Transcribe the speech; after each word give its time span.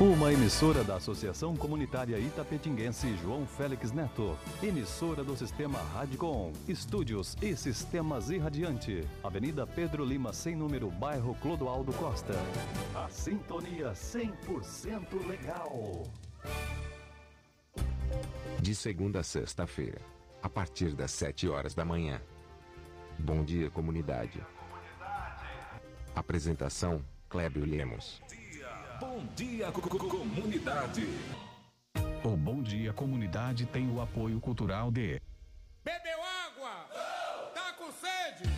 Uma 0.00 0.32
emissora 0.32 0.82
da 0.82 0.96
Associação 0.96 1.54
Comunitária 1.54 2.18
Itapetinguense 2.18 3.14
João 3.18 3.46
Félix 3.46 3.92
Neto. 3.92 4.34
Emissora 4.62 5.22
do 5.22 5.36
Sistema 5.36 5.78
Radicom. 5.92 6.54
Estúdios 6.66 7.36
e 7.42 7.54
Sistemas 7.54 8.30
Irradiante. 8.30 9.06
Avenida 9.22 9.66
Pedro 9.66 10.02
Lima, 10.02 10.32
sem 10.32 10.56
número, 10.56 10.90
bairro 10.90 11.34
Clodoaldo 11.34 11.92
Costa. 11.92 12.32
A 12.94 13.10
sintonia 13.10 13.92
100% 13.92 15.26
legal. 15.28 16.04
De 18.58 18.74
segunda 18.74 19.20
a 19.20 19.22
sexta-feira, 19.22 20.00
a 20.42 20.48
partir 20.48 20.94
das 20.94 21.10
7 21.10 21.46
horas 21.46 21.74
da 21.74 21.84
manhã. 21.84 22.22
Bom 23.18 23.44
dia, 23.44 23.68
comunidade. 23.68 24.40
Apresentação: 26.16 27.04
Clébio 27.28 27.66
Lemos. 27.66 28.22
Bom 29.00 29.24
dia, 29.34 29.70
co- 29.72 29.80
co- 29.80 29.98
comunidade. 30.08 31.08
O 32.22 32.36
Bom 32.36 32.62
Dia 32.62 32.92
Comunidade 32.92 33.64
tem 33.66 33.88
o 33.90 34.00
apoio 34.00 34.38
cultural 34.40 34.90
de 34.90 35.20
Bebeu 35.82 36.18
água? 36.46 36.86
Tá 37.54 37.72
com 37.72 37.90
sede? 37.90 38.50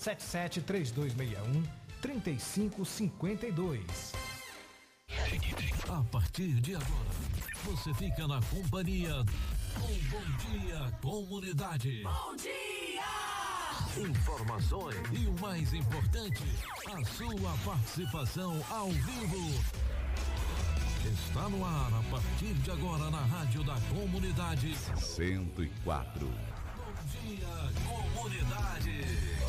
773261 0.00 1.62
3552. 2.00 4.12
A 5.90 6.02
partir 6.04 6.54
de 6.60 6.74
agora, 6.74 7.10
você 7.64 7.92
fica 7.92 8.26
na 8.26 8.40
companhia 8.42 9.22
do 9.22 9.32
Bom 10.08 10.24
Dia 10.38 10.90
Comunidade. 11.02 12.02
Bom 12.02 12.34
dia! 12.36 13.04
Informações 14.08 14.96
e 15.12 15.26
o 15.26 15.38
mais 15.38 15.74
importante, 15.74 16.44
a 16.86 17.04
sua 17.04 17.54
participação 17.62 18.64
ao 18.70 18.88
vivo. 18.88 19.62
Está 21.04 21.46
no 21.50 21.62
ar 21.64 21.92
a 21.92 22.02
partir 22.10 22.54
de 22.54 22.70
agora 22.70 23.10
na 23.10 23.20
Rádio 23.20 23.62
da 23.64 23.78
Comunidade. 23.90 24.74
104. 24.96 26.26
Bom 26.26 26.94
Dia 27.10 27.70
Comunidade. 28.14 29.39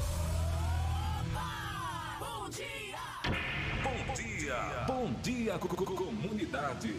Bom 2.52 2.58
dia! 2.58 2.98
Bom 3.82 4.14
dia. 4.14 4.84
Bom 4.86 5.14
dia, 5.22 5.58
co- 5.58 5.70
co- 5.70 5.86
comunidade. 5.96 6.94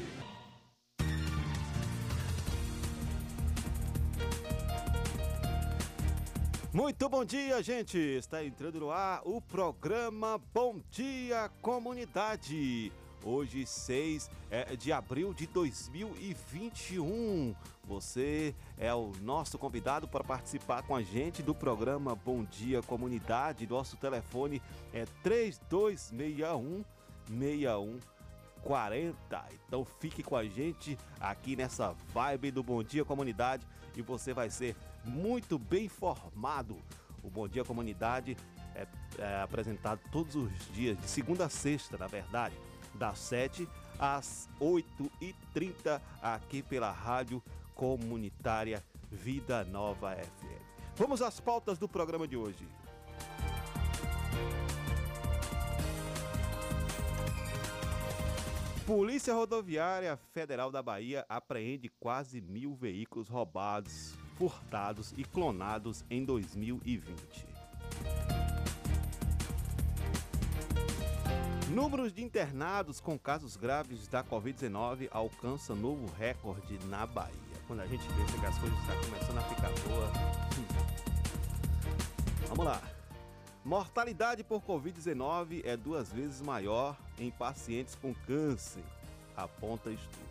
Muito 6.72 7.08
bom 7.08 7.24
dia, 7.24 7.62
gente! 7.62 7.98
Está 7.98 8.42
entrando 8.42 8.80
no 8.80 8.90
ar 8.90 9.20
o 9.24 9.40
programa 9.42 10.40
Bom 10.54 10.80
Dia 10.90 11.50
Comunidade. 11.60 12.90
Hoje, 13.25 13.65
6 13.65 14.31
é, 14.50 14.77
de 14.77 14.93
abril 14.93 15.33
de 15.33 15.47
2021. 15.47 17.55
Você 17.84 18.55
é 18.77 18.93
o 18.93 19.12
nosso 19.22 19.59
convidado 19.59 20.09
para 20.09 20.25
participar 20.25 20.83
com 20.83 20.97
a 20.97 21.03
gente 21.03 21.43
do 21.43 21.55
programa 21.55 22.15
Bom 22.15 22.44
Dia 22.44 22.82
Comunidade. 22.82 23.66
Nosso 23.66 23.97
telefone 23.97 24.61
é 24.93 25.06
3261 25.22 26.84
6140. 27.28 29.44
Então 29.66 29.84
fique 30.00 30.22
com 30.22 30.37
a 30.37 30.44
gente 30.44 30.99
aqui 31.21 31.55
nessa 31.55 31.94
vibe 32.12 32.50
do 32.50 32.62
Bom 32.62 32.82
Dia 32.82 33.05
Comunidade 33.05 33.66
e 33.97 34.03
você 34.03 34.32
vai 34.32 34.50
ser 34.50 34.77
muito 35.05 35.59
bem 35.59 35.87
informado. 35.87 36.77
O 37.22 37.31
Bom 37.31 37.47
Dia 37.47 37.65
Comunidade 37.65 38.37
é, 38.75 38.87
é 39.19 39.43
apresentado 39.43 40.00
todos 40.11 40.34
os 40.34 40.50
dias, 40.72 40.99
de 40.99 41.09
segunda 41.09 41.47
a 41.47 41.49
sexta, 41.49 41.97
na 41.97 42.06
verdade, 42.06 42.56
das 42.94 43.19
7 43.19 43.69
às 43.98 44.48
8h30, 44.60 46.00
aqui 46.20 46.62
pela 46.62 46.91
Rádio 46.91 47.42
Comunitária 47.75 48.82
Vida 49.10 49.64
Nova 49.64 50.14
FM. 50.14 50.62
Vamos 50.97 51.22
às 51.22 51.41
pautas 51.41 51.78
do 51.78 51.88
programa 51.88 52.26
de 52.26 52.36
hoje. 52.36 52.66
Polícia 58.86 59.32
Rodoviária 59.32 60.16
Federal 60.34 60.70
da 60.70 60.82
Bahia 60.82 61.25
apreende 61.28 61.88
quase 61.88 62.41
mil 62.41 62.75
veículos 62.75 63.28
roubados, 63.28 64.14
furtados 64.36 65.14
e 65.16 65.25
clonados 65.25 66.04
em 66.10 66.25
2020. 66.25 67.51
Números 71.72 72.12
de 72.12 72.22
internados 72.22 73.00
com 73.00 73.19
casos 73.19 73.56
graves 73.56 74.06
da 74.06 74.22
Covid-19 74.22 75.09
alcança 75.10 75.75
novo 75.75 76.05
recorde 76.19 76.78
na 76.88 77.06
Bahia. 77.06 77.33
Quando 77.66 77.81
a 77.81 77.87
gente 77.87 78.06
pensa 78.09 78.38
que 78.38 78.44
as 78.44 78.59
coisas 78.59 78.78
estão 78.78 79.00
começando 79.00 79.38
a 79.38 79.43
ficar 79.43 79.71
boa. 79.88 80.12
hum. 80.59 80.66
Vamos 82.49 82.66
lá. 82.66 82.82
Mortalidade 83.65 84.44
por 84.44 84.61
Covid-19 84.61 85.62
é 85.65 85.75
duas 85.75 86.12
vezes 86.12 86.43
maior 86.43 86.94
em 87.19 87.31
pacientes 87.31 87.94
com 87.94 88.12
câncer, 88.27 88.84
aponta 89.34 89.91
estudos. 89.91 90.28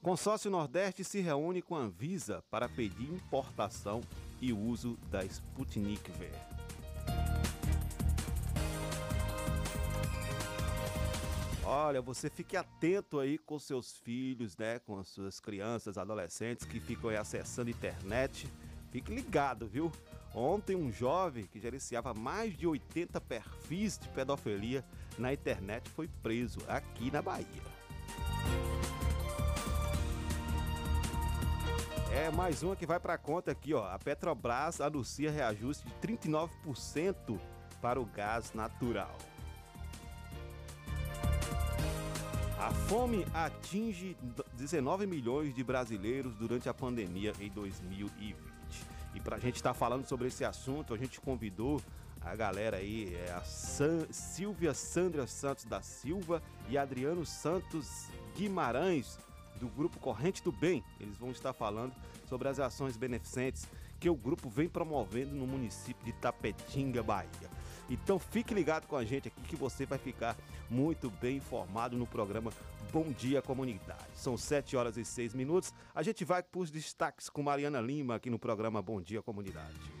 Consórcio 0.00 0.48
Nordeste 0.48 1.02
se 1.02 1.20
reúne 1.20 1.60
com 1.60 1.74
a 1.74 1.80
Anvisa 1.80 2.44
para 2.52 2.68
pedir 2.68 3.12
importação 3.12 4.00
e 4.40 4.52
uso 4.52 4.96
da 5.10 5.24
Sputnik 5.24 6.08
V. 6.12 6.59
Olha, 11.72 12.02
você 12.02 12.28
fique 12.28 12.56
atento 12.56 13.20
aí 13.20 13.38
com 13.38 13.56
seus 13.56 13.96
filhos, 13.98 14.56
né? 14.56 14.80
Com 14.80 14.98
as 14.98 15.06
suas 15.06 15.38
crianças, 15.38 15.96
adolescentes 15.96 16.66
que 16.66 16.80
ficam 16.80 17.10
aí 17.10 17.16
acessando 17.16 17.70
internet. 17.70 18.48
Fique 18.90 19.14
ligado, 19.14 19.68
viu? 19.68 19.92
Ontem 20.34 20.74
um 20.74 20.90
jovem 20.90 21.46
que 21.46 21.60
gerenciava 21.60 22.12
mais 22.12 22.56
de 22.58 22.66
80 22.66 23.20
perfis 23.20 23.96
de 23.96 24.08
pedofilia 24.08 24.84
na 25.16 25.32
internet 25.32 25.88
foi 25.90 26.08
preso 26.08 26.58
aqui 26.66 27.08
na 27.08 27.22
Bahia. 27.22 27.62
É 32.12 32.32
mais 32.32 32.64
uma 32.64 32.74
que 32.74 32.84
vai 32.84 32.98
para 32.98 33.16
conta 33.16 33.52
aqui, 33.52 33.74
ó. 33.74 33.86
A 33.86 33.96
Petrobras 33.96 34.80
anuncia 34.80 35.30
reajuste 35.30 35.86
de 35.86 35.94
39% 36.04 37.38
para 37.80 38.00
o 38.00 38.04
gás 38.04 38.52
natural. 38.54 39.16
A 42.60 42.70
fome 42.70 43.26
atinge 43.32 44.14
19 44.52 45.06
milhões 45.06 45.54
de 45.54 45.64
brasileiros 45.64 46.34
durante 46.34 46.68
a 46.68 46.74
pandemia 46.74 47.32
em 47.40 47.48
2020. 47.48 48.36
E 49.14 49.20
para 49.20 49.36
a 49.36 49.38
gente 49.38 49.56
estar 49.56 49.72
falando 49.72 50.06
sobre 50.06 50.28
esse 50.28 50.44
assunto, 50.44 50.92
a 50.92 50.98
gente 50.98 51.18
convidou 51.22 51.80
a 52.20 52.36
galera 52.36 52.76
aí, 52.76 53.14
é 53.14 53.32
a 53.32 53.40
San- 53.40 54.06
Silvia 54.10 54.74
Sandra 54.74 55.26
Santos 55.26 55.64
da 55.64 55.80
Silva 55.80 56.42
e 56.68 56.76
Adriano 56.76 57.24
Santos 57.24 58.08
Guimarães, 58.36 59.18
do 59.58 59.66
grupo 59.68 59.98
Corrente 59.98 60.42
do 60.42 60.52
Bem. 60.52 60.84
Eles 61.00 61.16
vão 61.16 61.30
estar 61.30 61.54
falando 61.54 61.94
sobre 62.28 62.46
as 62.46 62.60
ações 62.60 62.94
beneficentes 62.94 63.66
que 63.98 64.10
o 64.10 64.14
grupo 64.14 64.50
vem 64.50 64.68
promovendo 64.68 65.34
no 65.34 65.46
município 65.46 66.04
de 66.04 66.12
Tapetinga, 66.12 67.02
Bahia. 67.02 67.59
Então 67.90 68.20
fique 68.20 68.54
ligado 68.54 68.86
com 68.86 68.96
a 68.96 69.04
gente 69.04 69.26
aqui 69.26 69.40
que 69.42 69.56
você 69.56 69.84
vai 69.84 69.98
ficar 69.98 70.36
muito 70.70 71.10
bem 71.10 71.38
informado 71.38 71.96
no 71.96 72.06
programa 72.06 72.52
Bom 72.92 73.10
Dia 73.10 73.42
Comunidade. 73.42 74.06
São 74.14 74.36
7 74.36 74.76
horas 74.76 74.96
e 74.96 75.04
6 75.04 75.34
minutos. 75.34 75.74
A 75.92 76.02
gente 76.04 76.24
vai 76.24 76.40
para 76.40 76.60
os 76.60 76.70
destaques 76.70 77.28
com 77.28 77.42
Mariana 77.42 77.80
Lima 77.80 78.14
aqui 78.14 78.30
no 78.30 78.38
programa 78.38 78.80
Bom 78.80 79.00
Dia 79.00 79.20
Comunidade. 79.20 80.00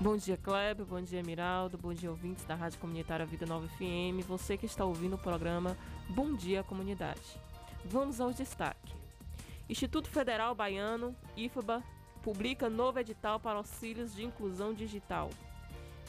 Bom 0.00 0.16
dia, 0.16 0.36
Kleber. 0.36 0.84
Bom 0.84 1.00
dia, 1.00 1.22
Miraldo. 1.22 1.78
Bom 1.78 1.94
dia, 1.94 2.10
ouvintes 2.10 2.44
da 2.44 2.56
Rádio 2.56 2.80
Comunitária 2.80 3.24
Vida 3.24 3.46
Nova 3.46 3.68
FM. 3.68 4.26
Você 4.26 4.56
que 4.56 4.66
está 4.66 4.84
ouvindo 4.84 5.14
o 5.14 5.18
programa 5.18 5.78
Bom 6.10 6.34
Dia 6.34 6.64
Comunidade. 6.64 7.40
Vamos 7.84 8.20
aos 8.20 8.34
destaques. 8.34 8.91
Instituto 9.68 10.08
Federal 10.10 10.54
Baiano, 10.54 11.16
IFBA, 11.36 11.82
publica 12.22 12.68
novo 12.68 12.98
edital 12.98 13.40
para 13.40 13.58
auxílios 13.58 14.14
de 14.14 14.24
inclusão 14.24 14.74
digital. 14.74 15.30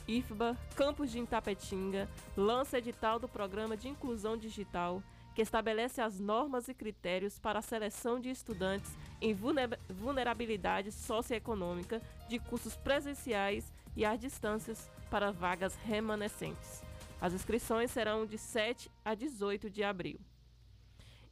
IFBA, 0.07 0.57
Campus 0.75 1.11
de 1.11 1.19
Itapetinga, 1.19 2.09
lança 2.35 2.77
edital 2.77 3.19
do 3.19 3.27
Programa 3.27 3.77
de 3.77 3.87
Inclusão 3.87 4.37
Digital, 4.37 5.01
que 5.33 5.41
estabelece 5.41 6.01
as 6.01 6.19
normas 6.19 6.67
e 6.67 6.73
critérios 6.73 7.39
para 7.39 7.59
a 7.59 7.61
seleção 7.61 8.19
de 8.19 8.29
estudantes 8.29 8.91
em 9.21 9.33
vulnerabilidade 9.33 10.91
socioeconômica 10.91 12.01
de 12.27 12.39
cursos 12.39 12.75
presenciais 12.75 13.71
e 13.95 14.05
às 14.05 14.19
distâncias 14.19 14.91
para 15.09 15.31
vagas 15.31 15.75
remanescentes. 15.75 16.83
As 17.21 17.33
inscrições 17.33 17.89
serão 17.89 18.25
de 18.25 18.37
7 18.37 18.91
a 19.05 19.15
18 19.15 19.69
de 19.69 19.83
abril. 19.83 20.19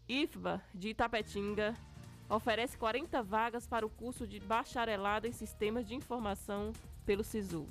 IFBA 0.08 0.62
de 0.74 0.90
Itapetinga 0.90 1.76
oferece 2.36 2.78
40 2.78 3.22
vagas 3.22 3.68
para 3.68 3.86
o 3.86 3.90
curso 3.90 4.26
de 4.26 4.40
bacharelado 4.40 5.28
em 5.28 5.32
sistemas 5.34 5.86
de 5.86 5.94
informação 5.94 6.72
pelo 7.06 7.24
SISU. 7.24 7.68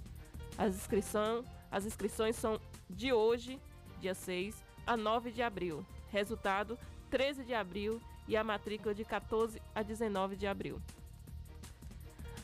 As, 0.59 0.75
inscrição, 0.75 1.43
as 1.71 1.87
inscrições 1.87 2.37
são 2.37 2.61
de 2.89 3.13
hoje, 3.13 3.59
dia 3.99 4.15
6, 4.15 4.63
a 4.87 4.97
9 4.97 5.31
de 5.31 5.43
abril. 5.43 5.85
Resultado, 6.11 6.79
13 7.11 7.45
de 7.45 7.55
abril 7.55 8.01
e 8.29 8.37
a 8.37 8.45
matrícula 8.45 8.95
de 8.95 9.05
14 9.05 9.61
a 9.75 9.83
19 9.83 10.37
de 10.37 10.47
abril. 10.47 10.81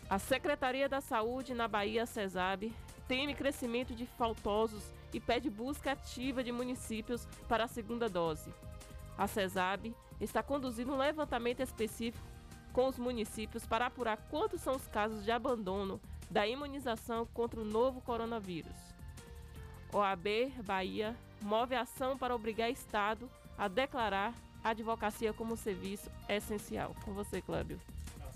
A 0.09 0.19
Secretaria 0.19 0.89
da 0.89 1.01
Saúde 1.01 1.53
na 1.53 1.69
Bahia, 1.69 2.07
CESAB, 2.07 2.73
teme 3.07 3.35
crescimento 3.35 3.95
de 3.95 4.07
faltosos 4.07 4.85
e 5.13 5.21
pede 5.21 5.51
busca 5.51 5.93
ativa 5.93 6.43
de 6.43 6.53
municípios 6.53 7.27
para 7.49 7.65
a 7.65 7.69
segunda 7.69 8.09
dose. 8.09 8.51
A 9.19 9.27
CESAB 9.27 9.95
está 10.21 10.43
conduzindo 10.43 10.93
um 10.93 10.99
levantamento 10.99 11.61
específico 11.61 12.27
com 12.73 12.89
os 12.89 12.99
municípios 12.99 13.65
para 13.67 13.87
apurar 13.87 14.17
quantos 14.31 14.61
são 14.61 14.75
os 14.75 14.87
casos 14.89 15.25
de 15.25 15.31
abandono 15.31 16.01
da 16.31 16.47
imunização 16.47 17.27
contra 17.33 17.61
o 17.61 17.65
novo 17.65 18.01
coronavírus. 18.01 18.77
OAB 19.93 20.53
Bahia 20.65 21.17
move 21.41 21.75
ação 21.75 22.19
para 22.19 22.35
obrigar 22.35 22.71
Estado 22.71 23.31
a 23.57 23.69
declarar 23.69 24.35
a 24.63 24.71
advocacia 24.71 25.33
como 25.33 25.57
serviço 25.57 26.11
essencial. 26.29 26.95
Com 27.05 27.15
você, 27.15 27.41
Cláudio. 27.41 27.81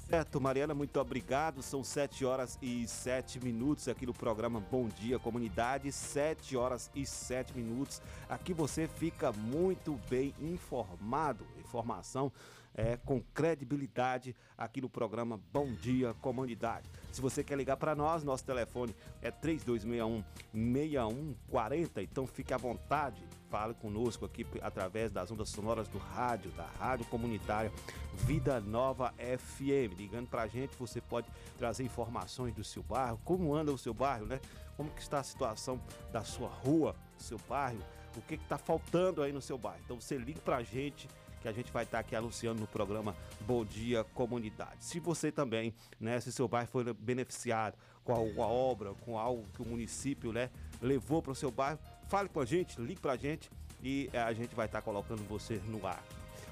Certo, 0.09 0.41
Mariana, 0.41 0.75
muito 0.75 0.99
obrigado. 0.99 1.62
São 1.62 1.85
7 1.85 2.25
horas 2.25 2.59
e 2.61 2.87
7 2.88 3.38
minutos 3.44 3.87
aqui 3.87 4.05
no 4.05 4.12
programa 4.12 4.59
Bom 4.59 4.88
Dia 4.88 5.21
Comunidade. 5.21 5.93
7 5.93 6.56
horas 6.56 6.91
e 6.97 7.06
7 7.06 7.56
minutos. 7.56 8.03
Aqui 8.29 8.53
você 8.53 8.88
fica 8.88 9.31
muito 9.31 10.00
bem 10.09 10.35
informado. 10.41 11.47
Informação 11.71 12.33
é, 12.75 12.97
com 12.97 13.21
credibilidade 13.35 14.35
aqui 14.57 14.81
no 14.81 14.89
programa 14.89 15.41
Bom 15.53 15.73
Dia 15.73 16.15
Comunidade. 16.15 16.89
Se 17.13 17.21
você 17.21 17.45
quer 17.45 17.57
ligar 17.57 17.77
para 17.77 17.95
nós, 17.95 18.25
nosso 18.25 18.45
telefone 18.45 18.95
é 19.23 19.31
3261 19.31 20.25
6140, 20.53 22.03
então 22.03 22.27
fique 22.27 22.53
à 22.53 22.57
vontade. 22.57 23.23
Fale 23.49 23.75
conosco 23.75 24.25
aqui 24.25 24.47
através 24.61 25.11
das 25.11 25.31
ondas 25.31 25.49
sonoras 25.49 25.89
do 25.89 25.99
rádio, 25.99 26.53
da 26.53 26.67
Rádio 26.67 27.05
Comunitária 27.07 27.73
Vida 28.15 28.61
Nova 28.61 29.13
FM. 29.19 29.99
Ligando 29.99 30.29
para 30.29 30.43
a 30.43 30.47
gente, 30.47 30.77
você 30.77 31.01
pode 31.01 31.27
trazer 31.59 31.83
informações 31.83 32.55
do 32.55 32.63
seu 32.63 32.83
bairro, 32.83 33.21
como 33.25 33.55
anda 33.55 33.73
o 33.73 33.79
seu 33.79 33.93
bairro, 33.93 34.27
né? 34.27 34.41
Como 34.77 34.89
que 34.91 35.03
está 35.03 35.19
a 35.19 35.25
situação 35.25 35.81
da 36.13 36.23
sua 36.23 36.49
rua, 36.49 36.95
seu 37.19 37.39
bairro, 37.49 37.83
o 38.17 38.23
que 38.23 38.35
está 38.35 38.57
faltando 38.57 39.21
aí 39.21 39.33
no 39.33 39.43
seu 39.43 39.59
bairro. 39.59 39.81
Então 39.85 40.01
você 40.01 40.17
liga 40.17 40.41
para 40.41 40.59
a 40.59 40.63
gente 40.63 41.09
que 41.41 41.49
a 41.49 41.53
gente 41.53 41.73
vai 41.73 41.85
estar 41.85 41.99
aqui 41.99 42.15
anunciando 42.15 42.61
no 42.61 42.67
programa 42.67 43.17
Bom 43.41 43.65
Dia 43.65 44.05
Comunidade. 44.05 44.85
Se 44.85 45.01
você 45.01 45.33
também, 45.33 45.75
né, 45.99 46.21
se 46.21 46.33
seu 46.33 46.47
bairro 46.47 46.69
foi 46.69 46.93
beneficiado 46.93 47.77
com 48.05 48.13
alguma 48.13 48.47
obra, 48.47 48.95
com 48.95 49.19
algo 49.19 49.45
que 49.55 49.63
o 49.63 49.67
município, 49.67 50.33
né, 50.33 50.51
levou 50.81 51.23
para 51.23 51.33
o 51.33 51.35
seu 51.35 51.51
bairro, 51.51 51.79
fale 52.09 52.29
com 52.29 52.41
a 52.41 52.45
gente, 52.45 52.81
ligue 52.81 53.01
para 53.01 53.13
a 53.13 53.17
gente 53.17 53.51
e 53.83 54.11
eh, 54.13 54.21
a 54.21 54.33
gente 54.33 54.55
vai 54.55 54.67
estar 54.67 54.83
colocando 54.83 55.27
você 55.27 55.61
no 55.67 55.87
ar. 55.87 56.03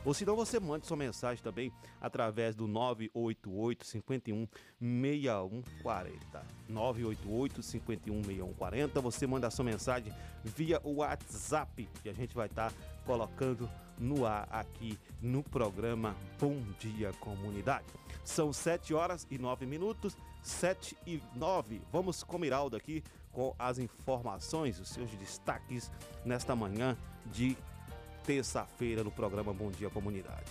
Ou 0.05 0.14
se 0.14 0.25
não, 0.25 0.37
você 0.37 0.61
mande 0.61 0.87
sua 0.87 0.96
mensagem 0.96 1.43
também 1.43 1.73
através 2.00 2.55
do 2.55 2.67
988 2.67 3.84
51 3.84 4.49
6140. 4.81 6.46
988 6.69 7.62
51 7.62 8.23
6140. 8.23 9.00
Você 9.00 9.26
manda 9.26 9.50
sua 9.50 9.64
mensagem 9.64 10.12
via 10.44 10.81
WhatsApp 10.84 11.88
e 12.05 12.08
a 12.08 12.12
gente 12.12 12.34
vai 12.34 12.46
estar 12.46 12.73
colocando 13.05 13.69
no 13.98 14.26
ar 14.26 14.48
aqui 14.50 14.98
no 15.20 15.42
programa 15.42 16.14
Bom 16.40 16.60
Dia 16.78 17.12
Comunidade. 17.20 17.86
São 18.24 18.52
7 18.52 18.94
horas 18.94 19.26
e 19.30 19.38
9 19.38 19.66
minutos, 19.66 20.16
7 20.42 20.96
e 21.06 21.22
9. 21.34 21.80
Vamos 21.92 22.22
com 22.22 22.38
Miraldo 22.38 22.76
aqui 22.76 23.02
com 23.32 23.54
as 23.58 23.78
informações, 23.78 24.80
os 24.80 24.88
seus 24.88 25.10
destaques 25.12 25.90
nesta 26.24 26.54
manhã 26.56 26.96
de 27.26 27.56
terça-feira 28.24 29.04
no 29.04 29.10
programa 29.10 29.52
Bom 29.52 29.70
Dia 29.70 29.88
Comunidade. 29.90 30.50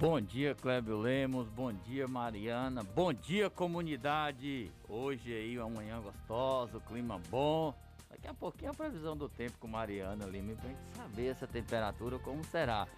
Bom 0.00 0.20
dia, 0.20 0.54
Clébio 0.54 0.96
Lemos. 0.96 1.48
Bom 1.48 1.72
dia, 1.72 2.06
Mariana. 2.06 2.84
Bom 2.84 3.12
dia, 3.12 3.50
comunidade. 3.50 4.70
Hoje 4.88 5.32
aí 5.32 5.58
uma 5.58 5.68
manhã 5.68 6.00
gostosa, 6.00 6.80
clima 6.86 7.20
bom. 7.28 7.74
Daqui 8.10 8.26
a 8.26 8.34
pouquinho 8.34 8.70
a 8.70 8.74
previsão 8.74 9.16
do 9.16 9.28
tempo 9.28 9.58
com 9.58 9.68
Mariana 9.68 10.26
Lima 10.26 10.54
pra 10.54 10.68
gente 10.68 10.96
saber 10.96 11.26
essa 11.26 11.46
temperatura 11.46 12.18
como 12.18 12.42
será. 12.44 12.88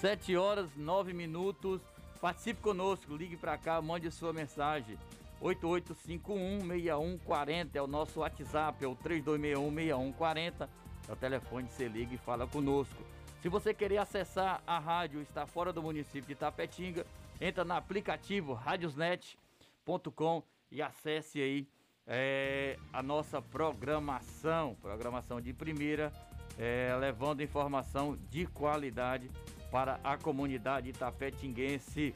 7 0.00 0.36
horas, 0.36 0.68
9 0.76 1.12
minutos. 1.12 1.80
Participe 2.20 2.60
conosco, 2.60 3.16
ligue 3.16 3.36
para 3.36 3.56
cá, 3.56 3.80
mande 3.80 4.10
sua 4.10 4.32
mensagem. 4.32 4.98
88516140 5.40 7.70
é 7.74 7.80
o 7.80 7.86
nosso 7.86 8.18
WhatsApp, 8.20 8.84
é 8.84 8.88
o 8.88 8.96
32616140. 8.96 10.68
É 11.08 11.12
o 11.12 11.16
telefone, 11.16 11.68
você 11.68 11.88
liga 11.88 12.14
e 12.14 12.18
fala 12.18 12.46
conosco. 12.46 13.02
Se 13.40 13.48
você 13.48 13.72
querer 13.72 13.96
acessar 13.98 14.62
a 14.66 14.78
rádio, 14.78 15.22
está 15.22 15.46
fora 15.46 15.72
do 15.72 15.82
município 15.82 16.28
de 16.28 16.34
Tapetinga, 16.34 17.06
entra 17.40 17.64
no 17.64 17.72
aplicativo 17.72 18.52
radiosnet.com 18.52 20.42
e 20.70 20.82
acesse 20.82 21.40
aí 21.40 21.66
é, 22.12 22.76
a 22.92 23.00
nossa 23.04 23.40
programação, 23.40 24.76
programação 24.82 25.40
de 25.40 25.52
primeira, 25.52 26.12
é, 26.58 26.94
levando 26.98 27.40
informação 27.40 28.18
de 28.28 28.46
qualidade 28.46 29.30
para 29.70 30.00
a 30.02 30.18
comunidade 30.18 30.88
itapetinguense. 30.88 32.12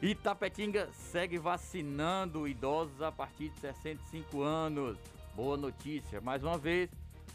Itapetinga 0.00 0.88
segue 0.92 1.36
vacinando 1.36 2.48
idosos 2.48 3.02
a 3.02 3.12
partir 3.12 3.50
de 3.50 3.60
65 3.60 4.40
anos. 4.40 4.96
Boa 5.36 5.58
notícia, 5.58 6.18
mais 6.22 6.42
uma 6.42 6.56
vez, 6.56 6.88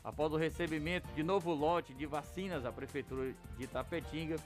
após 0.03 0.33
o 0.33 0.37
recebimento 0.37 1.07
de 1.13 1.21
novo 1.21 1.53
lote 1.53 1.93
de 1.93 2.07
vacinas, 2.07 2.65
a 2.65 2.71
Prefeitura 2.71 3.35
de 3.55 3.63
Itapetinga 3.65 4.37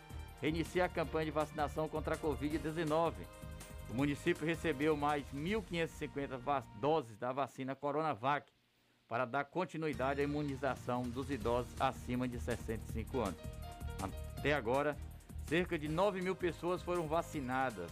reinicia 0.41 0.84
a 0.84 0.89
campanha 0.89 1.25
de 1.25 1.32
vacinação 1.32 1.88
contra 1.88 2.15
a 2.15 2.18
Covid-19. 2.18 3.13
O 3.89 3.93
município 3.93 4.46
recebeu 4.46 4.96
mais 4.96 5.25
1.550 5.34 6.63
doses 6.79 7.17
da 7.17 7.31
vacina 7.31 7.75
Coronavac 7.75 8.51
para 9.08 9.25
dar 9.25 9.46
continuidade 9.46 10.22
à 10.22 10.24
imunização 10.24 11.01
dos 11.01 11.31
idosos 11.31 11.74
acima 11.79 12.27
de 12.27 12.39
65 12.39 13.19
anos. 13.19 13.39
Até 14.38 14.53
agora, 14.53 14.96
cerca 15.48 15.77
de 15.77 15.88
9 15.88 16.22
mil 16.22 16.36
pessoas 16.36 16.84
foram 16.84 17.08
vacinadas. 17.08 17.89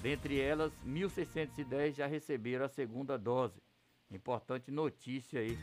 Dentre 0.00 0.40
elas, 0.40 0.72
1.610 0.86 1.94
já 1.94 2.06
receberam 2.06 2.64
a 2.64 2.68
segunda 2.68 3.18
dose. 3.18 3.60
Importante 4.10 4.70
notícia 4.70 5.40
aí 5.40 5.58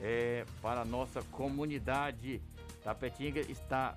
é, 0.00 0.44
para 0.60 0.80
a 0.80 0.84
nossa 0.84 1.22
comunidade. 1.30 2.42
Tapetinga 2.82 3.40
está 3.40 3.96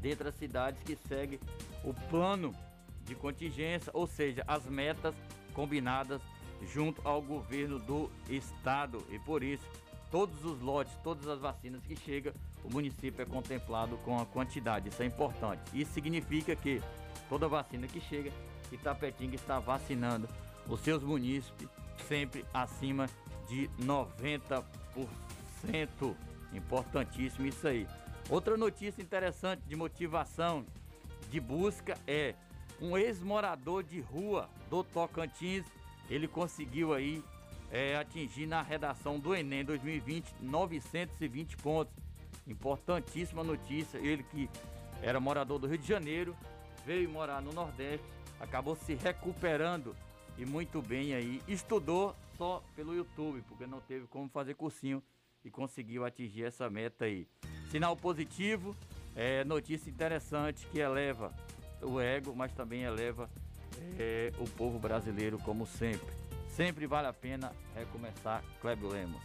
dentre 0.00 0.28
as 0.28 0.34
cidades 0.34 0.82
que 0.82 0.96
segue 0.96 1.38
o 1.84 1.94
plano 2.08 2.54
de 3.10 3.16
contingência, 3.16 3.90
ou 3.92 4.06
seja, 4.06 4.44
as 4.46 4.64
metas 4.66 5.14
combinadas 5.52 6.22
junto 6.72 7.00
ao 7.06 7.20
governo 7.20 7.78
do 7.80 8.08
estado 8.28 9.04
e 9.10 9.18
por 9.18 9.42
isso 9.42 9.66
todos 10.10 10.44
os 10.44 10.60
lotes, 10.60 10.92
todas 11.02 11.26
as 11.26 11.40
vacinas 11.40 11.82
que 11.84 11.96
chegam, 11.96 12.32
o 12.64 12.72
município 12.72 13.22
é 13.22 13.24
contemplado 13.24 13.96
com 13.98 14.18
a 14.18 14.26
quantidade. 14.26 14.88
Isso 14.88 15.02
é 15.02 15.06
importante. 15.06 15.60
Isso 15.72 15.92
significa 15.92 16.54
que 16.54 16.80
toda 17.28 17.48
vacina 17.48 17.86
que 17.86 18.00
chega, 18.00 18.32
Itapetinga 18.70 19.34
está 19.34 19.58
vacinando 19.58 20.28
os 20.68 20.80
seus 20.80 21.02
munícipes 21.02 21.68
sempre 22.08 22.44
acima 22.52 23.08
de 23.48 23.68
90%. 23.80 24.64
Importantíssimo 26.52 27.46
isso 27.46 27.66
aí. 27.66 27.86
Outra 28.28 28.56
notícia 28.56 29.02
interessante 29.02 29.62
de 29.66 29.76
motivação 29.76 30.64
de 31.30 31.40
busca 31.40 31.96
é 32.06 32.34
um 32.80 32.96
ex-morador 32.96 33.82
de 33.82 34.00
rua 34.00 34.48
do 34.68 34.82
Tocantins, 34.82 35.64
ele 36.08 36.26
conseguiu 36.26 36.92
aí 36.92 37.22
é, 37.70 37.96
atingir 37.96 38.46
na 38.46 38.62
redação 38.62 39.18
do 39.18 39.34
Enem 39.34 39.64
2020 39.64 40.34
920 40.40 41.56
pontos. 41.58 41.94
Importantíssima 42.46 43.44
notícia, 43.44 43.98
ele 43.98 44.22
que 44.24 44.48
era 45.02 45.20
morador 45.20 45.58
do 45.58 45.66
Rio 45.66 45.78
de 45.78 45.86
Janeiro, 45.86 46.36
veio 46.84 47.08
morar 47.08 47.40
no 47.40 47.52
Nordeste, 47.52 48.04
acabou 48.40 48.74
se 48.74 48.94
recuperando 48.94 49.94
e 50.36 50.44
muito 50.44 50.82
bem 50.82 51.14
aí. 51.14 51.42
Estudou 51.46 52.16
só 52.36 52.62
pelo 52.74 52.94
YouTube, 52.94 53.42
porque 53.48 53.66
não 53.66 53.80
teve 53.80 54.06
como 54.06 54.28
fazer 54.28 54.54
cursinho 54.54 55.02
e 55.44 55.50
conseguiu 55.50 56.04
atingir 56.04 56.44
essa 56.44 56.68
meta 56.68 57.04
aí. 57.04 57.26
Sinal 57.70 57.96
positivo, 57.96 58.74
é 59.14 59.44
notícia 59.44 59.90
interessante 59.90 60.66
que 60.66 60.78
eleva 60.78 61.32
o 61.82 62.00
ego, 62.00 62.34
mas 62.34 62.52
também 62.52 62.82
eleva 62.82 63.28
é, 63.98 64.32
o 64.38 64.48
povo 64.48 64.78
brasileiro 64.78 65.38
como 65.38 65.66
sempre. 65.66 66.12
Sempre 66.48 66.86
vale 66.86 67.06
a 67.06 67.12
pena 67.12 67.52
recomeçar, 67.74 68.42
Clébio 68.60 68.88
Lemos. 68.88 69.22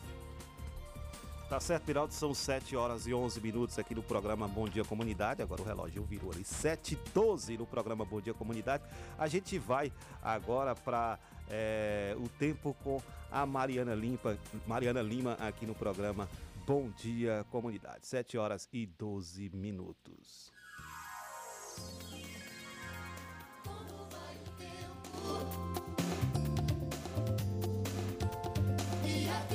Tá 1.49 1.59
certo, 1.59 1.83
Piraldo, 1.83 2.11
são 2.11 2.33
7 2.33 2.75
horas 2.75 3.05
e 3.05 3.13
11 3.13 3.39
minutos 3.39 3.77
aqui 3.77 3.93
no 3.93 4.01
programa 4.01 4.47
Bom 4.47 4.67
Dia 4.67 4.83
Comunidade. 4.83 5.43
Agora 5.43 5.61
o 5.61 5.65
relógio 5.65 6.03
virou 6.03 6.31
ali 6.31 6.43
7 6.43 6.95
e 6.95 7.09
12 7.13 7.57
no 7.57 7.67
programa 7.67 8.03
Bom 8.03 8.19
Dia 8.19 8.33
Comunidade. 8.33 8.83
A 9.15 9.27
gente 9.27 9.59
vai 9.59 9.93
agora 10.23 10.75
para 10.75 11.19
é, 11.47 12.15
o 12.17 12.27
tempo 12.27 12.75
com 12.83 12.99
a 13.31 13.45
Mariana, 13.45 13.93
Limpa, 13.93 14.39
Mariana 14.65 15.03
Lima 15.03 15.33
aqui 15.33 15.67
no 15.67 15.75
programa 15.75 16.27
Bom 16.65 16.89
Dia 16.89 17.45
Comunidade. 17.51 18.07
7 18.07 18.39
horas 18.39 18.67
e 18.73 18.87
12 18.87 19.51
minutos. 19.53 20.51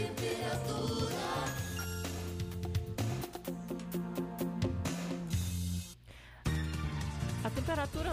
Temperatura 0.01 1.21
A 7.43 7.51
temperatura, 7.51 8.13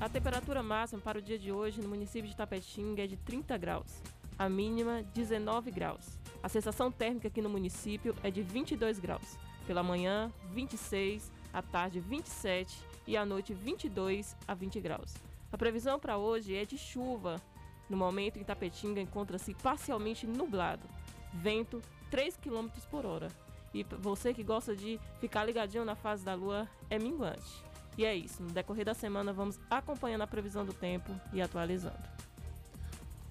a 0.00 0.08
temperatura 0.08 0.62
máxima 0.62 1.00
para 1.00 1.18
o 1.18 1.22
dia 1.22 1.38
de 1.38 1.52
hoje 1.52 1.80
no 1.80 1.88
município 1.88 2.28
de 2.28 2.36
Tapetinga 2.36 3.04
é 3.04 3.06
de 3.06 3.16
30 3.16 3.56
graus, 3.58 4.02
a 4.38 4.48
mínima 4.48 5.02
19 5.14 5.70
graus. 5.70 6.18
A 6.42 6.48
sensação 6.48 6.90
térmica 6.90 7.28
aqui 7.28 7.42
no 7.42 7.48
município 7.48 8.14
é 8.22 8.30
de 8.30 8.42
22 8.42 8.98
graus. 8.98 9.38
Pela 9.66 9.82
manhã, 9.82 10.32
26, 10.52 11.30
à 11.52 11.62
tarde 11.62 12.00
27 12.00 12.76
e 13.06 13.16
à 13.16 13.24
noite 13.24 13.52
22 13.52 14.36
a 14.48 14.54
20 14.54 14.80
graus. 14.80 15.14
A 15.52 15.58
previsão 15.58 15.98
para 15.98 16.16
hoje 16.16 16.54
é 16.54 16.64
de 16.64 16.78
chuva. 16.78 17.40
No 17.88 17.96
momento, 17.96 18.38
em 18.38 18.44
Tapetinga 18.44 19.00
encontra-se 19.00 19.52
parcialmente 19.54 20.26
nublado. 20.26 20.86
Vento 21.32 21.82
3 22.10 22.36
km 22.36 22.68
por 22.90 23.06
hora. 23.06 23.28
E 23.72 23.84
você 23.84 24.34
que 24.34 24.42
gosta 24.42 24.74
de 24.74 24.98
ficar 25.20 25.44
ligadinho 25.44 25.84
na 25.84 25.94
fase 25.94 26.24
da 26.24 26.34
lua 26.34 26.68
é 26.88 26.98
minguante. 26.98 27.64
E 27.96 28.04
é 28.04 28.14
isso. 28.14 28.42
No 28.42 28.50
decorrer 28.50 28.84
da 28.84 28.94
semana 28.94 29.32
vamos 29.32 29.60
acompanhando 29.70 30.22
a 30.22 30.26
previsão 30.26 30.64
do 30.64 30.72
tempo 30.72 31.12
e 31.32 31.40
atualizando. 31.40 31.98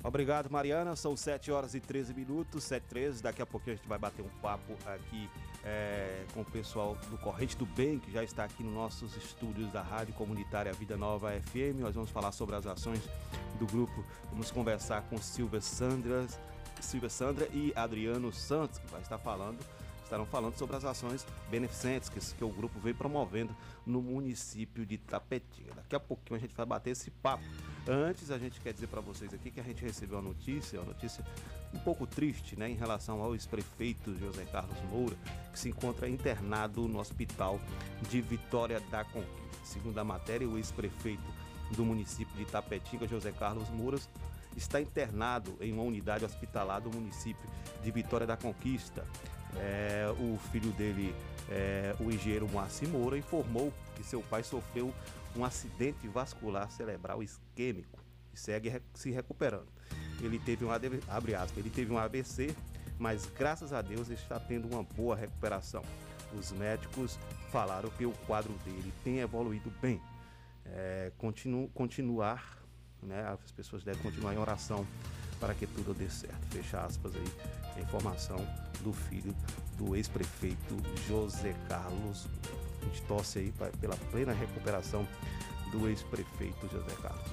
Obrigado, 0.02 0.50
Mariana. 0.50 0.96
São 0.96 1.16
7 1.18 1.52
horas 1.52 1.74
e 1.74 1.80
13 1.82 2.14
minutos, 2.14 2.64
7 2.64 2.84
e 2.84 2.88
13. 2.88 3.24
Daqui 3.24 3.42
a 3.42 3.46
pouquinho 3.46 3.74
a 3.74 3.76
gente 3.78 3.88
vai 3.88 4.00
bater 4.00 4.22
um 4.22 4.30
papo 4.42 4.74
aqui 4.86 5.30
é, 5.64 6.24
com 6.34 6.42
o 6.42 6.46
pessoal 6.46 6.96
do 7.10 7.18
Corrente 7.18 7.58
do 7.58 7.66
Bem, 7.66 8.00
que 8.00 8.10
já 8.10 8.24
está 8.24 8.46
aqui 8.46 8.64
nos 8.64 8.74
nossos 8.74 9.18
estúdios 9.18 9.70
da 9.74 9.82
Rádio 9.82 10.14
Comunitária 10.14 10.72
Vida 10.72 10.96
Nova 10.96 11.32
FM. 11.32 11.82
Nós 11.82 11.96
vamos 11.96 12.10
falar 12.10 12.32
sobre 12.32 12.56
as 12.56 12.66
ações 12.66 13.02
do 13.60 13.66
grupo. 13.66 14.06
Vamos 14.32 14.52
conversar 14.52 15.02
com 15.10 15.18
Silvia 15.18 15.60
Sandra, 15.60 16.26
Silvia 16.82 17.10
Sandra 17.10 17.48
e 17.54 17.74
Adriano 17.76 18.32
Santos, 18.32 18.80
que 18.80 18.88
vai 18.92 19.02
estar 19.02 19.18
falando 19.18 19.60
estarão 20.10 20.26
falando 20.26 20.58
sobre 20.58 20.76
as 20.76 20.84
ações 20.84 21.26
beneficentes 21.52 22.10
que, 22.10 22.20
que 22.20 22.44
o 22.44 22.50
grupo 22.50 22.80
vem 22.80 22.94
promovendo 22.94 23.56
no 23.86 24.02
município 24.02 24.86
de 24.86 24.98
Tapetinga. 24.98 25.76
Daqui 25.76 25.96
a 25.96 26.00
pouquinho 26.00 26.38
a 26.38 26.40
gente 26.40 26.56
vai 26.56 26.66
bater 26.66 26.92
esse 26.92 27.12
papo. 27.12 27.44
Antes, 27.88 28.32
a 28.32 28.38
gente 28.38 28.60
quer 28.60 28.74
dizer 28.74 28.88
para 28.88 29.02
vocês 29.02 29.34
aqui 29.34 29.52
que 29.52 29.60
a 29.60 29.64
gente 29.64 29.84
recebeu 29.84 30.18
uma 30.18 30.30
notícia, 30.30 30.80
uma 30.80 30.88
notícia 30.88 31.24
um 31.74 31.80
pouco 31.80 32.08
triste, 32.08 32.58
né, 32.58 32.70
em 32.70 32.76
relação 32.76 33.22
ao 33.22 33.34
ex-prefeito 33.34 34.18
José 34.18 34.46
Carlos 34.46 34.78
Moura, 34.90 35.16
que 35.52 35.60
se 35.60 35.70
encontra 35.70 36.10
internado 36.10 36.88
no 36.88 37.00
hospital 37.00 37.60
de 38.10 38.20
Vitória 38.22 38.80
da 38.92 39.04
Conquista. 39.04 39.40
Segundo 39.64 39.98
a 40.00 40.04
matéria, 40.04 40.48
o 40.48 40.58
ex-prefeito 40.58 41.24
do 41.76 41.86
município 41.86 42.36
de 42.36 42.46
Tapetinga, 42.46 43.08
José 43.08 43.32
Carlos 43.32 43.70
Moura, 43.70 44.00
está 44.60 44.80
internado 44.80 45.58
em 45.62 45.74
uma 45.74 45.84
unidade 45.84 46.26
hospitalar 46.26 46.82
do 46.82 46.92
município 46.92 47.50
de 47.82 47.90
Vitória 47.90 48.28
da 48.28 48.38
Conquista. 48.38 49.06
É, 49.56 50.06
o 50.20 50.38
filho 50.52 50.72
dele, 50.74 51.16
é, 51.50 51.96
o 52.00 52.12
engenheiro 52.12 52.48
Moacir 52.48 52.88
Moura, 52.88 53.18
informou 53.18 53.74
que 53.96 54.04
seu 54.04 54.22
pai 54.22 54.44
sofreu 54.44 54.94
um 55.36 55.44
acidente 55.44 56.08
vascular 56.08 56.70
cerebral 56.70 57.24
isquêmico 57.24 58.00
e 58.34 58.38
segue 58.38 58.82
se 58.94 59.10
recuperando. 59.10 59.68
Ele 60.22 60.38
teve 60.38 60.66
um 60.66 60.72
abre 60.72 61.36
aspas, 61.36 61.58
ele 61.58 61.70
teve 61.70 61.92
um 61.92 61.98
AVC, 61.98 62.54
mas 63.00 63.26
graças 63.26 63.72
a 63.72 63.82
Deus 63.82 64.10
está 64.10 64.40
tendo 64.40 64.68
uma 64.72 64.84
boa 64.84 65.16
recuperação. 65.16 65.84
Os 66.38 66.52
médicos 66.52 67.18
falaram 67.50 67.90
que 67.92 68.06
o 68.06 68.12
quadro 68.28 68.54
dele 68.66 68.94
tem 69.04 69.20
evoluído 69.20 69.72
bem. 69.82 70.02
É, 70.66 71.12
continu, 71.18 71.70
continuar, 71.74 72.59
né, 73.04 73.38
as 73.44 73.52
pessoas 73.52 73.84
devem 73.84 74.02
continuar 74.02 74.34
em 74.34 74.38
oração 74.38 74.86
para 75.40 75.54
que 75.54 75.66
tudo 75.66 75.94
dê 75.94 76.10
certo. 76.10 76.46
Fecha 76.48 76.82
aspas 76.82 77.14
aí, 77.16 77.34
a 77.78 77.80
informação 77.80 78.38
do 78.82 78.92
filho 78.94 79.34
do 79.78 79.96
ex-prefeito 79.96 80.78
José 81.08 81.56
Carlos. 81.68 82.28
A 82.82 82.86
gente 82.86 83.02
torce 83.04 83.40
aí 83.40 83.54
pela 83.80 83.96
plena 84.12 84.34
recuperação 84.34 85.08
do 85.72 85.88
ex-prefeito 85.88 86.68
José 86.70 86.96
Carlos. 87.02 87.32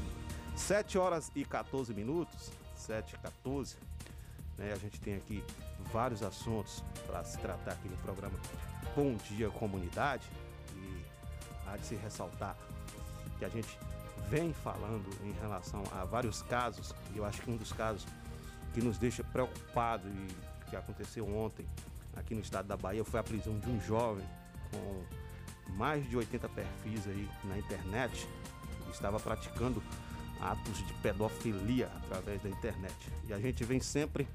7 0.57 0.99
horas 0.99 1.31
e 1.35 1.45
14 1.45 1.93
minutos, 1.93 2.51
7 2.75 3.15
e 3.15 3.19
14. 3.19 3.77
Né, 4.57 4.73
a 4.73 4.77
gente 4.77 4.99
tem 5.01 5.17
aqui 5.17 5.45
vários 5.93 6.23
assuntos 6.23 6.83
para 7.07 7.23
se 7.25 7.39
tratar 7.39 7.73
aqui 7.73 7.89
no 7.89 7.97
programa 7.99 8.39
Bom 8.95 9.17
Dia 9.29 9.51
Comunidade. 9.51 10.25
E 10.75 11.05
há 11.67 11.77
de 11.77 11.87
se 11.87 11.95
ressaltar 11.95 12.57
que 13.39 13.45
a 13.45 13.49
gente 13.49 13.79
vem 14.29 14.53
falando 14.53 15.09
em 15.25 15.33
relação 15.41 15.83
a 15.93 16.05
vários 16.05 16.43
casos, 16.43 16.95
e 17.15 17.19
eu 17.19 17.25
acho 17.25 17.41
que 17.43 17.51
um 17.51 17.57
dos 17.57 17.73
casos 17.73 18.07
que 18.75 18.81
nos 18.81 18.99
deixa 18.99 19.25
preocupado 19.25 20.09
e 20.09 20.71
que 20.71 20.77
aconteceu 20.77 21.27
ontem 21.37 21.67
aqui 22.17 22.35
no 22.35 22.41
estado 22.41 22.67
da 22.67 22.77
Bahia 22.77 23.05
foi 23.05 23.21
a 23.21 23.23
prisão 23.23 23.59
de 23.59 23.71
um 23.71 23.81
jovem 23.81 24.27
com 24.71 25.73
mais 25.75 26.09
de 26.09 26.17
80 26.17 26.49
perfis 26.49 27.07
aí 27.07 27.29
na 27.45 27.59
internet, 27.59 28.29
que 28.85 28.91
estava 28.91 29.19
praticando 29.21 29.83
atos 30.41 30.79
de 30.87 30.93
pedofilia 30.95 31.91
através 32.05 32.43
da 32.43 32.49
internet. 32.49 32.95
E 33.29 33.33
a 33.33 33.39
gente 33.39 33.65
vem 33.65 33.81
sempre 33.81 34.29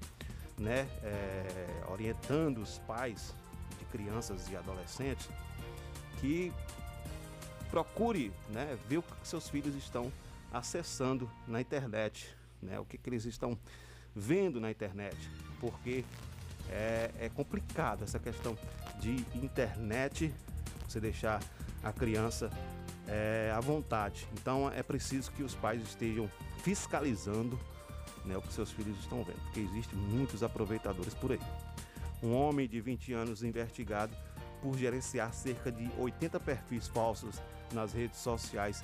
né, 0.57 0.87
é, 1.03 1.83
orientando 1.89 2.59
os 2.59 2.79
pais 2.79 3.33
de 3.79 3.85
crianças 3.85 4.49
e 4.49 4.55
adolescentes 4.55 5.29
que 6.19 6.53
procure 7.71 8.33
né, 8.49 8.77
ver 8.87 8.97
o 8.97 9.01
que 9.01 9.13
seus 9.23 9.49
filhos 9.49 9.73
estão 9.75 10.11
acessando 10.51 11.31
na 11.47 11.61
internet, 11.61 12.35
né, 12.61 12.77
o 12.77 12.85
que, 12.85 12.97
que 12.97 13.09
eles 13.09 13.23
estão 13.25 13.57
vendo 14.13 14.59
na 14.59 14.69
internet, 14.69 15.17
porque 15.59 16.03
é, 16.69 17.09
é 17.17 17.29
complicado 17.29 18.03
essa 18.03 18.19
questão 18.19 18.57
de 18.99 19.25
internet, 19.33 20.33
você 20.87 20.99
deixar 20.99 21.41
a 21.81 21.93
criança 21.93 22.49
é, 23.07 23.51
à 23.55 23.59
vontade. 23.61 24.27
Então 24.33 24.69
é 24.69 24.83
preciso 24.83 25.31
que 25.31 25.41
os 25.41 25.55
pais 25.55 25.81
estejam 25.81 26.29
fiscalizando 26.63 27.57
né, 28.25 28.37
o 28.37 28.41
que 28.41 28.51
seus 28.53 28.69
filhos 28.71 28.99
estão 28.99 29.23
vendo, 29.23 29.39
porque 29.45 29.61
existem 29.61 29.97
muitos 29.97 30.43
aproveitadores 30.43 31.13
por 31.13 31.31
aí. 31.31 31.39
Um 32.21 32.33
homem 32.33 32.67
de 32.67 32.81
20 32.81 33.13
anos 33.13 33.43
investigado 33.43 34.15
por 34.61 34.77
gerenciar 34.77 35.33
cerca 35.33 35.71
de 35.71 35.89
80 35.97 36.39
perfis 36.39 36.87
falsos 36.87 37.41
nas 37.73 37.93
redes 37.93 38.19
sociais 38.19 38.83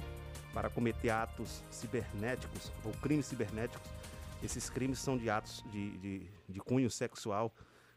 para 0.54 0.70
cometer 0.70 1.10
atos 1.10 1.64
cibernéticos 1.70 2.72
ou 2.84 2.92
crimes 2.94 3.26
cibernéticos 3.26 3.90
Esses 4.42 4.70
crimes 4.70 5.00
são 5.00 5.18
de 5.18 5.30
atos 5.30 5.64
de, 5.72 5.98
de, 5.98 6.30
de 6.48 6.60
cunho 6.60 6.90
sexual 6.90 7.54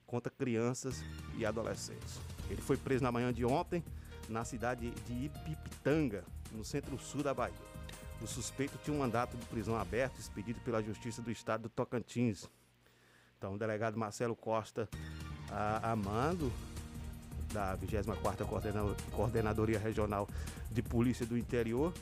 contra 0.06 0.30
crianças 0.30 1.04
e 1.36 1.46
adolescentes. 1.46 2.18
Ele 2.48 2.60
foi 2.60 2.76
preso 2.76 3.04
na 3.04 3.12
manhã 3.12 3.32
de 3.32 3.44
ontem 3.44 3.84
na 4.28 4.44
cidade 4.44 4.90
de 4.90 5.26
Ipipitanga, 5.26 6.24
no 6.52 6.64
centro-sul 6.64 7.22
da 7.22 7.34
Bahia. 7.34 7.54
O 8.20 8.26
suspeito 8.26 8.78
tinha 8.84 8.94
um 8.94 9.00
mandato 9.00 9.36
de 9.36 9.44
prisão 9.46 9.76
aberto 9.76 10.18
expedido 10.18 10.60
pela 10.60 10.82
Justiça 10.82 11.22
do 11.22 11.30
Estado 11.30 11.62
do 11.62 11.68
Tocantins. 11.68 12.48
Então, 13.38 13.54
o 13.54 13.58
delegado 13.58 13.98
Marcelo 13.98 14.36
Costa 14.36 14.88
a, 15.50 15.92
Amando, 15.92 16.52
da 17.52 17.76
24ª 17.76 18.44
Coordena- 18.46 18.94
Coordenadoria 19.12 19.78
Regional 19.78 20.28
de 20.70 20.82
Polícia 20.82 21.26
do 21.26 21.36
Interior, 21.36 21.92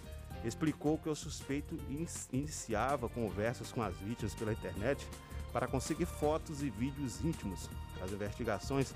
explicou 0.45 0.99
que 0.99 1.09
o 1.09 1.15
suspeito 1.15 1.75
in- 1.91 2.07
iniciava 2.33 3.09
conversas 3.09 3.73
com 3.73 3.83
as 3.83 3.97
vítimas 3.97 4.35
pela 4.35 4.53
internet 4.53 5.07
para 5.53 5.67
conseguir 5.67 6.07
fotos 6.07 6.63
e 6.63 6.71
vídeos 6.71 7.25
íntimos. 7.25 7.69
As 8.03 8.13
investigações 8.13 8.95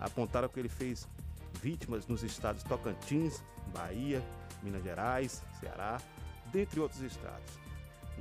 apontaram 0.00 0.48
que 0.48 0.58
ele 0.58 0.68
fez 0.68 1.06
vítimas 1.60 2.06
nos 2.06 2.22
estados 2.22 2.62
Tocantins, 2.62 3.42
Bahia, 3.74 4.22
Minas 4.62 4.82
Gerais, 4.82 5.42
Ceará, 5.60 6.00
dentre 6.52 6.80
outros 6.80 7.00
estados. 7.02 7.58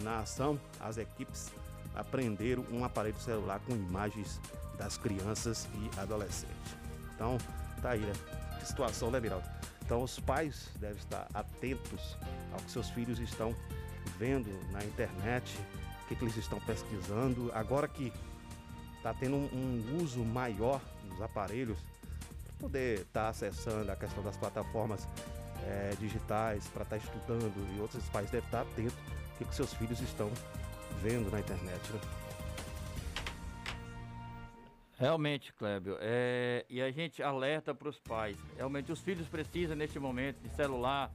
Na 0.02 0.20
ação, 0.20 0.60
as 0.80 0.98
equipes 0.98 1.52
apreenderam 1.96 2.66
um 2.72 2.84
aparelho 2.84 3.20
celular 3.20 3.60
com 3.66 3.74
imagens 3.74 4.40
das 4.78 4.98
crianças 4.98 5.68
e 5.76 6.00
adolescentes. 6.00 6.76
Então, 7.16 7.38
tá 7.88 7.92
aí, 7.92 8.02
né? 8.02 8.14
Que 8.60 8.68
situação, 8.68 9.10
né, 9.10 9.20
Miraldo? 9.20 9.48
Então, 9.86 10.04
os 10.04 10.20
pais 10.20 10.70
devem 10.76 10.98
estar 10.98 11.28
atentos 11.34 12.18
ao 12.52 12.60
que 12.60 12.70
seus 12.70 12.90
filhos 12.90 13.20
estão 13.20 13.56
vendo 14.20 14.50
na 14.72 14.84
internet, 14.84 15.58
o 16.04 16.08
que, 16.08 16.16
que 16.16 16.24
eles 16.26 16.36
estão 16.36 16.60
pesquisando. 16.60 17.50
Agora 17.54 17.88
que 17.88 18.12
está 18.98 19.14
tendo 19.14 19.38
um, 19.38 19.48
um 19.56 20.04
uso 20.04 20.24
maior 20.26 20.82
dos 21.10 21.22
aparelhos, 21.22 21.78
para 22.46 22.54
poder 22.60 23.00
estar 23.02 23.30
acessando 23.30 23.90
a 23.90 23.96
questão 23.96 24.22
das 24.22 24.36
plataformas 24.36 25.08
eh, 25.64 25.96
digitais, 26.00 26.68
para 26.68 26.84
estar 26.84 26.98
estudando, 26.98 27.78
e 27.78 27.80
outros 27.80 28.04
pais 28.10 28.30
devem 28.30 28.46
estar 28.46 28.62
atentos 28.62 28.98
o 29.34 29.38
que, 29.38 29.46
que 29.46 29.56
seus 29.56 29.74
filhos 29.74 30.02
estão 30.02 30.30
vendo 31.02 31.32
na 31.32 31.40
internet. 31.40 31.80
Né? 31.94 32.27
Realmente, 35.00 35.54
Clébio, 35.54 35.96
é, 36.00 36.66
e 36.68 36.82
a 36.82 36.90
gente 36.90 37.22
alerta 37.22 37.74
para 37.74 37.88
os 37.88 38.00
pais. 38.00 38.36
Realmente, 38.56 38.92
os 38.92 39.00
filhos 39.00 39.28
precisam, 39.28 39.76
neste 39.76 40.00
momento, 40.00 40.42
de 40.42 40.50
celular, 40.56 41.12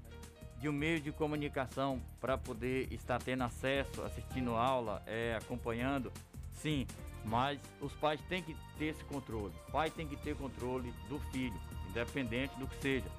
de 0.60 0.68
um 0.68 0.72
meio 0.72 1.00
de 1.00 1.10
comunicação 1.10 2.00
para 2.20 2.38
poder 2.38 2.92
estar 2.92 3.20
tendo 3.20 3.42
acesso, 3.42 4.02
assistindo 4.02 4.54
aula, 4.54 5.02
é, 5.04 5.36
acompanhando. 5.36 6.12
Sim, 6.52 6.86
mas 7.24 7.58
os 7.80 7.92
pais 7.94 8.20
têm 8.28 8.40
que 8.40 8.56
ter 8.78 8.86
esse 8.86 9.02
controle. 9.04 9.52
O 9.68 9.72
pai 9.72 9.90
tem 9.90 10.06
que 10.06 10.14
ter 10.14 10.36
controle 10.36 10.94
do 11.08 11.18
filho, 11.32 11.60
independente 11.88 12.56
do 12.60 12.68
que 12.68 12.76
seja. 12.76 13.10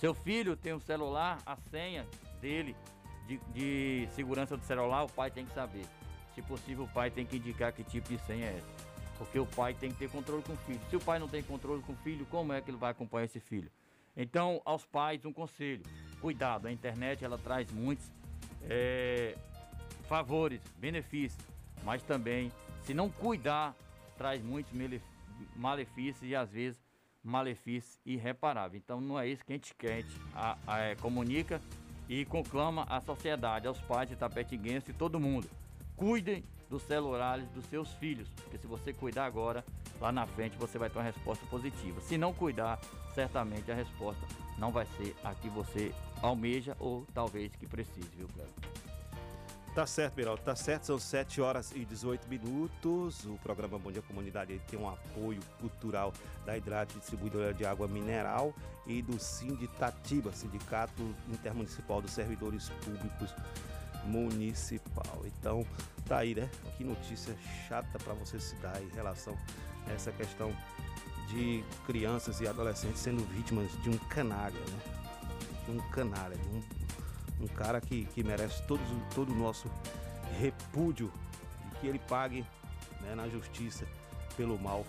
Seu 0.00 0.14
filho 0.14 0.56
tem 0.56 0.72
um 0.72 0.80
celular, 0.80 1.38
a 1.44 1.56
senha 1.70 2.06
dele 2.40 2.74
de, 3.26 3.38
de 3.52 4.08
segurança 4.12 4.56
do 4.56 4.64
celular, 4.64 5.04
o 5.04 5.12
pai 5.12 5.30
tem 5.30 5.44
que 5.44 5.52
saber. 5.52 5.84
Se 6.34 6.40
possível, 6.40 6.84
o 6.84 6.88
pai 6.88 7.10
tem 7.10 7.26
que 7.26 7.36
indicar 7.36 7.70
que 7.70 7.84
tipo 7.84 8.08
de 8.08 8.18
senha 8.20 8.46
é 8.46 8.56
essa. 8.56 8.85
Porque 9.18 9.38
o 9.38 9.46
pai 9.46 9.74
tem 9.74 9.90
que 9.90 9.98
ter 9.98 10.10
controle 10.10 10.42
com 10.42 10.52
o 10.52 10.56
filho. 10.58 10.80
Se 10.90 10.96
o 10.96 11.00
pai 11.00 11.18
não 11.18 11.28
tem 11.28 11.42
controle 11.42 11.82
com 11.82 11.92
o 11.92 11.96
filho, 11.96 12.26
como 12.26 12.52
é 12.52 12.60
que 12.60 12.70
ele 12.70 12.76
vai 12.78 12.90
acompanhar 12.90 13.24
esse 13.24 13.40
filho? 13.40 13.70
Então, 14.16 14.60
aos 14.64 14.84
pais, 14.84 15.24
um 15.24 15.32
conselho: 15.32 15.82
cuidado, 16.20 16.66
a 16.66 16.72
internet 16.72 17.24
ela 17.24 17.38
traz 17.38 17.70
muitos 17.70 18.10
eh, 18.62 19.36
favores, 20.08 20.60
benefícios, 20.78 21.42
mas 21.84 22.02
também, 22.02 22.50
se 22.82 22.92
não 22.94 23.10
cuidar, 23.10 23.74
traz 24.16 24.42
muitos 24.42 24.72
malefícios 25.54 26.22
e 26.22 26.34
às 26.34 26.50
vezes 26.50 26.78
malefícios 27.22 27.98
irreparáveis. 28.06 28.82
Então, 28.84 29.00
não 29.00 29.18
é 29.18 29.28
isso 29.28 29.44
que 29.44 29.52
a 29.52 29.56
gente 29.56 29.74
quer. 29.74 29.92
A 29.92 30.00
gente 30.00 30.20
a- 30.34 30.58
a- 30.66 30.78
eh, 30.80 30.94
comunica 30.96 31.60
e 32.08 32.24
conclama 32.24 32.84
à 32.88 33.00
sociedade, 33.00 33.66
aos 33.66 33.80
pais 33.80 34.08
de 34.08 34.16
tapetinguense 34.16 34.90
e 34.90 34.94
todo 34.94 35.18
mundo. 35.18 35.48
Cuidem 35.96 36.44
dos 36.68 36.82
celulares 36.82 37.48
dos 37.50 37.64
seus 37.66 37.92
filhos, 37.94 38.28
porque 38.28 38.58
se 38.58 38.66
você 38.66 38.92
cuidar 38.92 39.24
agora, 39.24 39.64
lá 40.00 40.10
na 40.10 40.26
frente 40.26 40.56
você 40.56 40.78
vai 40.78 40.90
ter 40.90 40.98
uma 40.98 41.04
resposta 41.04 41.44
positiva. 41.46 42.00
Se 42.00 42.18
não 42.18 42.32
cuidar, 42.32 42.80
certamente 43.14 43.70
a 43.70 43.74
resposta 43.74 44.26
não 44.58 44.70
vai 44.70 44.86
ser 44.96 45.14
a 45.22 45.34
que 45.34 45.48
você 45.48 45.92
almeja 46.22 46.76
ou 46.78 47.06
talvez 47.14 47.54
que 47.56 47.66
precise, 47.66 48.08
viu, 48.16 48.28
Cléber? 48.28 48.52
Tá 49.76 49.86
certo, 49.86 50.14
Beraldo, 50.14 50.40
tá 50.40 50.56
certo. 50.56 50.84
São 50.84 50.98
7 50.98 51.38
horas 51.42 51.70
e 51.72 51.84
18 51.84 52.26
minutos. 52.28 53.26
O 53.26 53.36
programa 53.42 53.78
Bom 53.78 53.92
Dia 53.92 54.00
Comunidade 54.00 54.58
tem 54.70 54.78
um 54.78 54.88
apoio 54.88 55.38
cultural 55.60 56.14
da 56.46 56.56
Hidrate 56.56 56.98
Distribuidora 56.98 57.52
de 57.52 57.66
Água 57.66 57.86
Mineral 57.86 58.54
e 58.86 59.02
do 59.02 59.18
Sinditatiba, 59.18 60.32
Sindicato 60.32 61.02
Intermunicipal 61.28 62.00
dos 62.00 62.12
Servidores 62.12 62.70
Públicos 62.86 63.34
Municipal. 64.06 65.22
Então, 65.24 65.66
tá 66.06 66.18
aí, 66.18 66.34
né? 66.34 66.48
Que 66.76 66.84
notícia 66.84 67.34
chata 67.68 67.98
para 67.98 68.14
você 68.14 68.38
se 68.40 68.54
dar 68.56 68.80
em 68.82 68.88
relação 68.94 69.36
a 69.86 69.92
essa 69.92 70.12
questão 70.12 70.52
de 71.28 71.64
crianças 71.86 72.40
e 72.40 72.46
adolescentes 72.46 73.00
sendo 73.00 73.24
vítimas 73.32 73.70
de 73.82 73.90
um 73.90 73.98
canalha, 73.98 74.58
né? 74.58 74.78
De 75.64 75.70
um 75.72 75.78
canalha, 75.90 76.36
de 76.36 76.48
um 76.48 76.62
um 77.38 77.46
cara 77.48 77.82
que, 77.82 78.06
que 78.14 78.24
merece 78.24 78.62
todos, 78.62 78.90
o- 78.90 79.14
todo 79.14 79.30
o 79.30 79.34
nosso 79.36 79.70
repúdio 80.40 81.12
e 81.70 81.76
que 81.78 81.86
ele 81.86 81.98
pague 81.98 82.46
né, 83.02 83.14
na 83.14 83.28
justiça 83.28 83.86
pelo 84.38 84.58
mal 84.58 84.86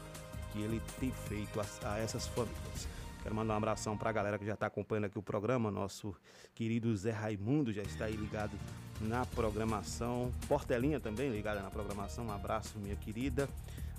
que 0.54 0.62
ele 0.62 0.82
tem 0.98 1.12
feito 1.12 1.60
a, 1.60 1.66
a 1.92 2.00
essas 2.00 2.26
famílias. 2.28 2.88
Quero 3.28 3.36
mandar 3.36 3.56
um 3.56 3.58
abração 3.58 3.98
para 3.98 4.10
a 4.10 4.14
galera 4.14 4.40
que 4.40 4.46
já 4.46 4.54
está 4.54 4.68
acompanhando 4.68 5.04
aqui 5.04 5.20
o 5.20 5.22
programa. 5.22 5.70
Nosso 5.70 6.16
querido 6.56 6.96
Zé 6.96 7.12
Raimundo 7.12 7.74
já 7.74 7.82
está 7.82 8.06
aí 8.06 8.16
ligado 8.16 8.58
na 9.02 9.26
programação. 9.26 10.32
Portelinha 10.48 10.98
também 10.98 11.30
ligada 11.30 11.62
na 11.62 11.70
programação. 11.70 12.28
Um 12.28 12.32
abraço, 12.32 12.80
minha 12.80 12.96
querida. 12.96 13.50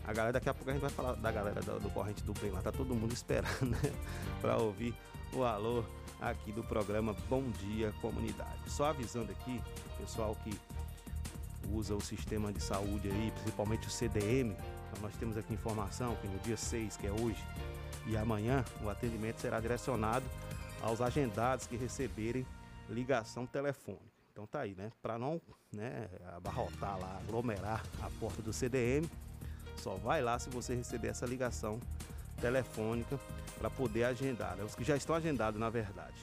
A 0.07 0.15
galera, 0.15 0.33
daqui 0.33 0.49
a 0.49 0.55
pouco 0.55 0.71
a 0.71 0.73
gente 0.73 0.81
vai 0.81 0.89
falar 0.89 1.13
da 1.13 1.31
galera 1.31 1.61
do, 1.61 1.79
do 1.79 1.91
Corrente 1.91 2.23
do 2.23 2.33
Bem 2.41 2.51
lá. 2.51 2.63
Tá 2.63 2.73
todo 2.73 2.95
mundo 2.95 3.13
esperando, 3.13 3.67
né? 3.67 3.93
Para 4.41 4.57
ouvir 4.57 4.95
o 5.35 5.45
alô 5.45 5.85
aqui 6.23 6.51
do 6.51 6.65
programa 6.65 7.15
Bom 7.29 7.51
Dia 7.51 7.93
Comunidade. 8.01 8.71
Só 8.71 8.87
avisando 8.87 9.31
aqui, 9.31 9.61
pessoal 9.99 10.35
que 10.43 10.59
usa 11.71 11.95
o 11.95 12.01
sistema 12.01 12.51
de 12.51 12.63
saúde 12.63 13.11
aí, 13.11 13.31
principalmente 13.43 13.89
o 13.89 13.91
CDM, 13.91 14.57
então 14.91 15.03
nós 15.03 15.15
temos 15.17 15.37
aqui 15.37 15.53
informação 15.53 16.17
que 16.17 16.27
no 16.27 16.39
dia 16.39 16.57
6, 16.57 16.97
que 16.97 17.07
é 17.07 17.13
hoje, 17.13 17.45
e 18.09 18.17
amanhã, 18.17 18.65
o 18.83 18.89
atendimento 18.89 19.39
será 19.39 19.61
direcionado 19.61 20.25
aos 20.81 21.01
agendados 21.03 21.67
que 21.67 21.77
receberem 21.77 22.47
ligação 22.89 23.47
telefônica. 23.47 24.03
Então 24.33 24.47
tá 24.47 24.61
aí, 24.61 24.75
né? 24.75 24.91
Para 25.03 25.19
não 25.19 25.41
né, 25.71 26.09
abarrotar 26.35 26.99
lá, 26.99 27.19
aglomerar 27.19 27.85
a 28.01 28.09
porta 28.19 28.41
do 28.41 28.51
CDM, 28.51 29.07
só 29.77 29.97
vai 29.97 30.23
lá 30.23 30.39
se 30.39 30.49
você 30.49 30.75
receber 30.75 31.09
essa 31.09 31.27
ligação 31.27 31.79
telefônica 32.41 33.21
para 33.59 33.69
poder 33.69 34.05
agendar. 34.05 34.57
né? 34.57 34.65
Os 34.65 34.75
que 34.75 34.85
já 34.85 34.97
estão 34.97 35.15
agendados, 35.15 35.61
na 35.61 35.69
verdade. 35.69 36.17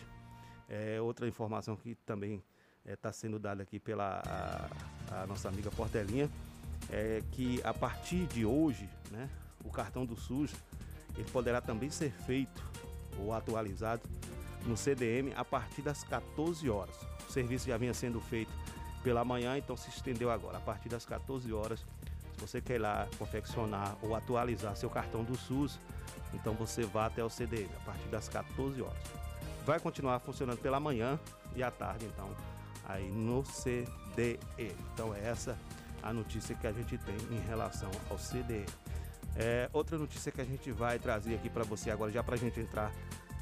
É, 0.68 1.00
outra 1.00 1.28
informação 1.28 1.76
que 1.76 1.94
também 2.06 2.44
está 2.84 3.12
sendo 3.12 3.38
dada 3.38 3.62
aqui 3.62 3.80
pela 3.80 4.24
a, 5.12 5.22
a 5.22 5.28
nossa 5.28 5.50
amiga 5.50 5.70
Portelinha 5.70 6.30
é 6.90 7.22
que 7.32 7.62
a 7.64 7.74
partir 7.74 8.26
de 8.28 8.44
hoje, 8.44 8.90
né, 9.12 9.30
o 9.64 9.70
cartão 9.70 10.06
do 10.06 10.16
SUS 10.16 10.52
ele 11.16 11.30
poderá 11.32 11.62
também 11.62 11.90
ser 11.90 12.12
feito 12.12 12.64
ou 13.18 13.34
atualizado 13.34 14.02
no 14.66 14.76
CDM 14.76 15.34
a 15.36 15.46
partir 15.46 15.82
das 15.82 16.04
14 16.04 16.70
horas. 16.70 16.96
O 17.28 17.32
serviço 17.32 17.68
já 17.68 17.78
vinha 17.78 17.94
sendo 17.94 18.20
feito 18.20 18.52
pela 19.04 19.24
manhã, 19.24 19.58
então 19.58 19.78
se 19.78 19.90
estendeu 19.90 20.32
agora. 20.32 20.58
A 20.58 20.62
partir 20.62 20.90
das 20.90 21.06
14 21.06 21.52
horas, 21.54 21.80
se 21.80 22.42
você 22.42 22.60
quer 22.62 22.76
ir 22.76 22.80
lá 22.80 23.08
confeccionar 23.18 23.96
ou 24.02 24.16
atualizar 24.16 24.76
seu 24.76 24.90
cartão 24.90 25.24
do 25.24 25.38
SUS, 25.38 25.80
então 26.34 26.54
você 26.54 26.84
vá 26.84 27.06
até 27.06 27.24
o 27.24 27.30
CDM 27.30 27.70
a 27.82 27.86
partir 27.86 28.08
das 28.10 28.28
14 28.28 28.82
horas. 28.82 28.98
Vai 29.66 29.80
continuar 29.80 30.20
funcionando 30.20 30.60
pela 30.60 30.80
manhã 30.80 31.20
e 31.56 31.64
à 31.64 31.72
tarde, 31.72 32.06
então, 32.06 32.30
aí 32.88 33.10
no 33.10 33.44
CDE. 33.44 34.40
Então 34.94 35.14
é 35.14 35.28
essa 35.28 35.58
a 36.04 36.14
notícia 36.14 36.56
que 36.56 36.68
a 36.68 36.72
gente 36.72 36.98
tem 37.00 37.16
em 37.32 37.40
relação 37.48 37.90
ao 38.10 38.18
CDE. 38.18 38.66
É, 39.38 39.70
outra 39.74 39.98
notícia 39.98 40.32
que 40.32 40.40
a 40.40 40.46
gente 40.46 40.72
vai 40.72 40.98
trazer 40.98 41.36
aqui 41.36 41.50
para 41.50 41.64
você 41.64 41.92
agora, 41.92 42.12
já 42.12 42.24
para 42.24 42.36
a 42.36 42.38
gente 42.38 42.60
entrar 42.60 42.92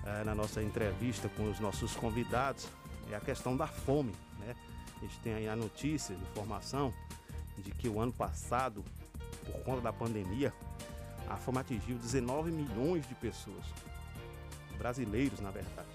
é, 0.05 0.23
na 0.23 0.33
nossa 0.33 0.61
entrevista 0.61 1.29
com 1.29 1.49
os 1.49 1.59
nossos 1.59 1.95
convidados, 1.95 2.67
é 3.11 3.15
a 3.15 3.19
questão 3.19 3.55
da 3.55 3.67
fome. 3.67 4.13
Né? 4.39 4.55
A 4.97 4.99
gente 5.01 5.19
tem 5.19 5.33
aí 5.33 5.47
a 5.47 5.55
notícia, 5.55 6.13
informação 6.13 6.93
de 7.57 7.69
que 7.71 7.87
o 7.87 7.99
ano 7.99 8.11
passado, 8.11 8.83
por 9.45 9.61
conta 9.63 9.81
da 9.81 9.93
pandemia, 9.93 10.51
a 11.29 11.37
fome 11.37 11.59
atingiu 11.59 11.97
19 11.97 12.51
milhões 12.51 13.07
de 13.07 13.13
pessoas, 13.15 13.63
brasileiros 14.77 15.39
na 15.39 15.51
verdade. 15.51 15.87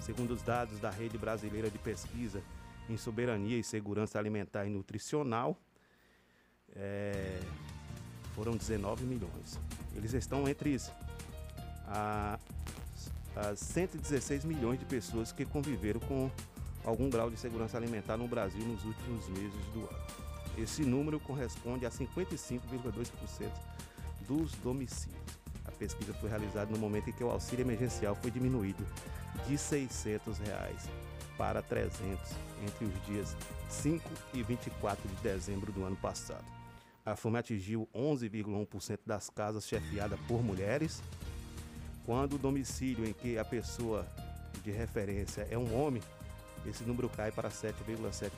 Segundo 0.00 0.32
os 0.32 0.42
dados 0.42 0.78
da 0.80 0.90
Rede 0.90 1.16
Brasileira 1.16 1.70
de 1.70 1.78
Pesquisa 1.78 2.42
em 2.88 2.96
Soberania 2.96 3.58
e 3.58 3.62
Segurança 3.62 4.18
Alimentar 4.18 4.66
e 4.66 4.70
Nutricional, 4.70 5.56
é, 6.74 7.40
foram 8.38 8.56
19 8.56 9.04
milhões. 9.04 9.58
Eles 9.96 10.14
estão 10.14 10.48
entre 10.48 10.76
as, 10.76 12.38
as 13.34 13.58
116 13.58 14.44
milhões 14.44 14.78
de 14.78 14.84
pessoas 14.84 15.32
que 15.32 15.44
conviveram 15.44 15.98
com 15.98 16.30
algum 16.84 17.10
grau 17.10 17.28
de 17.28 17.36
segurança 17.36 17.76
alimentar 17.76 18.16
no 18.16 18.28
Brasil 18.28 18.64
nos 18.64 18.84
últimos 18.84 19.28
meses 19.30 19.64
do 19.74 19.80
ano. 19.80 20.06
Esse 20.56 20.82
número 20.82 21.18
corresponde 21.18 21.84
a 21.84 21.90
55,2% 21.90 23.50
dos 24.28 24.52
domicílios. 24.52 25.18
A 25.64 25.72
pesquisa 25.72 26.14
foi 26.14 26.30
realizada 26.30 26.70
no 26.70 26.78
momento 26.78 27.10
em 27.10 27.12
que 27.12 27.24
o 27.24 27.30
auxílio 27.30 27.64
emergencial 27.64 28.14
foi 28.14 28.30
diminuído 28.30 28.86
de 29.48 29.58
600 29.58 30.38
reais 30.38 30.88
para 31.36 31.60
300 31.60 32.18
entre 32.64 32.84
os 32.84 33.06
dias 33.06 33.36
5 33.68 34.08
e 34.32 34.44
24 34.44 35.08
de 35.08 35.16
dezembro 35.22 35.72
do 35.72 35.84
ano 35.84 35.96
passado. 35.96 36.57
A 37.10 37.16
fome 37.16 37.38
atingiu 37.38 37.88
11,1% 37.94 38.98
das 39.06 39.30
casas 39.30 39.66
chefiadas 39.66 40.20
por 40.28 40.42
mulheres, 40.42 41.02
quando 42.04 42.34
o 42.34 42.38
domicílio 42.38 43.06
em 43.06 43.14
que 43.14 43.38
a 43.38 43.44
pessoa 43.46 44.06
de 44.62 44.70
referência 44.70 45.48
é 45.50 45.56
um 45.56 45.74
homem, 45.74 46.02
esse 46.66 46.84
número 46.84 47.08
cai 47.08 47.32
para 47.32 47.48
7,7%. 47.48 48.30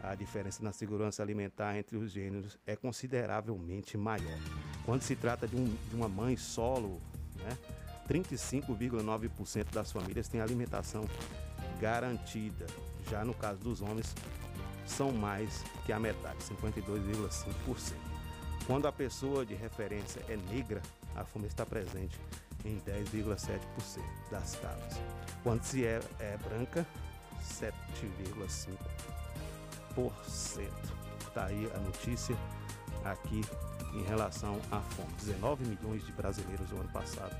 A 0.00 0.14
diferença 0.14 0.62
na 0.62 0.72
segurança 0.72 1.24
alimentar 1.24 1.76
entre 1.76 1.96
os 1.96 2.12
gêneros 2.12 2.56
é 2.64 2.76
consideravelmente 2.76 3.98
maior. 3.98 4.38
Quando 4.84 5.02
se 5.02 5.16
trata 5.16 5.48
de, 5.48 5.56
um, 5.56 5.76
de 5.88 5.96
uma 5.96 6.08
mãe 6.08 6.36
solo, 6.36 7.00
né, 7.34 7.58
35,9% 8.08 9.72
das 9.72 9.90
famílias 9.90 10.28
têm 10.28 10.40
alimentação 10.40 11.04
garantida. 11.80 12.68
Já 13.10 13.24
no 13.24 13.34
caso 13.34 13.58
dos 13.58 13.82
homens, 13.82 14.14
são 14.86 15.12
mais 15.12 15.64
que 15.84 15.92
a 15.92 15.98
metade, 15.98 16.38
52,5%. 16.44 17.94
Quando 18.66 18.86
a 18.86 18.92
pessoa 18.92 19.44
de 19.44 19.54
referência 19.54 20.22
é 20.28 20.36
negra, 20.36 20.80
a 21.16 21.24
fome 21.24 21.46
está 21.46 21.66
presente 21.66 22.18
em 22.64 22.78
10,7% 22.80 23.60
das 24.30 24.56
casas. 24.56 25.00
Quando 25.42 25.62
se 25.64 25.84
é, 25.84 26.00
é 26.18 26.36
branca, 26.36 26.86
7,5%. 27.42 28.78
Está 31.26 31.46
aí 31.46 31.70
a 31.74 31.78
notícia 31.78 32.36
aqui 33.04 33.40
em 33.94 34.02
relação 34.04 34.60
à 34.70 34.80
fome. 34.80 35.12
19 35.18 35.64
milhões 35.64 36.04
de 36.04 36.12
brasileiros 36.12 36.70
no 36.70 36.80
ano 36.80 36.90
passado 36.90 37.34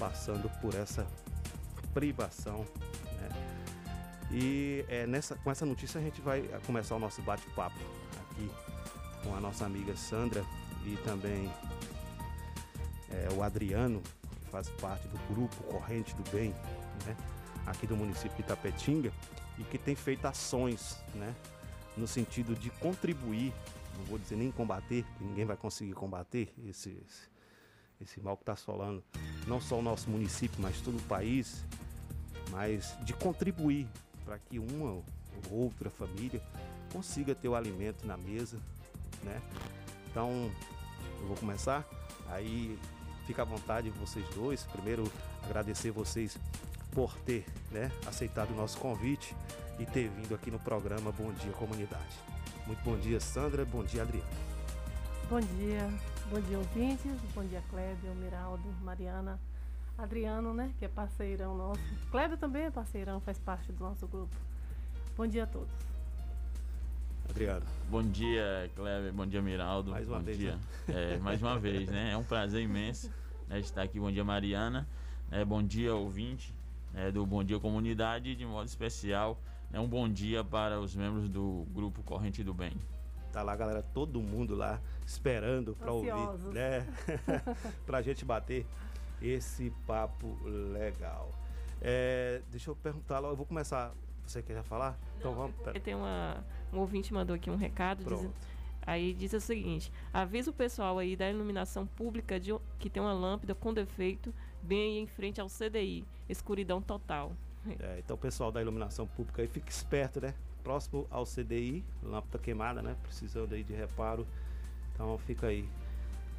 passando 0.00 0.50
por 0.60 0.74
essa 0.74 1.06
privação. 1.92 2.64
E 4.30 4.84
é, 4.88 5.06
nessa, 5.06 5.34
com 5.36 5.50
essa 5.50 5.66
notícia 5.66 6.00
a 6.00 6.02
gente 6.02 6.20
vai 6.20 6.42
começar 6.66 6.94
o 6.94 6.98
nosso 6.98 7.20
bate-papo 7.22 7.78
aqui 8.30 8.50
com 9.22 9.34
a 9.34 9.40
nossa 9.40 9.66
amiga 9.66 9.96
Sandra 9.96 10.44
e 10.84 10.96
também 11.04 11.52
é, 13.10 13.28
o 13.34 13.42
Adriano, 13.42 14.00
que 14.42 14.50
faz 14.50 14.68
parte 14.68 15.06
do 15.08 15.18
grupo 15.34 15.62
Corrente 15.64 16.14
do 16.14 16.30
Bem, 16.30 16.54
né? 17.04 17.16
aqui 17.66 17.86
do 17.86 17.96
município 17.96 18.36
de 18.36 18.42
Itapetinga, 18.42 19.12
e 19.58 19.64
que 19.64 19.76
tem 19.76 19.94
feito 19.94 20.24
ações 20.26 20.96
né? 21.14 21.34
no 21.96 22.06
sentido 22.06 22.54
de 22.54 22.70
contribuir, 22.70 23.52
não 23.98 24.04
vou 24.04 24.18
dizer 24.18 24.36
nem 24.36 24.50
combater, 24.52 25.04
ninguém 25.20 25.44
vai 25.44 25.56
conseguir 25.56 25.92
combater 25.92 26.54
esse, 26.68 26.96
esse 28.00 28.20
mal 28.20 28.36
que 28.36 28.42
está 28.42 28.52
assolando 28.52 29.02
não 29.46 29.60
só 29.60 29.78
o 29.78 29.82
nosso 29.82 30.08
município, 30.08 30.60
mas 30.60 30.80
todo 30.80 30.98
o 30.98 31.02
país, 31.02 31.64
mas 32.50 32.96
de 33.04 33.12
contribuir 33.12 33.88
para 34.30 34.38
que 34.38 34.60
uma 34.60 34.92
ou 34.92 35.04
outra 35.50 35.90
família 35.90 36.40
consiga 36.92 37.34
ter 37.34 37.48
o 37.48 37.56
alimento 37.56 38.06
na 38.06 38.16
mesa, 38.16 38.58
né? 39.24 39.42
Então, 40.08 40.48
eu 41.20 41.26
vou 41.26 41.36
começar, 41.36 41.84
aí 42.28 42.78
fica 43.26 43.42
à 43.42 43.44
vontade 43.44 43.90
vocês 43.90 44.24
dois. 44.32 44.62
Primeiro, 44.62 45.10
agradecer 45.42 45.90
vocês 45.90 46.38
por 46.92 47.12
ter 47.26 47.44
né, 47.72 47.90
aceitado 48.06 48.52
o 48.52 48.54
nosso 48.54 48.78
convite 48.78 49.34
e 49.80 49.84
ter 49.84 50.08
vindo 50.08 50.32
aqui 50.32 50.48
no 50.48 50.60
programa 50.60 51.10
Bom 51.10 51.32
Dia 51.32 51.50
Comunidade. 51.50 52.16
Muito 52.68 52.84
bom 52.84 52.96
dia, 52.96 53.18
Sandra. 53.18 53.64
Bom 53.64 53.82
dia, 53.82 54.02
Adriana. 54.02 54.28
Bom 55.28 55.40
dia, 55.40 55.92
bom 56.30 56.40
dia, 56.40 56.56
ouvintes. 56.56 57.20
Bom 57.34 57.44
dia, 57.46 57.64
Clébio, 57.68 58.14
Miraldo, 58.14 58.72
Mariana, 58.80 59.40
Adriano, 60.02 60.54
né, 60.54 60.72
que 60.78 60.84
é 60.86 60.88
parceirão 60.88 61.54
nosso. 61.54 61.80
Clébio 62.10 62.38
também 62.38 62.62
é 62.62 62.70
parceirão, 62.70 63.20
faz 63.20 63.38
parte 63.38 63.70
do 63.70 63.84
nosso 63.84 64.06
grupo. 64.06 64.34
Bom 65.14 65.26
dia 65.26 65.44
a 65.44 65.46
todos. 65.46 65.68
Adriano. 67.28 67.66
Bom 67.90 68.02
dia, 68.02 68.70
Clébio. 68.74 69.12
Bom 69.12 69.26
dia, 69.26 69.42
Miraldo. 69.42 69.90
Mais 69.90 70.08
uma 70.08 70.18
bom 70.18 70.24
vez, 70.24 70.38
dia. 70.38 70.56
né? 70.56 70.60
É, 71.14 71.18
mais 71.18 71.42
uma 71.42 71.58
vez, 71.58 71.88
né? 71.88 72.12
É 72.12 72.16
um 72.16 72.24
prazer 72.24 72.62
imenso 72.62 73.12
né, 73.46 73.60
estar 73.60 73.82
aqui. 73.82 74.00
Bom 74.00 74.10
dia, 74.10 74.24
Mariana. 74.24 74.88
É, 75.30 75.44
bom 75.44 75.62
dia, 75.62 75.94
ouvinte 75.94 76.54
é, 76.94 77.12
do 77.12 77.26
Bom 77.26 77.44
Dia 77.44 77.60
Comunidade. 77.60 78.34
De 78.34 78.46
modo 78.46 78.66
especial, 78.66 79.38
é 79.70 79.78
um 79.78 79.86
bom 79.86 80.08
dia 80.08 80.42
para 80.42 80.80
os 80.80 80.96
membros 80.96 81.28
do 81.28 81.66
Grupo 81.72 82.02
Corrente 82.02 82.42
do 82.42 82.54
Bem. 82.54 82.72
Tá 83.32 83.42
lá, 83.42 83.54
galera, 83.54 83.82
todo 83.82 84.20
mundo 84.20 84.56
lá 84.56 84.80
esperando 85.06 85.76
para 85.76 85.92
ouvir, 85.92 86.12
né? 86.52 86.86
pra 87.86 88.02
gente 88.02 88.24
bater 88.24 88.66
esse 89.22 89.70
papo 89.86 90.36
legal. 90.72 91.30
É, 91.80 92.42
deixa 92.50 92.70
eu 92.70 92.76
perguntar 92.76 93.18
lá, 93.20 93.28
eu 93.28 93.36
vou 93.36 93.46
começar. 93.46 93.92
Você 94.26 94.42
quer 94.42 94.54
já 94.54 94.62
falar? 94.62 94.98
então 95.18 95.34
vamos. 95.34 95.56
pera- 95.56 95.80
Tem 95.80 95.94
uma, 95.94 96.44
um 96.72 96.78
ouvinte 96.78 97.12
mandou 97.12 97.34
aqui 97.34 97.50
um 97.50 97.56
recado. 97.56 98.04
Pronto. 98.04 98.22
Diz, 98.22 98.32
aí 98.86 99.12
diz 99.14 99.32
o 99.32 99.40
seguinte: 99.40 99.92
avisa 100.12 100.50
o 100.50 100.54
pessoal 100.54 100.98
aí 100.98 101.16
da 101.16 101.28
iluminação 101.30 101.86
pública 101.86 102.38
de, 102.38 102.54
que 102.78 102.88
tem 102.90 103.02
uma 103.02 103.12
lâmpada 103.12 103.54
com 103.54 103.72
defeito 103.74 104.32
bem 104.62 105.00
em 105.00 105.06
frente 105.06 105.40
ao 105.40 105.48
CDI. 105.48 106.04
Escuridão 106.28 106.80
total. 106.80 107.32
É, 107.78 107.98
então, 107.98 108.14
o 108.14 108.18
pessoal 108.18 108.50
da 108.52 108.60
iluminação 108.62 109.06
pública 109.06 109.42
aí, 109.42 109.48
fica 109.48 109.68
esperto, 109.68 110.20
né? 110.20 110.34
Próximo 110.62 111.06
ao 111.10 111.24
CDI, 111.24 111.84
lâmpada 112.02 112.38
queimada, 112.38 112.80
né? 112.82 112.96
Precisando 113.02 113.54
aí 113.54 113.62
de 113.64 113.72
reparo. 113.72 114.26
Então, 114.94 115.16
fica 115.18 115.48
aí 115.48 115.68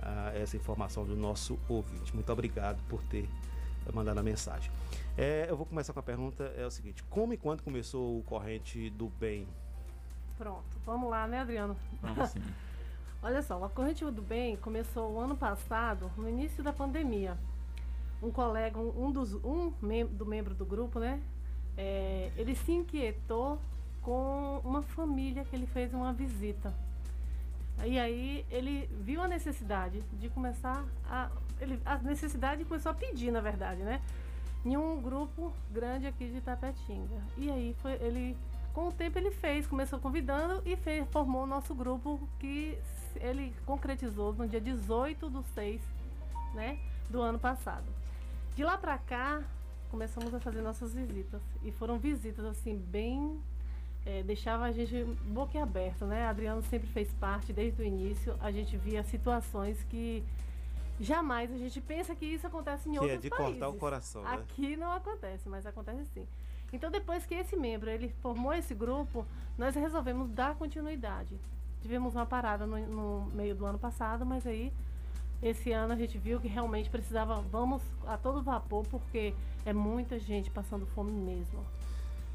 ah, 0.01 0.31
essa 0.35 0.57
informação 0.57 1.05
do 1.05 1.15
nosso 1.15 1.59
ouvinte. 1.69 2.13
Muito 2.13 2.31
obrigado 2.31 2.81
por 2.89 3.01
ter 3.03 3.29
mandado 3.93 4.19
a 4.19 4.23
mensagem. 4.23 4.71
É, 5.17 5.47
eu 5.49 5.57
vou 5.57 5.65
começar 5.65 5.93
com 5.93 5.99
a 5.99 6.03
pergunta: 6.03 6.43
é 6.55 6.65
o 6.65 6.71
seguinte, 6.71 7.03
como 7.03 7.33
e 7.33 7.37
quando 7.37 7.61
começou 7.61 8.19
o 8.19 8.23
corrente 8.23 8.89
do 8.91 9.07
bem? 9.07 9.47
Pronto, 10.37 10.79
vamos 10.85 11.09
lá, 11.09 11.27
né, 11.27 11.39
Adriano? 11.39 11.75
Vamos 12.01 12.29
sim. 12.29 12.41
Olha 13.23 13.43
só, 13.43 13.63
a 13.63 13.69
Corrente 13.69 14.03
do 14.03 14.21
Bem 14.23 14.57
começou 14.57 15.11
o 15.13 15.19
ano 15.19 15.37
passado, 15.37 16.11
no 16.17 16.27
início 16.27 16.63
da 16.63 16.73
pandemia. 16.73 17.37
Um 18.19 18.31
colega, 18.31 18.79
um, 18.79 19.05
um 19.05 19.11
dos 19.11 19.35
um 19.43 19.71
mem 19.79 20.07
do 20.07 20.25
membro 20.25 20.55
do 20.55 20.65
grupo, 20.65 20.99
né? 20.99 21.21
é, 21.77 22.31
ele 22.37 22.55
se 22.55 22.71
inquietou 22.71 23.59
com 24.01 24.61
uma 24.63 24.81
família 24.81 25.43
que 25.45 25.55
ele 25.55 25.67
fez 25.67 25.93
uma 25.93 26.11
visita. 26.11 26.73
E 27.83 27.97
aí 27.99 28.45
ele 28.49 28.87
viu 29.01 29.21
a 29.21 29.27
necessidade 29.27 30.01
de 30.13 30.29
começar 30.29 30.85
a. 31.05 31.29
Ele, 31.59 31.79
a 31.85 31.97
necessidade 31.97 32.65
começou 32.65 32.91
a 32.91 32.95
pedir, 32.95 33.31
na 33.31 33.41
verdade, 33.41 33.81
né? 33.81 34.01
Em 34.63 34.77
um 34.77 35.01
grupo 35.01 35.53
grande 35.71 36.05
aqui 36.07 36.27
de 36.27 36.41
Tapetinga. 36.41 37.21
E 37.37 37.49
aí 37.49 37.75
foi, 37.81 37.93
ele, 37.93 38.37
com 38.73 38.87
o 38.87 38.91
tempo 38.91 39.17
ele 39.17 39.31
fez, 39.31 39.65
começou 39.67 39.99
convidando 39.99 40.61
e 40.65 40.75
fez, 40.75 41.07
formou 41.09 41.43
o 41.43 41.47
nosso 41.47 41.73
grupo 41.73 42.19
que 42.39 42.77
ele 43.15 43.53
concretizou 43.65 44.33
no 44.33 44.47
dia 44.47 44.61
18 44.61 45.29
do 45.29 45.43
6, 45.55 45.81
né? 46.53 46.79
Do 47.09 47.21
ano 47.21 47.39
passado. 47.39 47.85
De 48.55 48.63
lá 48.63 48.77
pra 48.77 48.97
cá, 48.97 49.41
começamos 49.89 50.33
a 50.33 50.39
fazer 50.39 50.61
nossas 50.61 50.93
visitas. 50.93 51.41
E 51.63 51.71
foram 51.71 51.97
visitas 51.97 52.45
assim, 52.45 52.77
bem 52.77 53.41
é, 54.05 54.23
deixava 54.23 54.65
a 54.65 54.71
gente 54.71 55.03
boquiaberto, 55.25 56.05
né? 56.05 56.25
Adriano 56.25 56.61
sempre 56.63 56.87
fez 56.87 57.11
parte 57.13 57.53
desde 57.53 57.81
o 57.81 57.85
início. 57.85 58.35
A 58.41 58.51
gente 58.51 58.75
via 58.77 59.03
situações 59.03 59.83
que 59.89 60.23
jamais 60.99 61.51
a 61.51 61.57
gente 61.57 61.79
pensa 61.81 62.15
que 62.15 62.25
isso 62.25 62.45
acontece 62.47 62.89
em 62.89 62.93
Que 62.93 62.97
é 62.97 63.01
outros 63.01 63.21
de 63.21 63.29
países. 63.29 63.51
cortar 63.53 63.69
o 63.69 63.73
coração, 63.73 64.23
né? 64.23 64.33
Aqui 64.33 64.75
não 64.75 64.91
acontece, 64.91 65.47
mas 65.47 65.65
acontece 65.65 66.05
sim. 66.13 66.27
Então 66.73 66.89
depois 66.89 67.25
que 67.25 67.35
esse 67.35 67.55
membro 67.55 67.89
ele 67.89 68.09
formou 68.21 68.53
esse 68.53 68.73
grupo, 68.73 69.25
nós 69.57 69.75
resolvemos 69.75 70.29
dar 70.29 70.55
continuidade. 70.55 71.39
Tivemos 71.81 72.15
uma 72.15 72.25
parada 72.25 72.65
no, 72.65 72.77
no 72.87 73.31
meio 73.33 73.55
do 73.55 73.65
ano 73.65 73.77
passado, 73.77 74.25
mas 74.25 74.45
aí 74.47 74.71
esse 75.41 75.71
ano 75.71 75.93
a 75.93 75.95
gente 75.95 76.17
viu 76.17 76.39
que 76.39 76.47
realmente 76.47 76.89
precisava, 76.89 77.41
vamos 77.41 77.81
a 78.05 78.15
todo 78.15 78.41
vapor, 78.43 78.85
porque 78.89 79.33
é 79.65 79.73
muita 79.73 80.19
gente 80.19 80.49
passando 80.51 80.85
fome 80.87 81.11
mesmo. 81.11 81.65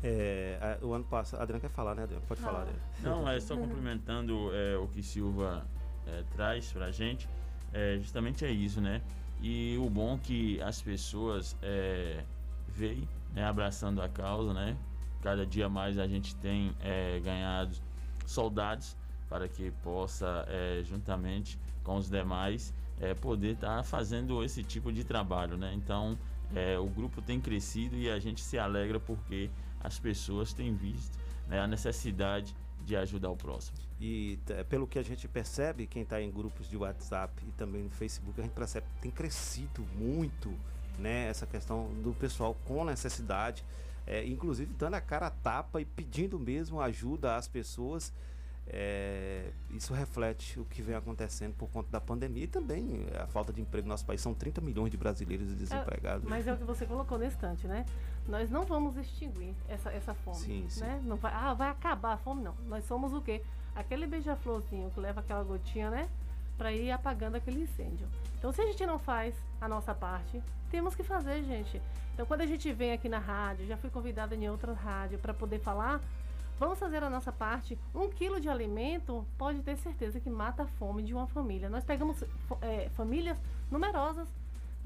É, 0.03 0.59
a- 0.81 0.85
o 0.85 0.93
ano 0.93 1.05
passado. 1.05 1.41
Adriano 1.41 1.61
quer 1.61 1.71
falar, 1.71 1.95
né, 1.95 2.03
Adriano? 2.03 2.25
Pode 2.27 2.41
falar, 2.41 2.61
Adriano. 2.63 2.81
Não, 3.03 3.29
é 3.29 3.41
só 3.41 3.57
complementando 3.57 4.51
é, 4.55 4.77
o 4.77 4.87
que 4.89 5.03
Silva 5.03 5.67
é, 6.07 6.23
traz 6.35 6.71
pra 6.73 6.91
gente, 6.91 7.29
é, 7.73 7.97
justamente 7.99 8.45
é 8.45 8.51
isso, 8.51 8.81
né? 8.81 9.03
E 9.41 9.77
o 9.79 9.89
bom 9.91 10.19
que 10.19 10.61
as 10.63 10.81
pessoas 10.81 11.57
é, 11.63 12.25
veem, 12.69 13.09
né, 13.35 13.45
abraçando 13.45 14.01
a 14.01 14.09
causa, 14.09 14.53
né? 14.55 14.77
Cada 15.23 15.45
dia 15.45 15.69
mais 15.69 15.99
a 15.99 16.07
gente 16.07 16.35
tem 16.37 16.75
é, 16.81 17.19
ganhado 17.21 17.77
soldados 18.25 18.97
para 19.29 19.49
que 19.49 19.71
possa, 19.83 20.45
é, 20.49 20.83
juntamente 20.85 21.59
com 21.83 21.97
os 21.97 22.09
demais, 22.09 22.73
é, 23.01 23.13
poder 23.15 23.55
estar 23.55 23.83
fazendo 23.83 24.43
esse 24.45 24.63
tipo 24.63 24.93
de 24.93 25.05
trabalho. 25.05 25.57
Né? 25.57 25.73
Então, 25.75 26.17
é, 26.55 26.79
o 26.79 26.87
grupo 26.87 27.21
tem 27.21 27.41
crescido 27.41 27.97
e 27.97 28.09
a 28.11 28.19
gente 28.19 28.41
se 28.41 28.59
alegra 28.59 29.01
porque 29.01 29.51
as 29.87 29.99
pessoas 30.01 30.53
têm 30.53 30.75
visto 30.75 31.17
né, 31.47 31.61
a 31.61 31.67
necessidade 31.67 32.55
de 32.85 32.97
ajudar 32.97 33.31
o 33.31 33.37
próximo. 33.37 33.79
E 34.01 34.39
t- 34.45 34.65
pelo 34.65 34.85
que 34.87 34.99
a 34.99 35.03
gente 35.03 35.29
percebe, 35.29 35.87
quem 35.87 36.03
está 36.03 36.21
em 36.21 36.31
grupos 36.31 36.69
de 36.69 36.77
WhatsApp 36.77 37.33
e 37.47 37.53
também 37.53 37.83
no 37.85 37.91
Facebook, 37.91 38.41
a 38.41 38.43
gente 38.43 38.53
percebe 38.53 38.85
que 38.97 39.01
tem 39.03 39.11
crescido 39.13 39.83
muito 39.97 40.53
né, 40.99 41.29
essa 41.29 41.47
questão 41.47 41.89
do 42.03 42.13
pessoal 42.15 42.57
com 42.65 42.85
necessidade, 42.85 43.65
é, 44.07 44.25
inclusive 44.27 44.73
dando 44.75 44.95
a 44.95 45.01
cara 45.01 45.29
a 45.29 45.31
tapa 45.31 45.81
e 45.81 45.85
pedindo 45.85 46.37
mesmo 46.39 46.81
ajuda 46.81 47.37
às 47.37 47.47
pessoas. 47.47 48.13
É, 48.69 49.53
isso 49.71 49.95
reflete 49.95 50.59
o 50.59 50.65
que 50.65 50.83
vem 50.83 50.97
acontecendo 50.97 51.55
por 51.55 51.69
conta 51.71 51.89
da 51.89 52.01
pandemia 52.01 52.45
e 52.45 52.47
também 52.49 53.07
a 53.17 53.27
falta 53.29 53.53
de 53.53 53.61
emprego 53.61 53.87
no 53.87 53.93
nosso 53.95 54.05
país. 54.05 54.21
São 54.21 54.35
30 54.35 54.61
milhões 54.61 54.91
de 54.91 54.97
brasileiros 54.97 55.55
desempregados. 55.55 56.27
É, 56.27 56.29
mas 56.29 56.49
é 56.49 56.53
o 56.53 56.57
que 56.57 56.65
você 56.65 56.85
colocou 56.85 57.17
no 57.17 57.25
instante, 57.25 57.69
né? 57.69 57.87
Nós 58.29 58.51
não 58.51 58.65
vamos 58.65 58.97
extinguir 58.97 59.55
essa, 59.69 59.91
essa 59.93 60.15
fome. 60.15 60.37
Sim, 60.37 60.67
sim. 60.69 60.81
Né? 60.81 61.01
Não 61.05 61.17
vai, 61.17 61.33
ah, 61.33 61.55
vai 61.55 61.71
acabar 61.71 62.15
a 62.15 62.17
fome, 62.17 62.43
não. 62.43 62.55
Nós 62.67 62.85
somos 62.85 63.13
o 63.13 63.21
quê? 63.21 63.43
Aquele 63.75 64.07
beija-florzinho 64.07 64.91
que 64.91 64.99
leva 64.99 65.21
aquela 65.21 65.45
gotinha, 65.45 65.91
né? 65.91 66.09
Para 66.59 66.73
ir 66.73 66.91
apagando 66.91 67.37
aquele 67.37 67.63
incêndio. 67.63 68.09
Então, 68.39 68.53
se 68.53 68.61
a 68.61 68.67
gente 68.67 68.85
não 68.87 68.99
faz 68.99 69.35
a 69.61 69.69
nossa 69.69 69.95
parte, 69.95 70.43
temos 70.71 70.95
que 70.95 71.03
fazer, 71.03 71.43
gente. 71.45 71.81
Então, 72.15 72.27
quando 72.27 72.41
a 72.41 72.47
gente 72.47 72.73
vem 72.73 72.93
aqui 72.93 73.09
na 73.09 73.19
rádio, 73.19 73.67
já 73.67 73.77
fui 73.77 73.91
convidada 73.91 74.35
em 74.35 74.49
outra 74.49 74.73
rádio 74.73 75.19
para 75.19 75.35
poder 75.35 75.61
falar, 75.61 76.01
vamos 76.59 76.79
fazer 76.79 77.03
a 77.05 77.11
nossa 77.11 77.31
parte. 77.31 77.79
Um 77.95 78.09
quilo 78.09 78.41
de 78.41 78.49
alimento 78.49 79.25
pode 79.37 79.63
ter 79.63 79.77
certeza 79.77 80.19
que 80.19 80.31
mata 80.31 80.63
a 80.65 80.67
fome 80.67 81.03
de 81.03 81.13
uma 81.13 81.27
família. 81.27 81.69
Nós 81.69 81.85
pegamos 81.85 82.25
é, 82.63 82.89
famílias 82.91 83.39
numerosas, 83.71 84.29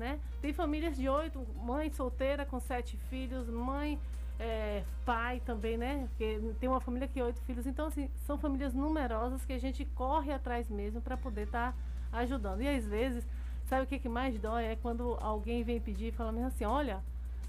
né? 0.00 0.18
Tem 0.40 0.52
famílias 0.52 0.96
de 0.96 1.08
oito, 1.08 1.46
mãe 1.62 1.90
solteira 1.90 2.46
com 2.46 2.58
sete 2.58 2.96
filhos, 3.10 3.48
mãe, 3.50 4.00
é, 4.38 4.82
pai 5.04 5.40
também, 5.44 5.76
né? 5.76 6.08
Porque 6.08 6.40
tem 6.58 6.68
uma 6.68 6.80
família 6.80 7.06
que 7.06 7.20
é 7.20 7.24
oito 7.24 7.40
filhos. 7.42 7.66
Então, 7.66 7.86
assim, 7.86 8.08
são 8.26 8.38
famílias 8.38 8.72
numerosas 8.72 9.44
que 9.44 9.52
a 9.52 9.58
gente 9.58 9.84
corre 9.94 10.32
atrás 10.32 10.70
mesmo 10.70 11.02
para 11.02 11.18
poder 11.18 11.42
estar 11.42 11.76
ajudando. 12.10 12.62
E 12.62 12.68
às 12.68 12.86
vezes, 12.86 13.28
sabe 13.68 13.84
o 13.84 13.86
que, 13.86 13.98
que 13.98 14.08
mais 14.08 14.40
dói? 14.40 14.64
É 14.64 14.76
quando 14.76 15.18
alguém 15.20 15.62
vem 15.62 15.78
pedir 15.78 16.06
e 16.06 16.12
fala 16.12 16.32
mesmo 16.32 16.48
assim, 16.48 16.64
olha, 16.64 17.02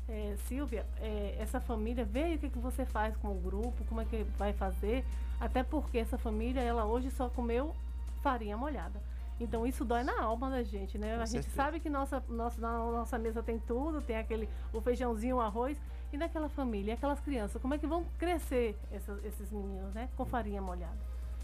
é, 0.09 0.35
Silvia, 0.45 0.85
é, 0.99 1.37
essa 1.39 1.61
família, 1.61 2.03
vê 2.03 2.35
o 2.35 2.37
que, 2.37 2.49
que 2.49 2.59
você 2.59 2.85
faz 2.85 3.15
com 3.15 3.29
o 3.29 3.39
grupo, 3.39 3.85
como 3.85 4.01
é 4.01 4.05
que 4.05 4.23
vai 4.37 4.51
fazer, 4.51 5.05
até 5.39 5.63
porque 5.63 5.97
essa 5.97 6.17
família, 6.17 6.59
ela 6.59 6.83
hoje 6.83 7.09
só 7.09 7.29
comeu 7.29 7.73
farinha 8.21 8.57
molhada. 8.57 9.01
Então 9.43 9.65
isso 9.65 9.83
dói 9.83 10.03
na 10.03 10.21
alma 10.21 10.49
da 10.49 10.61
gente, 10.63 10.97
né? 10.97 11.15
Com 11.15 11.21
a 11.23 11.25
gente 11.25 11.43
certeza. 11.43 11.55
sabe 11.55 11.79
que 11.79 11.89
nossa, 11.89 12.23
nossa, 12.29 12.61
na 12.61 12.77
nossa 12.77 13.17
mesa 13.17 13.41
tem 13.41 13.57
tudo, 13.59 13.99
tem 14.01 14.17
aquele, 14.17 14.47
o 14.71 14.79
feijãozinho, 14.79 15.37
o 15.37 15.41
arroz, 15.41 15.81
e 16.13 16.17
daquela 16.17 16.47
família, 16.49 16.93
aquelas 16.93 17.19
crianças, 17.19 17.59
como 17.61 17.73
é 17.73 17.77
que 17.77 17.87
vão 17.87 18.05
crescer 18.19 18.77
essas- 18.91 19.23
esses 19.25 19.51
meninos, 19.51 19.93
né? 19.93 20.09
Com 20.15 20.25
farinha 20.25 20.61
molhada. 20.61 20.97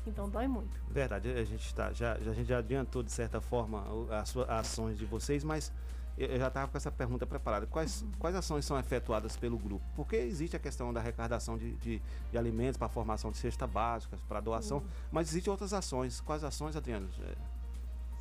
Então 0.05 0.29
dói 0.29 0.47
muito. 0.47 0.79
Verdade, 0.89 1.29
a 1.31 1.43
gente 1.43 1.73
tá, 1.73 1.91
já, 1.91 2.17
já- 2.19 2.31
a 2.31 2.33
gente 2.33 2.47
já 2.47 2.59
adiantou 2.59 3.01
de 3.01 3.11
certa 3.11 3.41
forma 3.41 3.83
as 4.11 4.29
suas 4.29 4.47
ações 4.49 4.97
de 4.97 5.05
vocês, 5.05 5.43
mas 5.43 5.71
eu, 6.17 6.37
já 6.39 6.47
estava 6.47 6.67
com 6.71 6.77
essa 6.77 6.91
pergunta 6.91 7.25
preparada. 7.25 7.65
Quais, 7.67 8.05
quais 8.19 8.35
ações 8.35 8.63
são 8.65 8.77
efetuadas 8.79 9.35
pelo 9.35 9.57
grupo? 9.57 9.83
Porque 9.95 10.15
existe 10.15 10.55
a 10.55 10.59
questão 10.59 10.93
da 10.93 10.99
arrecadação 10.99 11.57
de, 11.57 11.73
de, 11.77 12.01
de 12.31 12.37
alimentos 12.37 12.77
para 12.77 12.87
a 12.87 12.89
formação 12.89 13.31
de 13.31 13.37
cesta 13.37 13.65
básica, 13.67 14.17
para 14.27 14.39
doação, 14.39 14.83
mas 15.11 15.29
existem 15.29 15.51
outras 15.51 15.73
ações. 15.73 16.21
Quais 16.21 16.43
ações, 16.43 16.75
Adriano? 16.75 17.07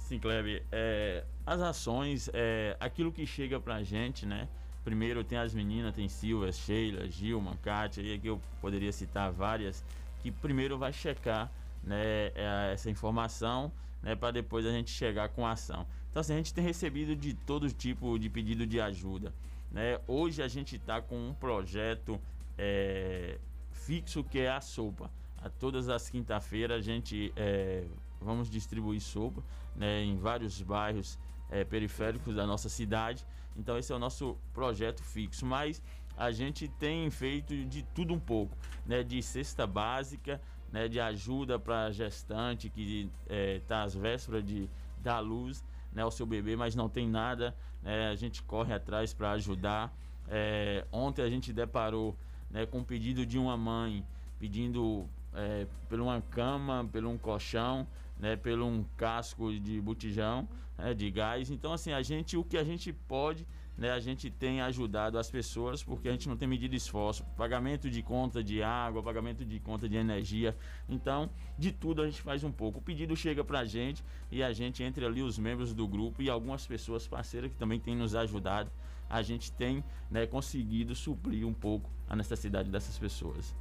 Sim, 0.07 0.21
Kleber. 0.21 0.62
É, 0.71 1.25
as 1.45 1.61
ações, 1.61 2.31
é, 2.33 2.77
aquilo 2.79 3.11
que 3.11 3.27
chega 3.27 3.59
pra 3.59 3.83
gente, 3.83 4.25
né? 4.25 4.49
Primeiro 4.85 5.25
tem 5.25 5.37
as 5.37 5.53
meninas, 5.53 5.92
tem 5.97 6.09
Silvia, 6.09 6.53
Sheila, 6.53 7.11
Gilma, 7.11 7.57
Kátia, 7.61 8.03
e 8.03 8.14
aqui 8.14 8.29
eu 8.29 8.40
poderia 8.61 8.92
citar 8.92 9.33
várias, 9.33 9.85
que 10.21 10.31
primeiro 10.31 10.79
vai 10.79 10.92
checar 10.92 11.51
né, 11.83 12.31
é, 12.37 12.71
essa 12.73 12.88
informação, 12.88 13.73
né, 14.01 14.14
para 14.14 14.31
depois 14.31 14.64
a 14.64 14.71
gente 14.71 14.92
chegar 14.92 15.29
com 15.31 15.45
a 15.45 15.51
ação. 15.51 15.85
Então, 16.09 16.21
assim, 16.21 16.35
a 16.35 16.37
gente 16.37 16.55
tem 16.55 16.62
recebido 16.62 17.16
de 17.16 17.35
todo 17.35 17.69
tipo 17.69 18.16
de 18.16 18.31
pedido 18.31 18.64
de 18.64 18.81
ajuda. 18.81 19.35
Né? 19.73 19.99
Hoje 20.07 20.40
a 20.40 20.47
gente 20.47 20.77
está 20.77 21.03
com 21.03 21.31
um 21.31 21.35
projeto 21.35 22.21
é, 22.57 23.40
fixo 23.73 24.23
que 24.23 24.38
é 24.38 24.51
a 24.51 24.61
sopa. 24.61 25.11
A 25.42 25.51
todas 25.51 25.88
as 25.88 26.09
quinta-feiras 26.09 26.79
a 26.79 26.81
gente 26.81 27.33
é, 27.35 27.83
vamos 28.20 28.50
distribuir 28.50 29.00
sopa 29.00 29.42
né, 29.74 30.02
em 30.02 30.16
vários 30.16 30.61
bairros 30.62 31.18
é, 31.50 31.64
periféricos 31.64 32.35
da 32.35 32.46
nossa 32.46 32.68
cidade. 32.68 33.24
Então 33.57 33.79
esse 33.79 33.92
é 33.92 33.96
o 33.96 33.98
nosso 33.98 34.37
projeto 34.52 35.02
fixo. 35.02 35.44
Mas 35.46 35.83
a 36.16 36.31
gente 36.31 36.68
tem 36.68 37.11
feito 37.11 37.55
de 37.64 37.83
tudo 37.83 38.14
um 38.14 38.20
pouco, 38.20 38.57
né, 38.85 39.02
de 39.02 39.22
cesta 39.22 39.66
básica, 39.66 40.40
né, 40.72 40.88
de 40.88 41.00
ajuda 41.00 41.59
para 41.59 41.90
gestante 41.90 42.68
que 42.68 43.11
está 43.29 43.83
às 43.83 43.94
vésperas 43.94 44.44
de 44.44 44.68
dar 44.98 45.20
luz 45.20 45.62
né, 45.92 46.02
ao 46.02 46.11
seu 46.11 46.26
bebê, 46.26 46.57
mas 46.57 46.74
não 46.74 46.88
tem 46.88 47.09
nada. 47.09 47.55
né, 47.83 48.09
a 48.09 48.14
gente 48.14 48.42
corre 48.42 48.72
atrás 48.72 49.14
para 49.14 49.33
ajudar. 49.33 49.94
É, 50.29 50.85
ontem 50.90 51.22
a 51.22 51.31
gente 51.31 51.52
deparou 51.52 52.16
né, 52.50 52.66
com 52.66 52.81
o 52.81 52.85
pedido 52.85 53.24
de 53.24 53.38
uma 53.38 53.57
mãe 53.57 54.05
pedindo 54.38 55.09
é, 55.33 55.66
por 55.88 56.00
uma 56.00 56.20
cama, 56.20 56.88
por 56.90 57.05
um 57.05 57.16
colchão, 57.16 57.87
né, 58.18 58.37
por 58.37 58.59
um 58.61 58.85
casco 58.96 59.52
de 59.59 59.81
botijão 59.81 60.48
né, 60.79 60.94
de 60.94 61.11
gás. 61.11 61.50
Então, 61.50 61.72
assim, 61.72 61.92
a 61.92 62.02
gente, 62.02 62.37
o 62.37 62.44
que 62.44 62.57
a 62.57 62.64
gente 62.64 62.92
pode, 62.92 63.46
né, 63.76 63.90
a 63.90 64.00
gente 64.00 64.31
tem 64.31 64.61
ajudado 64.62 65.18
as 65.18 65.31
pessoas 65.31 65.83
porque 65.83 66.09
a 66.09 66.12
gente 66.12 66.29
não 66.29 66.37
tem 66.37 66.48
medido 66.48 66.74
esforço. 66.74 67.24
Pagamento 67.37 67.90
de 67.90 68.02
conta 68.02 68.42
de 68.42 68.62
água, 68.62 69.02
pagamento 69.02 69.44
de 69.44 69.61
conta 69.61 69.88
de 69.88 69.96
energia. 69.96 70.57
Então, 70.88 71.31
de 71.59 71.72
tudo 71.72 72.02
a 72.02 72.07
gente 72.07 72.22
faz 72.22 72.42
um 72.42 72.52
pouco. 72.52 72.79
O 72.79 72.83
pedido 72.83 73.14
chega 73.16 73.44
pra 73.44 73.64
gente 73.64 74.02
e 74.31 74.42
a 74.42 74.52
gente, 74.52 74.83
entre 74.83 75.05
ali 75.05 75.22
os 75.22 75.38
membros 75.38 75.74
do 75.74 75.87
grupo 75.87 76.22
e 76.22 76.31
algumas 76.31 76.66
pessoas 76.66 77.07
parceiras 77.07 77.50
que 77.50 77.57
também 77.57 77.79
têm 77.79 77.96
nos 77.96 78.14
ajudado, 78.14 78.70
a 79.09 79.22
gente 79.22 79.52
tem 79.52 79.85
né, 80.11 80.26
conseguido 80.26 80.94
suprir 80.94 81.46
um 81.46 81.55
pouco 81.55 81.88
a 82.09 82.16
necessidade 82.16 82.70
dessas 82.70 82.98
pessoas. 82.98 83.55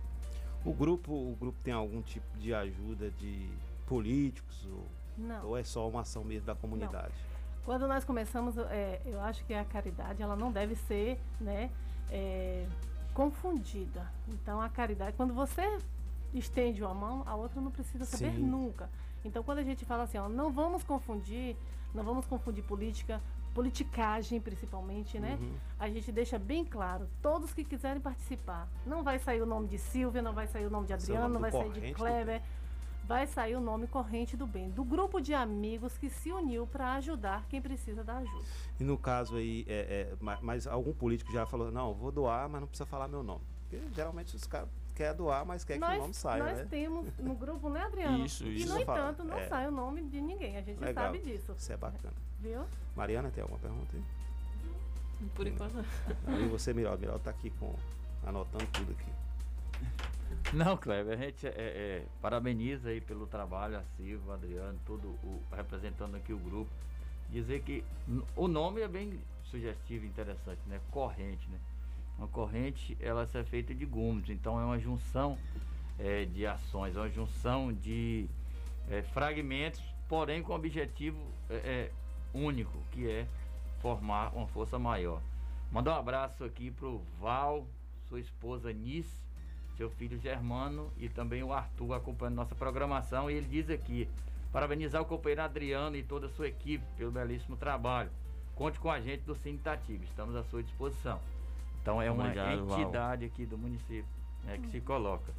o 0.63 0.73
grupo, 0.73 1.13
o 1.13 1.35
grupo 1.39 1.59
tem 1.63 1.73
algum 1.73 2.01
tipo 2.01 2.25
de 2.39 2.51
ajuda 2.51 3.11
de 3.19 3.47
políticos 3.85 4.65
ou, 4.65 4.87
Não. 5.17 5.47
ou 5.47 5.57
é 5.57 5.63
só 5.63 5.87
uma 5.87 6.01
ação 6.01 6.23
mesmo 6.23 6.45
da 6.45 6.55
comunidade? 6.55 7.13
Quando 7.63 7.87
nós 7.87 8.03
começamos, 8.03 8.57
é, 8.57 9.01
eu 9.05 9.19
acho 9.21 9.43
que 9.45 9.53
a 9.53 9.65
caridade 9.65 10.21
ela 10.21 10.35
não 10.35 10.51
deve 10.51 10.75
ser 10.75 11.19
né, 11.41 11.71
é, 12.11 12.67
confundida. 13.13 14.07
Então 14.27 14.61
a 14.61 14.69
caridade, 14.69 15.15
quando 15.17 15.33
você 15.33 15.79
estende 16.33 16.83
uma 16.83 16.93
mão, 16.93 17.23
a 17.25 17.35
outra 17.35 17.59
não 17.59 17.71
precisa 17.71 18.05
saber 18.05 18.33
Sim. 18.33 18.43
nunca. 18.43 18.89
Então 19.23 19.41
quando 19.43 19.59
a 19.59 19.63
gente 19.63 19.83
fala 19.83 20.03
assim, 20.03 20.17
ó, 20.17 20.29
não 20.29 20.51
vamos 20.51 20.83
confundir, 20.83 21.55
não 21.93 22.03
vamos 22.03 22.27
confundir 22.27 22.63
política, 22.63 23.19
politicagem 23.55 24.39
principalmente, 24.41 25.17
né? 25.17 25.37
Uhum. 25.39 25.55
A 25.79 25.89
gente 25.89 26.11
deixa 26.11 26.37
bem 26.37 26.65
claro, 26.65 27.09
todos 27.21 27.53
que 27.53 27.63
quiserem 27.63 28.01
participar, 28.01 28.67
não 28.85 29.01
vai 29.01 29.17
sair 29.17 29.41
o 29.41 29.45
nome 29.45 29.67
de 29.69 29.77
Silvia, 29.77 30.21
não 30.21 30.33
vai 30.33 30.45
sair 30.45 30.65
o 30.65 30.69
nome 30.69 30.85
de 30.85 30.93
Adriano, 30.93 31.29
não 31.29 31.39
vai 31.39 31.51
sair 31.51 31.71
de 31.71 31.79
corrente 31.79 31.93
do 31.93 31.97
Kleber, 31.97 32.41
vai 33.07 33.27
sair 33.27 33.55
o 33.55 33.61
nome 33.61 33.87
corrente 33.87 34.35
do 34.35 34.47
bem, 34.47 34.69
do 34.69 34.83
grupo 34.83 35.19
de 35.21 35.33
amigos 35.33 35.97
que 35.97 36.09
se 36.09 36.31
uniu 36.31 36.65
para 36.67 36.93
ajudar 36.95 37.45
quem 37.49 37.61
precisa 37.61 38.03
da 38.03 38.17
ajuda. 38.17 38.43
E 38.79 38.83
no 38.83 38.97
caso 38.97 39.35
aí, 39.37 39.63
é, 39.67 40.09
é, 40.11 40.15
ma- 40.19 40.39
mas 40.41 40.65
algum 40.67 40.93
político 40.93 41.31
já 41.31 41.45
falou, 41.45 41.71
não, 41.71 41.93
vou 41.93 42.11
doar, 42.11 42.49
mas 42.49 42.61
não 42.61 42.67
precisa 42.67 42.85
falar 42.87 43.07
meu 43.07 43.21
nome. 43.23 43.41
Porque 43.69 43.81
geralmente 43.93 44.35
os 44.35 44.45
caras 44.47 44.67
querem 44.95 45.15
doar, 45.17 45.45
mas 45.45 45.63
quer 45.63 45.77
que 45.77 45.83
o 45.83 45.97
nome 45.97 46.13
saia, 46.13 46.43
nós 46.43 46.57
né? 46.59 46.67
temos 46.69 47.07
no 47.19 47.35
grupo, 47.35 47.69
né, 47.69 47.81
Adriano? 47.83 48.25
Isso, 48.25 48.45
E 48.45 48.61
isso. 48.61 48.73
no 48.73 48.79
Eu 48.79 48.85
falo, 48.85 48.99
entanto, 48.99 49.23
não 49.23 49.37
é. 49.37 49.47
sai 49.47 49.67
o 49.67 49.71
nome 49.71 50.01
de 50.03 50.21
ninguém, 50.21 50.57
a 50.57 50.61
gente 50.61 50.79
Legal. 50.79 51.05
sabe 51.05 51.19
disso. 51.19 51.53
Isso 51.57 51.71
é 51.73 51.77
bacana. 51.77 52.13
Viu? 52.39 52.61
Mariana, 52.95 53.29
tem 53.29 53.41
alguma 53.41 53.59
pergunta 53.59 53.95
aí? 53.95 54.03
Por 55.33 55.47
enquanto. 55.47 55.83
E 56.27 56.47
você, 56.47 56.73
Miral, 56.73 56.97
Miral 56.97 57.19
tá 57.19 57.29
aqui 57.31 57.49
com 57.51 57.73
anotando 58.25 58.65
tudo 58.67 58.91
aqui. 58.91 59.11
Não, 60.53 60.77
Kleber, 60.77 61.17
a 61.17 61.21
gente 61.21 61.47
é, 61.47 61.53
é, 61.55 62.05
parabeniza 62.21 62.89
aí 62.89 63.01
pelo 63.01 63.25
trabalho, 63.27 63.77
a 63.77 63.83
Silva, 63.97 64.35
Adriano, 64.35 64.79
todo 64.85 65.07
o, 65.07 65.41
representando 65.51 66.15
aqui 66.15 66.31
o 66.31 66.37
grupo. 66.37 66.69
Dizer 67.29 67.61
que 67.61 67.83
o 68.35 68.47
nome 68.47 68.81
é 68.81 68.87
bem 68.87 69.19
sugestivo 69.43 70.05
interessante, 70.05 70.61
né? 70.67 70.79
Corrente, 70.91 71.49
né? 71.49 71.59
Uma 72.17 72.27
corrente, 72.27 72.95
ela 73.01 73.27
é 73.33 73.43
feita 73.43 73.73
de 73.73 73.85
gumes, 73.85 74.29
então 74.29 74.59
é 74.59 74.63
uma 74.63 74.79
junção 74.79 75.37
é, 75.99 76.25
de 76.25 76.45
ações, 76.45 76.95
é 76.95 76.99
uma 76.99 77.09
junção 77.09 77.73
de 77.73 78.27
é, 78.89 79.01
fragmentos, 79.01 79.81
porém 80.07 80.41
com 80.41 80.53
objetivo 80.53 81.19
é, 81.49 81.55
é, 81.55 81.91
único, 82.33 82.77
que 82.91 83.09
é 83.09 83.27
formar 83.81 84.33
uma 84.33 84.47
força 84.47 84.79
maior. 84.79 85.21
Mandar 85.71 85.95
um 85.95 85.99
abraço 85.99 86.43
aqui 86.43 86.71
pro 86.71 87.01
Val, 87.19 87.65
sua 88.07 88.19
esposa 88.19 88.71
Nice, 88.71 89.24
seu 89.77 89.89
filho 89.89 90.19
Germano 90.19 90.91
e 90.97 91.09
também 91.09 91.43
o 91.43 91.53
Arthur 91.53 91.93
acompanhando 91.93 92.35
nossa 92.35 92.55
programação. 92.55 93.29
E 93.29 93.35
ele 93.35 93.47
diz 93.47 93.69
aqui: 93.69 94.09
parabenizar 94.51 95.01
o 95.01 95.05
companheiro 95.05 95.41
Adriano 95.41 95.95
e 95.95 96.03
toda 96.03 96.27
a 96.27 96.29
sua 96.29 96.47
equipe 96.47 96.83
pelo 96.97 97.11
belíssimo 97.11 97.55
trabalho. 97.55 98.09
Conte 98.55 98.79
com 98.79 98.89
a 98.89 99.01
gente 99.01 99.23
do 99.23 99.35
Cine 99.35 99.57
Tatiba, 99.57 100.03
estamos 100.05 100.35
à 100.35 100.43
sua 100.43 100.63
disposição. 100.63 101.19
Então 101.81 102.01
é 102.01 102.09
Obrigado, 102.09 102.59
uma 102.59 102.65
Val. 102.65 102.79
entidade 102.79 103.25
aqui 103.25 103.45
do 103.45 103.57
município 103.57 104.05
né, 104.43 104.57
que 104.57 104.67
se 104.69 104.79
coloca. 104.81 105.33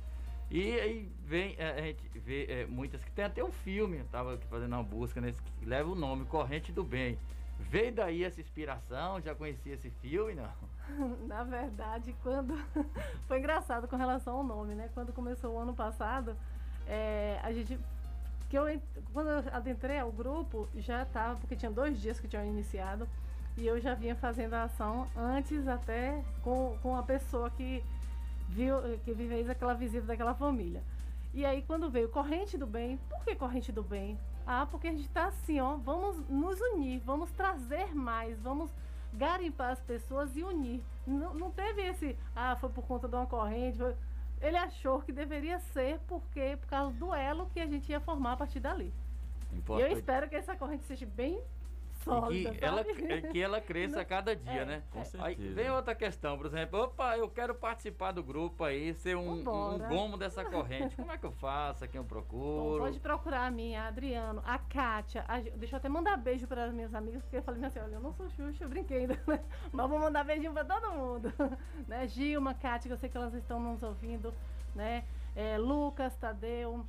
E 0.51 0.79
aí 0.79 1.11
vem, 1.25 1.57
é, 1.59 1.71
a 1.71 1.83
gente 1.83 2.07
vê 2.19 2.45
é, 2.45 2.67
muitas 2.67 3.03
que 3.03 3.11
tem 3.11 3.25
até 3.25 3.43
um 3.43 3.51
filme, 3.51 3.97
eu 3.97 4.05
estava 4.05 4.35
aqui 4.35 4.47
fazendo 4.47 4.75
uma 4.75 4.83
busca 4.83 5.21
nesse 5.21 5.43
que 5.43 5.65
leva 5.65 5.91
o 5.91 5.95
nome 5.95 6.25
Corrente 6.27 6.71
do 6.71 6.85
Bem. 6.85 7.19
Veio 7.59 7.93
daí 7.93 8.23
essa 8.23 8.41
inspiração? 8.41 9.21
Já 9.21 9.35
conhecia 9.35 9.75
esse 9.75 9.91
filme, 9.91 10.35
não? 10.35 10.51
Na 11.27 11.43
verdade, 11.43 12.15
quando. 12.23 12.55
Foi 13.27 13.39
engraçado 13.39 13.89
com 13.89 13.97
relação 13.97 14.37
ao 14.37 14.45
nome, 14.45 14.75
né? 14.75 14.89
Quando 14.95 15.13
começou 15.13 15.55
o 15.55 15.59
ano 15.59 15.75
passado, 15.75 16.37
é, 16.87 17.39
a 17.43 17.53
gente. 17.53 17.79
Que 18.49 18.57
eu, 18.57 18.81
quando 19.13 19.29
eu 19.29 19.45
adentrei 19.53 19.99
ao 19.99 20.13
grupo, 20.13 20.69
já 20.77 21.03
estava, 21.03 21.37
porque 21.37 21.57
tinha 21.57 21.71
dois 21.71 22.01
dias 22.01 22.21
que 22.21 22.29
tinham 22.29 22.45
iniciado, 22.45 23.09
e 23.57 23.67
eu 23.67 23.81
já 23.81 23.93
vinha 23.93 24.15
fazendo 24.15 24.55
a 24.55 24.65
ação 24.65 25.09
antes 25.17 25.67
até 25.67 26.23
com, 26.45 26.79
com 26.81 26.97
a 26.97 27.03
pessoa 27.03 27.51
que 27.51 27.83
viu, 28.49 28.77
que 29.05 29.15
fez 29.15 29.51
aquela 29.51 29.75
visita 29.75 30.07
daquela 30.07 30.33
família. 30.33 30.81
E 31.35 31.45
aí 31.45 31.63
quando 31.63 31.91
veio 31.91 32.09
Corrente 32.09 32.57
do 32.57 32.67
Bem, 32.67 32.99
por 33.11 33.25
que 33.25 33.35
Corrente 33.35 33.73
do 33.73 33.83
Bem? 33.83 34.17
Ah, 34.47 34.67
porque 34.71 34.87
a 34.87 34.93
gente 34.93 35.09
tá 35.09 35.27
assim, 35.27 35.59
ó, 35.59 35.77
vamos 35.77 36.17
nos 36.29 36.61
unir, 36.61 37.01
vamos 37.05 37.31
trazer 37.33 37.93
mais, 37.95 38.39
vamos 38.41 38.71
garimpar 39.13 39.73
as 39.73 39.81
pessoas 39.81 40.37
e 40.37 40.43
unir. 40.43 40.83
Não, 41.07 41.35
não 41.35 41.51
teve 41.51 41.83
esse, 41.83 42.17
ah, 42.35 42.57
foi 42.57 42.69
por 42.71 42.85
conta 42.87 43.09
de 43.09 43.15
uma 43.15 43.27
corrente. 43.27 43.79
foi- 43.79 43.95
Ele 44.41 44.57
achou 44.57 45.01
que 45.01 45.13
deveria 45.13 45.59
ser 45.59 45.99
porque 46.07 46.57
por 46.61 46.67
causa 46.69 46.93
do 46.93 47.15
elo 47.15 47.47
que 47.55 47.61
a 47.61 47.67
gente 47.67 47.91
ia 47.91 48.01
formar 48.01 48.33
a 48.33 48.37
partir 48.37 48.61
dali. 48.61 48.93
E 49.53 49.55
eu 49.55 49.59
Importante. 49.59 49.93
espero 49.95 50.29
que 50.29 50.37
essa 50.37 50.55
corrente 50.57 50.85
seja 50.85 51.07
bem 51.07 51.41
sólida. 52.11 52.51
que 52.55 52.65
ela, 52.65 52.81
é 53.09 53.21
que 53.21 53.43
ela 53.43 53.61
cresça 53.61 54.01
a 54.01 54.05
cada 54.05 54.35
dia, 54.35 54.63
É, 54.63 54.65
né? 54.65 54.83
Com 54.91 55.01
Aí 55.01 55.05
certeza. 55.07 55.55
vem 55.55 55.71
outra 55.71 55.95
questão, 55.95 56.37
por 56.37 56.47
exemplo, 56.47 56.81
opa, 56.81 57.17
eu 57.17 57.29
quero 57.29 57.55
participar 57.55 58.13
do 58.13 58.23
grupo 58.23 58.65
aí, 58.65 58.95
ser 58.95 59.17
um, 59.17 59.33
um 59.33 59.79
gomo 59.79 60.17
dessa 60.17 60.45
corrente. 60.45 60.97
Como 60.97 61.11
é 61.13 61.19
que 61.19 61.27
eu 61.27 61.33
faço? 61.33 61.85
A 61.85 61.89
quem 61.89 61.99
eu 61.99 62.03
Bom, 62.05 62.09
procuro? 62.09 62.85
pode 62.85 63.01
procurar 63.01 63.47
a 63.47 63.51
minha, 63.51 63.83
a 63.83 63.89
Adriano, 63.89 64.43
a 64.45 64.59
Kátia. 64.59 65.25
a 65.29 65.41
deixa 65.41 65.75
eu 65.75 65.79
até 65.79 65.89
mandar 65.89 66.17
beijo 66.17 66.47
para 66.47 66.65
as 66.65 66.73
minhas 66.73 66.95
amigas, 66.95 67.23
porque 67.23 67.37
eu 67.37 67.43
falei 67.43 67.65
assim: 67.65 67.79
olha, 67.81 67.95
eu 67.95 68.01
não 68.01 68.13
sou 68.13 68.29
Xuxa, 68.31 68.65
eu 68.65 68.69
brinquei 68.69 68.99
ainda, 68.99 69.15
né? 69.27 69.41
Mas 69.73 69.89
vou 69.89 69.99
mandar 69.99 70.25
beijinho 70.25 70.53
para 70.53 70.65
todo 70.65 70.93
mundo. 70.93 71.33
né? 71.87 72.07
Gilma, 72.07 72.55
Kátia, 72.55 72.89
que 72.89 72.93
eu 72.95 72.99
sei 72.99 73.09
que 73.09 73.17
elas 73.17 73.35
estão 73.35 73.61
nos 73.61 73.83
ouvindo, 73.83 74.33
né? 74.75 75.05
É, 75.35 75.59
Lucas, 75.59 76.17
Tadeu. 76.17 76.87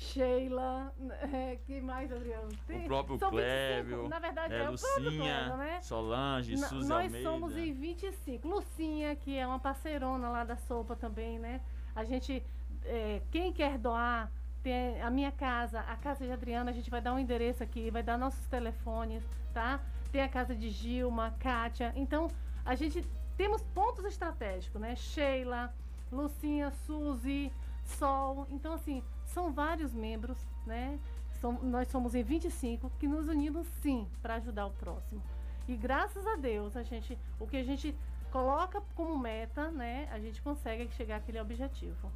Sheila, 0.00 0.92
né? 0.98 1.58
que 1.66 1.78
mais, 1.80 2.10
Adriano? 2.10 2.48
Tem- 2.66 2.84
O 2.84 2.86
próprio 2.86 3.18
são 3.18 3.30
25, 3.30 3.46
Clébio, 3.46 4.08
na 4.08 4.18
verdade, 4.18 4.54
é, 4.54 4.58
é, 4.64 4.68
Lucinha, 4.70 4.94
Clébio, 4.94 5.56
né? 5.58 5.80
Solange, 5.82 6.56
Na- 6.56 6.68
Suzy 6.68 6.88
Nós 6.88 7.04
Almeida. 7.04 7.30
somos 7.30 7.56
em 7.56 7.72
25. 7.72 8.48
Lucinha, 8.48 9.14
que 9.14 9.36
é 9.36 9.46
uma 9.46 9.58
parceirona 9.58 10.30
lá 10.30 10.42
da 10.42 10.56
sopa 10.56 10.96
também, 10.96 11.38
né? 11.38 11.60
A 11.94 12.02
gente, 12.04 12.42
é, 12.84 13.20
quem 13.30 13.52
quer 13.52 13.76
doar, 13.76 14.30
tem 14.62 15.00
a 15.02 15.10
minha 15.10 15.30
casa, 15.30 15.80
a 15.80 15.96
casa 15.96 16.24
de 16.24 16.32
Adriana, 16.32 16.70
a 16.70 16.74
gente 16.74 16.90
vai 16.90 17.00
dar 17.02 17.12
um 17.12 17.18
endereço 17.18 17.62
aqui, 17.62 17.90
vai 17.90 18.02
dar 18.02 18.16
nossos 18.16 18.46
telefones, 18.46 19.22
tá? 19.52 19.80
Tem 20.10 20.22
a 20.22 20.28
casa 20.28 20.54
de 20.54 20.70
Gilma, 20.70 21.34
Kátia. 21.38 21.92
Então, 21.94 22.28
a 22.64 22.74
gente 22.74 23.04
temos 23.36 23.62
pontos 23.74 24.04
estratégicos, 24.06 24.80
né? 24.80 24.96
Sheila, 24.96 25.72
Lucinha, 26.10 26.70
Suzy, 26.86 27.52
Sol. 27.84 28.46
Então, 28.50 28.74
assim, 28.74 29.02
são 29.32 29.52
vários 29.52 29.92
membros, 29.92 30.38
né? 30.66 30.98
São, 31.40 31.52
nós 31.62 31.88
somos 31.88 32.14
em 32.14 32.22
25 32.22 32.90
que 32.98 33.08
nos 33.08 33.28
unimos 33.28 33.66
sim 33.82 34.06
para 34.20 34.34
ajudar 34.34 34.66
o 34.66 34.70
próximo. 34.70 35.22
E 35.66 35.76
graças 35.76 36.26
a 36.26 36.36
Deus, 36.36 36.76
a 36.76 36.82
gente, 36.82 37.16
o 37.38 37.46
que 37.46 37.56
a 37.56 37.64
gente 37.64 37.96
coloca 38.30 38.82
como 38.94 39.18
meta, 39.18 39.70
né, 39.70 40.08
a 40.12 40.18
gente 40.18 40.40
consegue 40.42 40.88
chegar 40.92 41.16
àquele 41.16 41.40
objetivo. 41.40 42.10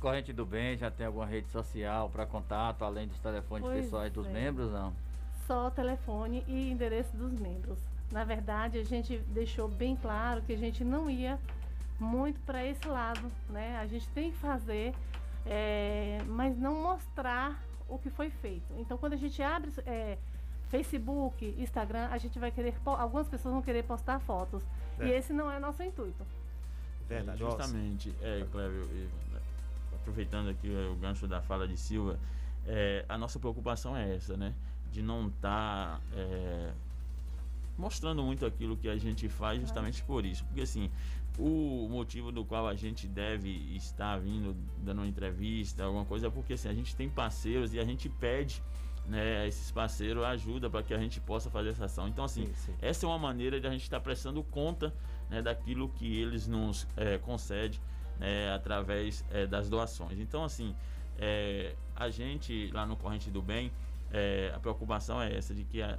Corrente 0.00 0.32
do 0.32 0.44
Bem, 0.44 0.76
já 0.76 0.90
tem 0.90 1.06
alguma 1.06 1.24
rede 1.24 1.48
social 1.48 2.10
para 2.10 2.26
contato, 2.26 2.84
além 2.84 3.08
dos 3.08 3.18
telefones 3.20 3.66
Pois 3.66 3.84
pessoais 3.84 4.12
dos 4.12 4.26
é. 4.26 4.30
membros, 4.30 4.70
não? 4.70 4.92
Só 5.46 5.70
telefone 5.70 6.44
e 6.46 6.70
endereço 6.70 7.16
dos 7.16 7.32
membros. 7.32 7.78
Na 8.12 8.24
verdade, 8.24 8.78
a 8.78 8.84
gente 8.84 9.18
deixou 9.28 9.68
bem 9.68 9.96
claro 9.96 10.42
que 10.42 10.52
a 10.52 10.58
gente 10.58 10.84
não 10.84 11.08
ia 11.08 11.38
muito 11.98 12.38
para 12.40 12.64
esse 12.64 12.86
lado, 12.86 13.30
né? 13.48 13.78
A 13.78 13.86
gente 13.86 14.08
tem 14.10 14.30
que 14.30 14.36
fazer, 14.38 14.94
é, 15.46 16.22
mas 16.26 16.56
não 16.58 16.82
mostrar 16.82 17.62
o 17.88 17.98
que 17.98 18.10
foi 18.10 18.30
feito. 18.30 18.72
Então, 18.78 18.96
quando 18.96 19.12
a 19.12 19.16
gente 19.16 19.42
abre 19.42 19.70
é, 19.86 20.16
Facebook, 20.70 21.54
Instagram, 21.58 22.08
a 22.10 22.18
gente 22.18 22.38
vai 22.38 22.50
querer, 22.50 22.74
algumas 22.84 23.28
pessoas 23.28 23.52
vão 23.54 23.62
querer 23.62 23.84
postar 23.84 24.18
fotos. 24.20 24.62
E 24.98 25.04
É. 25.04 25.18
esse 25.18 25.32
não 25.32 25.50
é 25.50 25.58
nosso 25.58 25.82
intuito. 25.82 26.24
Verdade, 27.08 27.42
É, 27.42 27.46
justamente, 27.46 28.14
é, 28.22 28.46
Clébio, 28.50 28.84
e, 28.92 29.08
né, 29.32 29.40
aproveitando 29.94 30.48
aqui 30.48 30.68
o 30.90 30.94
gancho 30.96 31.26
da 31.26 31.42
fala 31.42 31.68
de 31.68 31.76
Silva, 31.76 32.18
é, 32.66 33.04
a 33.08 33.18
nossa 33.18 33.38
preocupação 33.38 33.96
é 33.96 34.16
essa, 34.16 34.36
né? 34.36 34.54
De 34.90 35.02
não 35.02 35.28
estar 35.28 36.00
mostrando 37.76 38.22
muito 38.22 38.46
aquilo 38.46 38.76
que 38.76 38.88
a 38.88 38.96
gente 38.96 39.28
faz 39.28 39.60
justamente 39.60 40.02
por 40.04 40.24
isso. 40.24 40.44
Porque 40.44 40.62
assim, 40.62 40.90
o 41.38 41.88
motivo 41.90 42.30
do 42.30 42.44
qual 42.44 42.66
a 42.66 42.74
gente 42.74 43.08
deve 43.08 43.50
estar 43.74 44.18
vindo 44.18 44.56
dando 44.78 44.98
uma 44.98 45.06
entrevista, 45.06 45.84
alguma 45.84 46.04
coisa, 46.04 46.28
é 46.28 46.30
porque 46.30 46.52
assim, 46.52 46.68
a 46.68 46.74
gente 46.74 46.94
tem 46.94 47.08
parceiros 47.08 47.74
e 47.74 47.80
a 47.80 47.84
gente 47.84 48.08
pede 48.08 48.62
né, 49.06 49.42
a 49.42 49.46
esses 49.46 49.70
parceiros 49.70 50.24
ajuda 50.24 50.70
para 50.70 50.82
que 50.82 50.94
a 50.94 50.98
gente 50.98 51.20
possa 51.20 51.50
fazer 51.50 51.70
essa 51.70 51.86
ação. 51.86 52.08
Então, 52.08 52.24
assim, 52.24 52.50
essa 52.80 53.04
é 53.04 53.08
uma 53.08 53.18
maneira 53.18 53.60
de 53.60 53.66
a 53.66 53.70
gente 53.70 53.82
estar 53.82 54.00
prestando 54.00 54.42
conta 54.42 54.94
né, 55.28 55.42
daquilo 55.42 55.88
que 55.88 56.20
eles 56.20 56.46
nos 56.46 56.86
é, 56.96 57.18
concedem 57.18 57.78
né, 58.18 58.52
através 58.52 59.24
é, 59.30 59.46
das 59.46 59.68
doações. 59.68 60.18
Então, 60.18 60.44
assim, 60.44 60.74
é, 61.18 61.74
a 61.94 62.08
gente 62.08 62.70
lá 62.72 62.86
no 62.86 62.96
Corrente 62.96 63.30
do 63.30 63.42
Bem, 63.42 63.72
a 64.54 64.60
preocupação 64.60 65.20
é 65.20 65.36
essa, 65.36 65.52
de 65.52 65.64
que 65.64 65.82
a, 65.82 65.98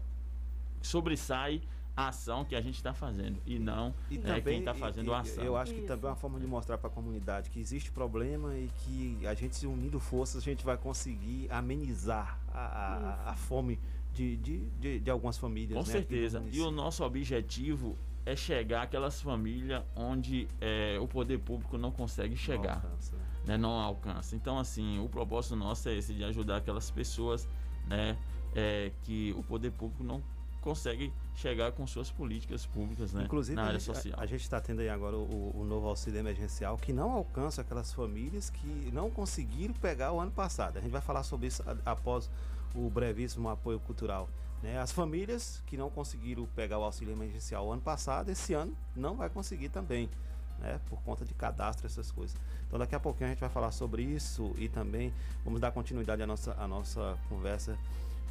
sobressai 0.85 1.61
a 1.97 2.09
ação 2.09 2.43
que 2.43 2.55
a 2.55 2.61
gente 2.61 2.75
está 2.75 2.93
fazendo 2.93 3.37
e 3.45 3.57
não 3.57 3.93
E 4.11 4.17
né, 4.17 4.41
quem 4.41 4.59
está 4.59 4.73
fazendo 4.73 5.11
e- 5.11 5.13
a 5.13 5.19
ação. 5.19 5.43
Eu 5.43 5.55
acho 5.55 5.73
que 5.73 5.81
também 5.81 6.07
é 6.07 6.09
uma 6.09 6.15
forma 6.15 6.39
de 6.39 6.45
mostrar 6.45 6.77
para 6.77 6.89
a 6.89 6.91
comunidade 6.91 7.49
que 7.49 7.59
existe 7.59 7.89
problema 7.91 8.53
e 8.57 8.69
que 8.79 9.25
a 9.25 9.33
gente 9.33 9.55
se 9.55 9.65
unindo 9.65 9.97
forças 9.99 10.41
a 10.41 10.45
gente 10.45 10.65
vai 10.65 10.77
conseguir 10.77 11.47
amenizar 11.49 12.37
a, 12.53 12.59
a- 12.59 13.31
a- 13.31 13.35
fome 13.35 13.79
de, 14.13 14.35
de, 14.37 14.59
de, 14.79 14.99
de 14.99 15.09
algumas 15.09 15.37
famílias. 15.37 15.77
Com 15.77 15.85
né, 15.85 15.91
certeza. 15.99 16.43
E 16.51 16.59
o 16.59 16.69
nosso 16.71 17.03
objetivo 17.03 17.97
é 18.25 18.35
chegar 18.35 18.81
àquelas 18.83 19.21
famílias 19.21 19.83
onde 19.95 20.47
é, 20.59 20.97
o 20.99 21.07
poder 21.07 21.37
público 21.39 21.77
não 21.77 21.91
consegue 21.91 22.35
chegar. 22.35 22.75
alcança, 22.83 23.15
né, 23.45 23.57
não 23.57 23.71
alcança. 23.71 24.35
Então, 24.35 24.57
assim, 24.59 24.99
o 24.99 25.07
propósito 25.07 25.55
nosso 25.55 25.87
é 25.87 25.95
esse 25.95 26.13
de 26.13 26.23
ajudar 26.25 26.57
aquelas 26.57 26.89
pessoas 26.91 27.47
né, 27.87 28.17
é, 28.53 28.91
que 29.03 29.33
o 29.37 29.43
poder 29.43 29.71
público 29.71 30.03
não 30.03 30.21
consegue 30.65 31.13
chegar 31.35 31.71
com 31.73 31.85
suas 31.85 32.09
políticas 32.09 32.65
públicas 32.65 33.13
né, 33.13 33.23
Inclusive, 33.23 33.55
na 33.55 33.61
a 33.61 33.65
área 33.67 33.79
gente- 33.79 33.95
social. 33.95 34.19
A, 34.19 34.23
a 34.23 34.25
gente 34.25 34.41
está 34.41 34.59
tendo 34.59 34.79
aí 34.81 34.89
agora 34.89 35.15
o, 35.15 35.61
o 35.61 35.63
novo 35.63 35.87
auxílio 35.87 36.19
emergencial 36.19 36.75
que 36.77 36.91
não 36.91 37.11
alcança 37.11 37.61
aquelas 37.61 37.93
famílias 37.93 38.49
que 38.49 38.89
não 38.91 39.09
conseguiram 39.11 39.75
pegar 39.75 40.11
o 40.11 40.19
ano 40.19 40.31
passado. 40.31 40.77
A 40.77 40.81
gente 40.81 40.91
vai 40.91 41.01
falar 41.01 41.21
sobre 41.23 41.45
isso 41.47 41.63
após 41.85 42.29
o 42.73 42.89
brevíssimo 42.89 43.47
apoio 43.47 43.79
cultural. 43.79 44.27
né? 44.63 44.79
As 44.79 44.91
famílias 44.91 45.61
que 45.67 45.77
não 45.77 45.89
conseguiram 45.91 46.45
pegar 46.55 46.79
o 46.79 46.83
auxílio 46.83 47.13
emergencial 47.13 47.67
o 47.67 47.71
ano 47.71 47.81
passado, 47.83 48.29
esse 48.31 48.53
ano 48.53 48.75
não 48.95 49.15
vai 49.15 49.29
conseguir 49.29 49.69
também. 49.69 50.09
Né, 50.57 50.79
por 50.87 50.97
conta 51.01 51.25
de 51.25 51.33
cadastro, 51.33 51.85
essas 51.85 52.09
coisas. 52.11 52.33
Então 52.65 52.79
daqui 52.79 52.95
a 52.95 52.99
pouquinho 52.99 53.27
a 53.27 53.33
gente 53.33 53.41
vai 53.41 53.49
falar 53.49 53.73
sobre 53.73 54.01
isso 54.03 54.53
e 54.57 54.69
também 54.69 55.13
vamos 55.43 55.59
dar 55.59 55.69
continuidade 55.73 56.23
à 56.23 56.25
nossa, 56.25 56.55
à 56.57 56.65
nossa 56.65 57.17
conversa 57.27 57.77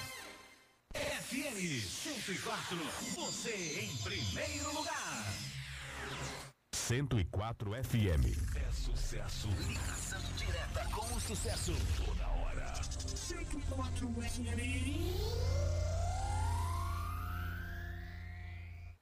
FM 1.51 1.81
104, 1.81 2.77
você 3.13 3.81
em 3.81 3.95
primeiro 3.97 4.73
lugar. 4.73 5.25
104 6.73 7.71
FM. 7.83 8.55
É 8.55 8.71
sucesso. 8.71 9.49
Ligação 9.67 10.21
direta 10.37 10.85
com 10.93 11.05
o 11.13 11.19
sucesso. 11.19 11.73
Toda 12.05 12.25
hora. 12.27 12.73
104 12.83 14.07
FM. 14.07 15.11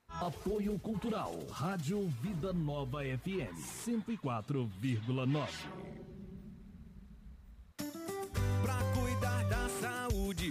Apoio 0.07 0.79
Cultural. 0.79 1.35
Rádio 1.51 2.07
Vida 2.21 2.51
Nova 2.51 3.01
FM 3.03 3.53
104,9. 3.85 6.08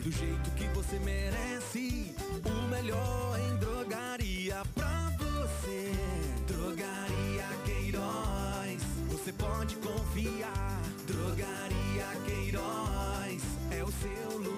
Do 0.08 0.12
jeito 0.12 0.50
que 0.52 0.64
você 0.68 0.98
merece. 1.00 2.14
O 2.44 2.68
melhor 2.68 3.38
em 3.38 3.56
drogaria 3.56 4.62
pra 4.74 5.12
você. 5.18 5.92
Drogaria 6.46 7.46
Queiroz, 7.66 8.82
você 9.10 9.32
pode 9.32 9.76
confiar. 9.76 10.80
Drogaria 11.06 12.06
Queiroz 12.24 13.42
é 13.70 13.84
o 13.84 13.92
seu 13.92 14.38
lugar. 14.38 14.57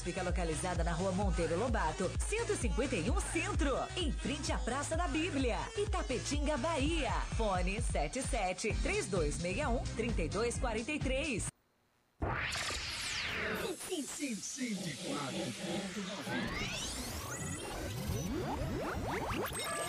fica 0.03 0.23
localizada 0.23 0.83
na 0.83 0.91
rua 0.91 1.11
Monteiro 1.11 1.57
Lobato, 1.57 2.09
151 2.27 3.19
Centro, 3.31 3.77
em 3.95 4.11
frente 4.11 4.51
à 4.51 4.57
Praça 4.57 4.95
da 4.97 5.07
Bíblia, 5.07 5.57
Itapetinga, 5.77 6.57
Bahia. 6.57 7.11
Fone 7.37 7.81
77 7.81 8.75
3261 8.81 9.83
3243. 9.95 11.51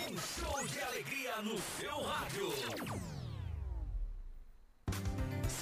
Um 0.09 0.17
show 0.17 0.67
de 0.67 0.79
alegria 0.81 1.41
no 1.41 1.57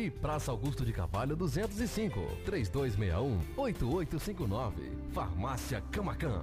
E 0.00 0.10
Praça 0.10 0.50
Augusto 0.50 0.82
de 0.82 0.94
Carvalho 0.94 1.36
205, 1.36 2.18
3261-8859. 2.46 4.72
Farmácia 5.12 5.82
Camacan. 5.92 6.40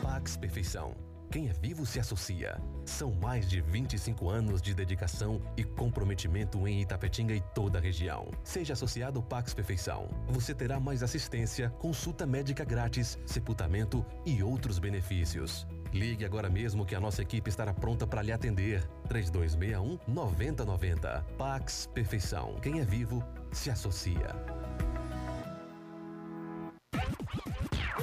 Pax 0.00 0.36
Perfeição. 0.36 0.94
Quem 1.32 1.48
é 1.48 1.52
vivo 1.52 1.84
se 1.84 1.98
associa. 1.98 2.62
São 2.84 3.10
mais 3.10 3.50
de 3.50 3.60
25 3.60 4.28
anos 4.28 4.62
de 4.62 4.72
dedicação 4.72 5.42
e 5.56 5.64
comprometimento 5.64 6.68
em 6.68 6.80
Itapetinga 6.80 7.34
e 7.34 7.40
toda 7.52 7.78
a 7.78 7.82
região. 7.82 8.30
Seja 8.44 8.74
associado 8.74 9.20
Pax 9.20 9.52
Perfeição. 9.52 10.06
Você 10.28 10.54
terá 10.54 10.78
mais 10.78 11.02
assistência, 11.02 11.70
consulta 11.70 12.24
médica 12.24 12.64
grátis, 12.64 13.18
sepultamento 13.26 14.06
e 14.24 14.44
outros 14.44 14.78
benefícios. 14.78 15.66
Ligue 15.96 16.26
agora 16.26 16.50
mesmo 16.50 16.84
que 16.84 16.94
a 16.94 17.00
nossa 17.00 17.22
equipe 17.22 17.48
estará 17.48 17.72
pronta 17.72 18.06
para 18.06 18.20
lhe 18.20 18.30
atender. 18.30 18.86
3261 19.08 19.98
9090. 20.06 21.24
Pax 21.38 21.88
Perfeição. 21.94 22.56
Quem 22.60 22.80
é 22.80 22.84
vivo 22.84 23.24
se 23.50 23.70
associa. 23.70 24.36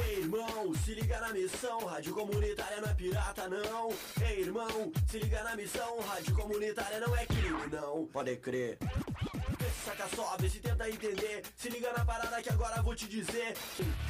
Ei, 0.07 0.21
irmão, 0.21 0.73
se 0.83 0.95
liga 0.95 1.19
na 1.19 1.31
missão, 1.33 1.85
rádio 1.85 2.15
comunitária 2.15 2.81
não 2.81 2.89
é 2.89 2.93
pirata, 2.95 3.47
não. 3.47 3.89
Ei, 4.27 4.41
irmão, 4.41 4.91
se 5.07 5.19
liga 5.19 5.43
na 5.43 5.55
missão, 5.55 5.99
rádio 6.01 6.35
comunitária 6.35 6.99
não 6.99 7.15
é 7.15 7.27
crime, 7.27 7.67
não. 7.71 8.07
Pode 8.07 8.35
crer. 8.37 8.79
Se 9.71 9.85
saca 9.85 10.07
só, 10.15 10.35
vê 10.39 10.49
se 10.49 10.59
tenta 10.59 10.89
entender. 10.89 11.43
Se 11.55 11.69
liga 11.69 11.91
na 11.97 12.03
parada 12.03 12.41
que 12.41 12.49
agora 12.49 12.81
vou 12.81 12.95
te 12.95 13.07
dizer. 13.07 13.55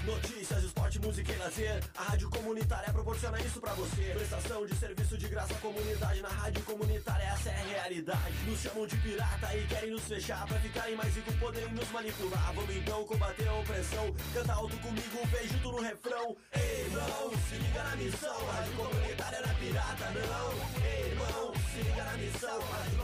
Notícias, 0.03 0.63
esporte, 0.63 0.99
música 0.99 1.31
e 1.31 1.35
lazer. 1.37 1.83
A 1.95 2.03
rádio 2.03 2.29
comunitária 2.29 2.91
proporciona 2.91 3.39
isso 3.41 3.59
pra 3.59 3.73
você. 3.73 4.01
Prestação 4.13 4.65
de 4.65 4.75
serviço 4.75 5.17
de 5.17 5.27
graça 5.27 5.53
à 5.53 5.57
comunidade. 5.57 6.21
Na 6.21 6.29
rádio 6.29 6.63
comunitária, 6.63 7.23
essa 7.25 7.49
é 7.49 7.55
a 7.55 7.65
realidade. 7.65 8.33
Nos 8.45 8.59
chamam 8.59 8.87
de 8.87 8.97
pirata 8.97 9.55
e 9.55 9.67
querem 9.67 9.91
nos 9.91 10.03
fechar. 10.03 10.47
Pra 10.47 10.59
ficarem 10.59 10.95
mais 10.95 11.15
ricos, 11.15 11.35
poderem 11.35 11.73
nos 11.73 11.89
manipular. 11.91 12.53
Vamos 12.53 12.75
então 12.75 13.05
combater 13.05 13.47
a 13.47 13.53
opressão. 13.53 14.15
Canta 14.33 14.53
alto 14.53 14.77
comigo, 14.77 15.27
vem 15.27 15.47
junto 15.47 15.71
no 15.71 15.81
refrão. 15.81 16.35
Ei, 16.53 16.81
irmão, 16.81 17.31
se 17.49 17.55
liga 17.55 17.83
na 17.83 17.95
missão. 17.95 18.49
A 18.49 18.53
rádio 18.53 18.73
comunitária 18.73 19.41
não 19.41 19.49
é 19.49 19.53
pirata, 19.53 20.11
não. 20.11 20.83
Ei, 20.83 21.11
irmão, 21.11 21.53
se 21.71 21.81
liga 21.81 22.03
na 22.03 22.13
missão. 22.13 22.59
Rádio 22.59 22.97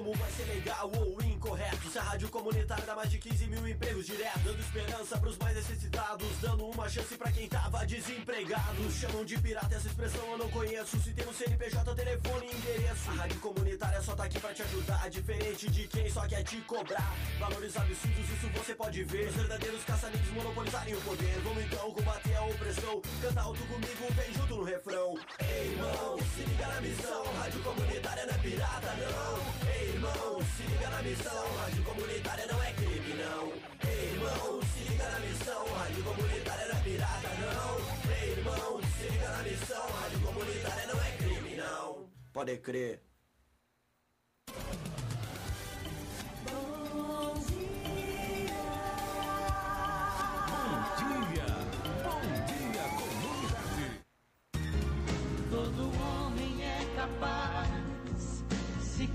Como 0.00 0.14
vai 0.14 0.30
ser 0.32 0.44
legal 0.44 0.90
ou 0.96 1.22
incorreto? 1.22 1.90
Se 1.90 1.98
A 1.98 2.02
rádio 2.02 2.30
comunitária 2.30 2.86
dá 2.86 2.96
mais 2.96 3.10
de 3.10 3.18
15 3.18 3.46
mil 3.48 3.68
empregos 3.68 4.06
diretos, 4.06 4.42
dando 4.42 4.58
esperança 4.58 5.18
pros 5.18 5.36
mais 5.36 5.54
necessitados, 5.54 6.26
dando 6.40 6.64
uma 6.64 6.88
chance 6.88 7.14
pra 7.18 7.30
quem 7.30 7.46
tava 7.46 7.84
desempregado. 7.84 8.90
Chamam 8.92 9.26
de 9.26 9.38
pirata 9.38 9.74
essa 9.74 9.88
expressão 9.88 10.24
eu 10.30 10.38
não 10.38 10.48
conheço. 10.48 10.98
Se 11.02 11.12
tem 11.12 11.28
um 11.28 11.34
CNPJ, 11.34 11.94
telefone 11.94 12.46
e 12.46 12.56
endereço. 12.56 13.10
A 13.10 13.12
rádio 13.12 13.40
comunitária 13.40 14.00
só 14.00 14.14
tá 14.14 14.24
aqui 14.24 14.40
pra 14.40 14.54
te 14.54 14.62
ajudar, 14.62 15.10
diferente 15.10 15.70
de 15.70 15.86
quem 15.86 16.10
só 16.10 16.26
quer 16.26 16.44
te 16.44 16.56
cobrar. 16.62 17.14
Valores 17.38 17.76
absurdos, 17.76 18.30
isso 18.30 18.48
você 18.54 18.74
pode 18.74 19.04
ver. 19.04 19.28
Os 19.28 19.34
verdadeiros 19.34 19.84
caça-níqueis 19.84 20.32
monopolizarem 20.32 20.94
o 20.94 21.00
poder. 21.02 21.38
Vamos 21.44 21.62
então 21.62 21.92
combater 21.92 22.36
a 22.36 22.42
opressão. 22.44 23.02
Canta 23.20 23.42
alto 23.42 23.62
comigo, 23.66 24.14
vem 24.14 24.32
junto 24.32 24.56
no 24.56 24.64
refrão. 24.64 25.14
Ei, 25.40 25.72
irmão, 25.72 26.16
se 26.34 26.40
liga 26.40 26.66
na 26.68 26.80
missão. 26.80 27.22
Rádio 27.34 27.62
comunitária 27.62 28.24
não 28.24 28.34
é 28.34 28.38
pirata, 28.38 28.94
não. 28.96 29.59
Irmão, 30.00 30.40
se 30.56 30.62
liga 30.62 30.88
na 30.88 31.02
missão. 31.02 31.56
Rádio 31.58 31.84
comunitária 31.84 32.46
não 32.46 32.62
é 32.62 32.72
crime, 32.72 33.14
não. 33.22 33.52
Ei, 33.86 34.12
irmão, 34.14 34.60
se 34.62 34.88
liga 34.88 35.10
na 35.10 35.20
missão. 35.20 35.74
Rádio 35.74 36.04
comunitária 36.04 36.68
não 36.68 36.78
é 36.78 36.82
pirata, 36.82 37.28
não. 37.44 38.10
Ei, 38.10 38.30
irmão, 38.30 38.80
se 38.96 39.08
liga 39.12 39.28
na 39.28 39.42
missão. 39.42 39.90
Rádio 39.92 40.20
comunitária 40.20 40.86
não 40.86 41.02
é 41.04 41.10
crime, 41.18 41.56
não. 41.56 42.10
Pode 42.32 42.56
crer. 42.56 43.09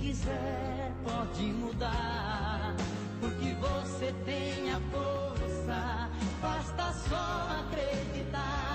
Quiser 0.06 0.92
pode 1.04 1.44
mudar, 1.54 2.76
porque 3.20 3.56
você 3.56 4.14
tem 4.24 4.72
a 4.72 4.80
força, 4.92 6.10
basta 6.40 6.94
só 7.10 7.66
acreditar. 7.66 8.75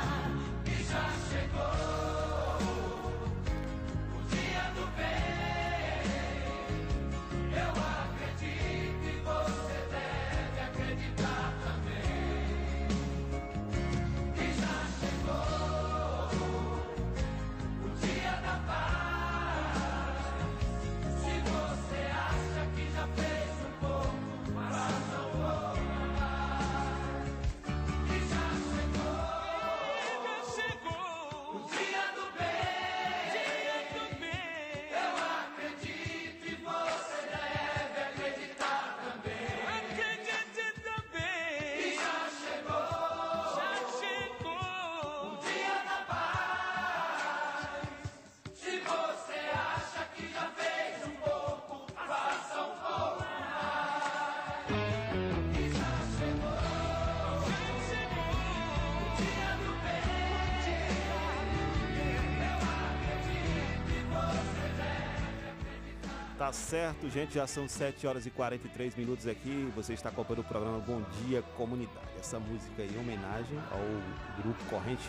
Certo, 66.52 67.08
gente, 67.08 67.34
já 67.34 67.46
são 67.46 67.68
7 67.68 68.06
horas 68.06 68.26
e 68.26 68.30
43 68.30 68.96
minutos 68.96 69.26
aqui. 69.26 69.70
Você 69.76 69.92
está 69.92 70.08
acompanhando 70.08 70.40
o 70.40 70.44
programa 70.44 70.78
Bom 70.78 71.02
Dia 71.22 71.42
Comunidade. 71.56 72.08
Essa 72.18 72.38
música 72.38 72.82
em 72.82 72.98
homenagem 72.98 73.58
ao 73.70 74.42
grupo 74.42 74.62
Corrente 74.64 75.08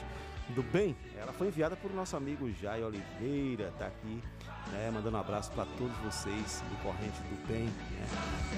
do 0.49 0.63
Bem. 0.63 0.95
Ela 1.17 1.33
foi 1.33 1.47
enviada 1.47 1.75
por 1.75 1.91
nosso 1.93 2.15
amigo 2.15 2.51
Jai 2.61 2.83
Oliveira, 2.83 3.73
tá 3.77 3.87
aqui, 3.87 4.21
né, 4.71 4.91
mandando 4.93 5.17
um 5.17 5.19
abraço 5.19 5.51
para 5.51 5.65
todos 5.77 5.95
vocês 5.97 6.63
do 6.69 6.83
Corrente 6.83 7.19
do 7.21 7.47
Bem. 7.47 7.65
né. 7.65 8.07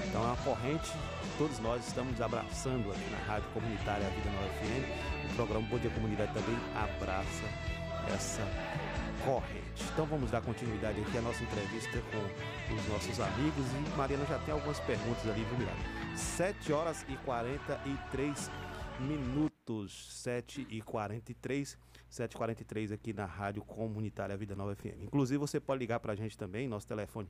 Então, 0.08 0.32
a 0.32 0.36
corrente, 0.38 0.92
todos 1.38 1.58
nós 1.60 1.86
estamos 1.86 2.20
abraçando 2.20 2.90
aqui 2.90 3.10
na 3.10 3.18
Rádio 3.26 3.48
Comunitária 3.50 4.08
Vida 4.10 4.30
Nova 4.30 4.48
FM. 4.54 5.30
O 5.32 5.34
programa 5.36 5.66
Bom 5.68 5.78
Dia 5.78 5.90
Comunidade 5.90 6.32
também 6.32 6.56
abraça 6.74 7.44
essa 8.12 8.42
corrente. 9.24 9.82
Então 9.92 10.06
vamos 10.06 10.30
dar 10.30 10.42
continuidade 10.42 11.00
aqui 11.00 11.18
à 11.18 11.22
nossa 11.22 11.42
entrevista 11.42 12.02
com 12.10 12.74
os 12.74 12.88
nossos 12.88 13.20
amigos 13.20 13.64
e 13.72 13.96
Mariana 13.96 14.24
já 14.26 14.38
tem 14.40 14.52
algumas 14.54 14.78
perguntas 14.80 15.26
ali, 15.28 15.44
viu, 15.44 15.58
Miranda? 15.58 16.16
7 16.16 16.72
horas 16.72 17.04
e 17.08 17.16
43 17.18 18.50
minutos, 19.00 20.22
7 20.22 20.66
e 20.70 20.80
43 20.80 21.76
7h43 22.14 22.92
aqui 22.92 23.12
na 23.12 23.24
Rádio 23.24 23.62
Comunitária 23.64 24.36
Vida 24.36 24.54
Nova 24.54 24.76
FM. 24.76 25.02
Inclusive, 25.02 25.36
você 25.36 25.58
pode 25.58 25.80
ligar 25.80 25.98
para 25.98 26.12
a 26.12 26.16
gente 26.16 26.38
também, 26.38 26.68
nosso 26.68 26.86
telefone 26.86 27.28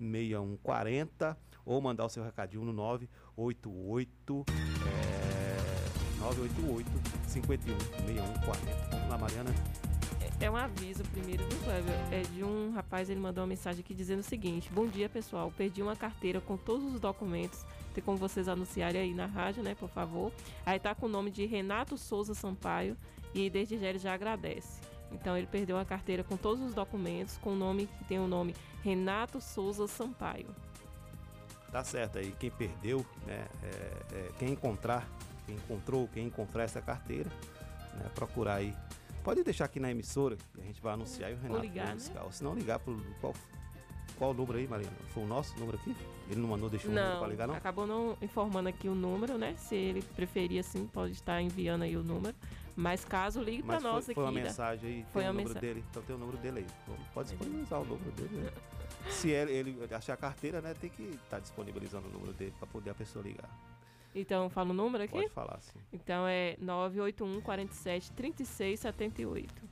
3261-6140 0.00 1.36
ou 1.64 1.80
mandar 1.80 2.04
o 2.04 2.08
seu 2.08 2.24
recadinho 2.24 2.64
no 2.64 2.72
988 2.72 4.44
é, 4.88 6.20
988 6.20 6.90
51 7.28 7.78
6140. 7.78 8.88
Vamos 8.90 9.08
lá, 9.08 9.18
Mariana. 9.18 9.91
É 10.42 10.50
um 10.50 10.56
aviso 10.56 11.04
primeiro 11.04 11.44
do 11.46 11.54
Kleber. 11.62 11.94
É 12.10 12.22
de 12.22 12.42
um 12.42 12.72
rapaz, 12.72 13.08
ele 13.08 13.20
mandou 13.20 13.42
uma 13.42 13.48
mensagem 13.48 13.80
aqui 13.80 13.94
dizendo 13.94 14.18
o 14.18 14.24
seguinte: 14.24 14.68
Bom 14.72 14.88
dia, 14.88 15.08
pessoal. 15.08 15.52
Perdi 15.56 15.80
uma 15.80 15.94
carteira 15.94 16.40
com 16.40 16.56
todos 16.56 16.94
os 16.94 16.98
documentos. 17.00 17.64
Tem 17.94 18.02
como 18.02 18.18
vocês 18.18 18.48
anunciarem 18.48 19.00
aí 19.00 19.14
na 19.14 19.26
rádio, 19.26 19.62
né, 19.62 19.76
por 19.76 19.88
favor. 19.88 20.32
Aí 20.66 20.80
tá 20.80 20.96
com 20.96 21.06
o 21.06 21.08
nome 21.08 21.30
de 21.30 21.46
Renato 21.46 21.96
Souza 21.96 22.34
Sampaio 22.34 22.96
e 23.32 23.48
desde 23.48 23.78
já 23.78 23.86
ele 23.86 24.00
já 24.00 24.14
agradece. 24.14 24.80
Então 25.12 25.38
ele 25.38 25.46
perdeu 25.46 25.78
a 25.78 25.84
carteira 25.84 26.24
com 26.24 26.36
todos 26.36 26.60
os 26.64 26.74
documentos, 26.74 27.38
com 27.38 27.50
o 27.50 27.56
nome 27.56 27.86
que 27.86 28.04
tem 28.04 28.18
o 28.18 28.26
nome 28.26 28.56
Renato 28.82 29.40
Souza 29.40 29.86
Sampaio. 29.86 30.48
Tá 31.70 31.84
certo 31.84 32.18
aí, 32.18 32.34
quem 32.40 32.50
perdeu, 32.50 33.06
né? 33.26 33.46
é, 33.62 34.16
é, 34.16 34.30
quem 34.40 34.50
encontrar, 34.50 35.08
quem 35.46 35.54
encontrou, 35.54 36.08
quem 36.08 36.26
encontrar 36.26 36.64
essa 36.64 36.82
carteira, 36.82 37.30
né? 37.94 38.10
Procurar 38.12 38.56
aí. 38.56 38.74
Pode 39.22 39.44
deixar 39.44 39.66
aqui 39.66 39.78
na 39.78 39.90
emissora 39.90 40.36
que 40.36 40.60
a 40.60 40.64
gente 40.64 40.80
vai 40.80 40.94
anunciar 40.94 41.30
e 41.30 41.34
o 41.34 41.38
Renato 41.38 41.60
ligar, 41.60 41.84
vai 41.84 41.94
né? 41.94 42.00
buscar. 42.00 42.24
Ou 42.24 42.32
se 42.32 42.42
não 42.42 42.54
ligar 42.54 42.78
pro 42.80 42.96
qual, 43.20 43.34
qual 44.18 44.34
número 44.34 44.58
aí, 44.58 44.66
Mariana? 44.66 44.96
Foi 45.14 45.22
o 45.22 45.26
nosso 45.26 45.58
número 45.58 45.78
aqui? 45.78 45.94
Ele 46.28 46.40
não 46.40 46.48
mandou 46.48 46.68
deixar 46.68 46.88
o 46.88 46.92
número 46.92 47.18
pra 47.18 47.28
ligar, 47.28 47.46
não? 47.46 47.54
acabou 47.54 47.86
não 47.86 48.16
informando 48.20 48.68
aqui 48.68 48.88
o 48.88 48.94
número, 48.94 49.38
né? 49.38 49.54
Se 49.56 49.76
ele 49.76 50.02
preferir 50.02 50.60
assim, 50.60 50.86
pode 50.86 51.12
estar 51.12 51.40
enviando 51.40 51.82
aí 51.82 51.96
o 51.96 52.02
número. 52.02 52.34
Mas 52.74 53.04
caso 53.04 53.40
ligue 53.42 53.62
para 53.62 53.80
nós 53.80 54.06
foi, 54.06 54.12
aqui. 54.12 54.14
foi 54.14 54.24
uma 54.24 54.32
né? 54.32 54.42
mensagem 54.42 54.90
aí, 54.90 55.06
Foi 55.12 55.22
tem 55.22 55.30
o 55.30 55.34
número 55.34 55.54
dele. 55.54 55.84
Então 55.90 56.02
tem 56.02 56.16
o 56.16 56.18
número 56.18 56.38
dele 56.38 56.58
aí. 56.60 56.66
Pode 57.12 57.28
disponibilizar 57.28 57.80
o 57.80 57.84
número 57.84 58.10
dele, 58.12 58.36
né? 58.36 58.50
Se 59.10 59.30
ele, 59.30 59.52
ele 59.52 59.94
achar 59.94 60.14
a 60.14 60.16
carteira, 60.16 60.60
né, 60.60 60.74
tem 60.74 60.88
que 60.88 61.02
estar 61.02 61.40
disponibilizando 61.40 62.08
o 62.08 62.10
número 62.10 62.32
dele 62.32 62.54
para 62.58 62.66
poder 62.68 62.90
a 62.90 62.94
pessoa 62.94 63.22
ligar. 63.22 63.50
Então, 64.14 64.50
fala 64.50 64.70
o 64.70 64.74
número 64.74 65.04
aqui? 65.04 65.12
Pode 65.14 65.30
falar, 65.30 65.60
sim. 65.60 65.78
Então 65.92 66.26
é 66.26 66.56
981 66.60 67.40
47 67.40 68.12
36 68.12 68.80
78. 68.80 69.62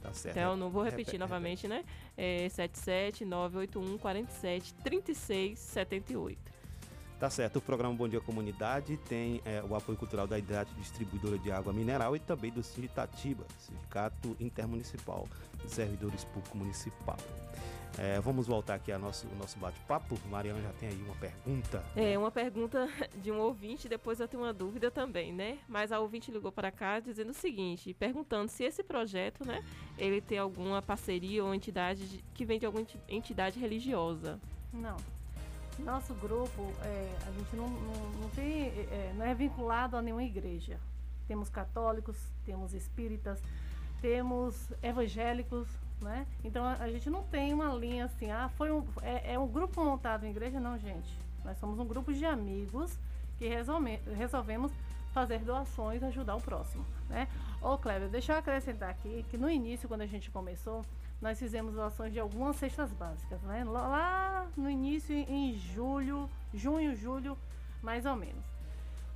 Tá 0.00 0.12
certo. 0.12 0.36
Então, 0.36 0.56
não 0.56 0.68
vou 0.68 0.82
repetir 0.82 1.12
Repete, 1.12 1.18
novamente, 1.18 1.68
né? 1.68 1.84
É 2.16 2.48
77 2.48 3.24
981 3.24 3.98
47 3.98 4.74
36 4.74 5.58
78. 5.58 6.52
Tá 7.20 7.30
certo, 7.30 7.60
o 7.60 7.60
programa 7.60 7.94
Bom 7.94 8.08
Dia 8.08 8.20
Comunidade 8.20 8.96
tem 8.96 9.40
é, 9.44 9.62
o 9.62 9.76
apoio 9.76 9.96
cultural 9.96 10.26
da 10.26 10.36
Hidrate 10.36 10.74
Distribuidora 10.74 11.38
de 11.38 11.52
Água 11.52 11.72
Mineral 11.72 12.16
e 12.16 12.18
também 12.18 12.50
do 12.50 12.64
Sinditatiba, 12.64 13.44
Sindicato 13.60 14.36
Intermunicipal 14.40 15.28
de 15.64 15.70
Servidores 15.70 16.24
Públicos 16.24 16.58
Municipal. 16.58 17.16
É, 17.98 18.18
vamos 18.20 18.46
voltar 18.46 18.74
aqui 18.74 18.90
ao 18.90 18.98
nosso, 18.98 19.26
ao 19.28 19.34
nosso 19.36 19.58
bate-papo. 19.58 20.18
Mariana 20.30 20.60
já 20.62 20.70
tem 20.72 20.88
aí 20.88 21.02
uma 21.02 21.14
pergunta. 21.14 21.84
É 21.94 22.18
uma 22.18 22.30
pergunta 22.30 22.88
de 23.22 23.30
um 23.30 23.38
ouvinte, 23.38 23.88
depois 23.88 24.18
eu 24.18 24.26
tenho 24.26 24.42
uma 24.42 24.52
dúvida 24.52 24.90
também, 24.90 25.32
né? 25.32 25.58
Mas 25.68 25.92
a 25.92 26.00
ouvinte 26.00 26.30
ligou 26.30 26.50
para 26.50 26.70
cá 26.70 27.00
dizendo 27.00 27.30
o 27.30 27.34
seguinte, 27.34 27.92
perguntando 27.94 28.48
se 28.50 28.64
esse 28.64 28.82
projeto, 28.82 29.46
né, 29.46 29.62
ele 29.98 30.20
tem 30.20 30.38
alguma 30.38 30.80
parceria 30.80 31.44
ou 31.44 31.54
entidade 31.54 32.08
de- 32.08 32.24
que 32.34 32.44
vem 32.46 32.58
de 32.58 32.64
alguma 32.66 32.82
enti- 32.82 32.98
entidade 33.08 33.60
religiosa. 33.60 34.40
Não. 34.72 34.96
Nosso 35.78 36.14
grupo, 36.14 36.72
é, 36.84 37.12
a 37.26 37.30
gente 37.32 37.54
não, 37.56 37.68
não, 37.68 38.10
não 38.22 38.28
tem, 38.30 38.68
é, 38.68 39.12
não 39.16 39.24
é 39.24 39.34
vinculado 39.34 39.96
a 39.96 40.02
nenhuma 40.02 40.22
igreja. 40.24 40.78
Temos 41.28 41.48
católicos, 41.48 42.16
temos 42.44 42.72
espíritas, 42.74 43.40
temos 44.00 44.70
evangélicos, 44.82 45.68
né? 46.02 46.26
Então 46.44 46.64
a, 46.64 46.74
a 46.74 46.90
gente 46.90 47.08
não 47.08 47.22
tem 47.22 47.54
uma 47.54 47.72
linha 47.74 48.04
assim, 48.04 48.30
ah, 48.30 48.50
foi 48.56 48.70
um, 48.70 48.84
é, 49.02 49.34
é 49.34 49.38
um 49.38 49.46
grupo 49.46 49.82
montado 49.84 50.24
em 50.24 50.30
igreja, 50.30 50.60
não, 50.60 50.78
gente. 50.78 51.18
Nós 51.44 51.58
somos 51.58 51.78
um 51.78 51.84
grupo 51.84 52.12
de 52.12 52.24
amigos 52.24 52.98
que 53.38 53.48
resolve, 53.48 53.96
resolvemos 54.16 54.72
fazer 55.12 55.40
doações, 55.40 56.02
ajudar 56.02 56.36
o 56.36 56.40
próximo, 56.40 56.84
né? 57.08 57.28
Ô, 57.60 57.76
Cleber, 57.76 58.08
deixa 58.08 58.32
eu 58.32 58.38
acrescentar 58.38 58.90
aqui 58.90 59.24
que 59.30 59.36
no 59.36 59.50
início, 59.50 59.88
quando 59.88 60.02
a 60.02 60.06
gente 60.06 60.30
começou, 60.30 60.84
nós 61.20 61.38
fizemos 61.38 61.74
doações 61.74 62.12
de 62.12 62.18
algumas 62.18 62.56
cestas 62.56 62.90
básicas, 62.92 63.40
né? 63.42 63.62
Lá- 63.64 64.46
no 64.56 64.68
início, 64.68 65.14
em 65.14 65.54
julho, 65.54 66.28
junho, 66.52 66.94
julho, 66.96 67.38
mais 67.82 68.06
ou 68.06 68.16
menos. 68.16 68.44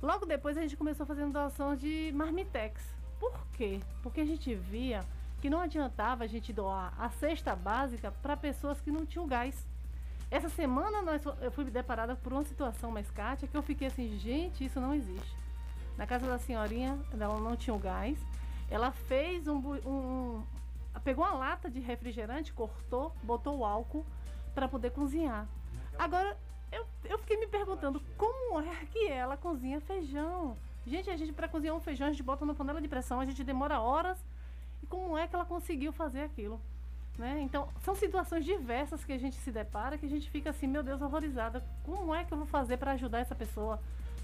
Logo 0.01 0.25
depois 0.25 0.57
a 0.57 0.61
gente 0.61 0.77
começou 0.77 1.05
fazendo 1.05 1.33
doação 1.33 1.75
de 1.75 2.11
marmitex. 2.13 2.81
Por 3.19 3.33
quê? 3.53 3.79
Porque 4.03 4.21
a 4.21 4.25
gente 4.25 4.53
via 4.53 5.03
que 5.41 5.49
não 5.49 5.59
adiantava 5.61 6.23
a 6.23 6.27
gente 6.27 6.51
doar 6.51 6.93
a 6.97 7.09
cesta 7.09 7.55
básica 7.55 8.11
para 8.21 8.35
pessoas 8.35 8.79
que 8.81 8.91
não 8.91 9.05
tinham 9.05 9.27
gás. 9.27 9.67
Essa 10.29 10.49
semana 10.49 11.01
nós, 11.01 11.21
eu 11.41 11.51
fui 11.51 11.63
deparada 11.65 12.15
por 12.15 12.33
uma 12.33 12.43
situação 12.43 12.91
mais 12.91 13.09
Kátia 13.11 13.47
que 13.47 13.55
eu 13.55 13.63
fiquei 13.63 13.87
assim, 13.87 14.17
gente, 14.19 14.65
isso 14.65 14.79
não 14.79 14.93
existe. 14.93 15.37
Na 15.97 16.05
casa 16.05 16.27
da 16.27 16.37
senhorinha, 16.37 16.99
ela 17.13 17.39
não 17.39 17.55
tinha 17.55 17.73
o 17.73 17.79
gás. 17.79 18.17
Ela 18.69 18.91
fez 18.91 19.47
um, 19.47 19.57
um- 19.85 20.43
pegou 21.03 21.23
uma 21.23 21.33
lata 21.33 21.69
de 21.69 21.79
refrigerante, 21.79 22.51
cortou, 22.51 23.13
botou 23.23 23.59
o 23.59 23.65
álcool 23.65 24.05
para 24.53 24.67
poder 24.67 24.91
cozinhar. 24.91 25.47
Agora, 25.97 26.37
eu, 26.71 26.85
eu 27.05 27.17
fiquei 27.19 27.37
me 27.37 27.47
perguntando 27.47 28.01
como 28.17 28.59
é 28.59 28.85
que 28.91 29.07
ela 29.07 29.37
cozinha 29.37 29.79
feijão. 29.79 30.57
Gente, 30.85 31.09
a 31.09 31.15
gente 31.15 31.31
para 31.31 31.47
cozinhar 31.47 31.75
um 31.75 31.79
feijão, 31.79 32.07
a 32.07 32.11
gente 32.11 32.23
bota 32.23 32.45
na 32.45 32.53
panela 32.53 32.81
de 32.81 32.87
pressão, 32.87 33.19
a 33.21 33.25
gente 33.25 33.43
demora 33.43 33.79
horas. 33.79 34.17
E 34.81 34.85
como 34.87 35.17
é 35.17 35.27
que 35.27 35.35
ela 35.35 35.45
conseguiu 35.45 35.91
fazer 35.91 36.21
aquilo? 36.21 36.59
Né? 37.17 37.39
Então, 37.41 37.67
são 37.81 37.95
situações 37.95 38.45
diversas 38.45 39.03
que 39.03 39.11
a 39.11 39.17
gente 39.17 39.35
se 39.37 39.51
depara 39.51 39.97
que 39.97 40.05
a 40.05 40.09
gente 40.09 40.29
fica 40.29 40.51
assim, 40.51 40.67
meu 40.67 40.83
Deus, 40.83 41.01
horrorizada. 41.01 41.63
Como 41.83 42.13
é 42.13 42.23
que 42.23 42.31
eu 42.31 42.37
vou 42.37 42.45
fazer 42.45 42.77
para 42.77 42.91
ajudar 42.91 43.19
essa 43.19 43.33
pessoa? 43.33 43.79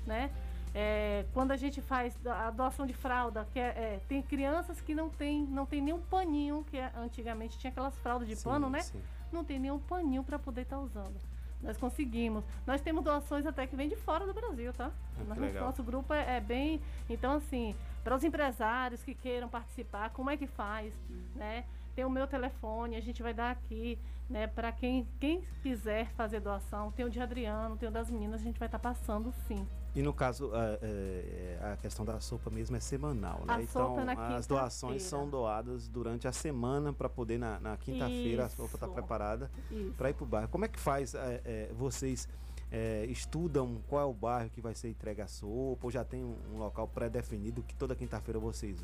Né? 0.06 0.30
É, 0.76 1.26
quando 1.34 1.51
a 1.51 1.56
gente 1.58 1.82
faz 1.82 2.16
a 2.26 2.51
doação 2.51 2.86
de 2.86 2.93
fralda, 2.93 3.47
que 3.51 3.60
é, 3.60 3.68
é, 3.68 3.99
tem 4.08 4.22
crianças 4.22 4.80
que 4.82 4.93
não 4.93 5.10
tem, 5.10 5.43
não 5.45 5.66
tem 5.66 5.82
nenhum 5.82 6.01
paninho, 6.01 6.66
que 6.70 6.78
é- 6.78 6.91
antigamente 6.95 7.58
tinha 7.58 7.70
aquelas 7.72 7.95
fraldas 7.99 8.28
de 8.28 8.36
Sim, 8.36 8.43
pano, 8.43 8.70
né? 8.70 8.82
sim. 8.82 9.01
Não 9.32 9.43
tem 9.43 9.60
nenhum 9.60 9.80
paninho 9.80 10.24
para 10.24 10.38
poder 10.38 10.62
estar 10.62 10.80
usando. 10.80 11.16
Nós 11.62 11.78
conseguimos. 11.78 12.43
Nós 12.68 12.82
temos 12.82 13.04
doações 13.04 13.45
até 13.45 13.66
que 13.66 13.76
vem 13.76 13.88
de 13.88 13.95
fora 13.95 14.26
do 14.28 14.34
Brasil, 14.34 14.74
tá? 14.74 14.91
legal. 15.38 15.66
Nosso 15.66 15.82
grupo 15.82 16.14
é, 16.14 16.38
é 16.38 16.41
bem. 16.41 16.82
Então, 17.10 17.34
assim, 17.34 17.74
para 18.04 18.16
os 18.16 18.24
empresários 18.24 19.04
que 19.04 19.16
queiram 19.16 19.47
participar, 19.47 20.10
como 20.12 20.30
é 20.30 20.38
que 20.38 20.47
faz? 20.47 20.93
Né? 21.36 21.66
Tem 21.95 22.04
o 22.04 22.10
meu 22.10 22.28
telefone, 22.28 22.95
a 22.95 23.01
gente 23.01 23.22
vai 23.22 23.34
dar 23.34 23.51
aqui, 23.51 23.99
né? 24.30 24.47
Para 24.47 24.72
quem, 24.72 25.08
quem 25.20 25.43
quiser 25.62 26.12
fazer 26.14 26.39
doação, 26.39 26.91
tem 26.91 27.06
o 27.06 27.10
de 27.10 27.20
Adriano, 27.20 27.78
tem 27.78 27.88
o 27.88 27.91
das 27.91 28.10
meninas, 28.10 28.41
a 28.41 28.43
gente 28.43 28.58
vai 28.58 28.68
estar 28.68 28.80
passando 28.80 29.32
sim. 29.47 29.68
E 29.95 30.01
no 30.01 30.12
caso, 30.12 30.51
a, 30.56 30.80
é, 30.82 31.60
a 31.74 31.78
questão 31.78 32.04
da 32.04 32.20
sopa 32.20 32.49
mesmo 32.49 32.76
é 32.76 32.80
semanal, 32.80 33.43
né? 33.45 33.54
A 33.54 33.62
então, 33.62 33.95
é 33.99 34.36
as 34.36 34.47
doações 34.47 35.04
são 35.04 35.30
doadas 35.30 35.88
durante 35.88 36.28
a 36.28 36.32
semana 36.32 36.91
para 36.91 37.08
poder, 37.08 37.38
na, 37.38 37.60
na 37.60 37.78
quinta-feira, 37.78 38.45
a 38.45 38.49
sopa 38.49 38.74
está 38.74 38.88
Isso. 38.88 38.95
preparada 38.95 39.51
para 39.95 40.10
ir 40.10 40.14
para 40.16 40.24
o 40.24 40.28
bairro. 40.28 40.49
Como 40.49 40.66
é 40.66 40.68
que 40.68 40.80
faz? 40.80 41.14
é, 41.14 41.41
é, 41.45 41.72
vocês 41.74 42.28
é, 42.76 43.06
estudam 43.06 43.78
qual 43.88 44.02
é 44.02 44.06
o 44.06 44.14
bairro 44.14 44.50
que 44.50 44.60
vai 44.60 44.74
ser 44.74 44.90
entregue 44.90 45.22
a 45.22 45.28
sopa? 45.28 45.86
Ou 45.86 45.92
já 45.92 46.04
tem 46.04 46.24
um, 46.24 46.36
um 46.54 46.58
local 46.58 46.88
pré-definido 46.88 47.62
que 47.62 47.76
toda 47.76 47.96
quinta-feira 47.96 48.40
vocês 48.40 48.84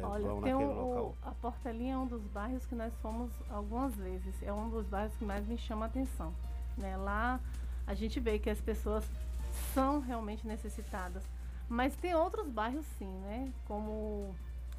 é, 0.00 0.06
Olha, 0.06 0.24
vão 0.28 0.40
tem 0.40 0.52
naquele 0.54 0.70
o, 0.72 0.74
local? 0.88 1.04
o- 1.22 1.28
a 1.28 1.32
Portelinha 1.32 1.94
é 1.94 1.98
um 1.98 2.06
dos 2.06 2.22
bairros 2.28 2.64
que 2.64 2.74
nós 2.76 2.94
fomos 3.02 3.30
algumas 3.50 3.92
vezes. 3.96 4.34
É 4.42 4.52
um 4.52 4.70
dos 4.70 4.86
bairros 4.86 5.14
que 5.16 5.24
mais 5.24 5.44
me 5.46 5.58
chama 5.58 5.86
a 5.86 5.88
atenção. 5.88 6.32
Né? 6.78 6.96
Lá 6.96 7.40
a 7.86 7.92
gente 7.92 8.20
vê 8.20 8.38
que 8.38 8.48
as 8.48 8.60
pessoas 8.60 9.04
são 9.74 9.98
realmente 10.00 10.46
necessitadas. 10.46 11.22
Mas 11.68 11.94
tem 11.96 12.14
outros 12.14 12.46
bairros 12.48 12.86
sim, 12.98 13.08
né? 13.20 13.52
Como 13.66 14.34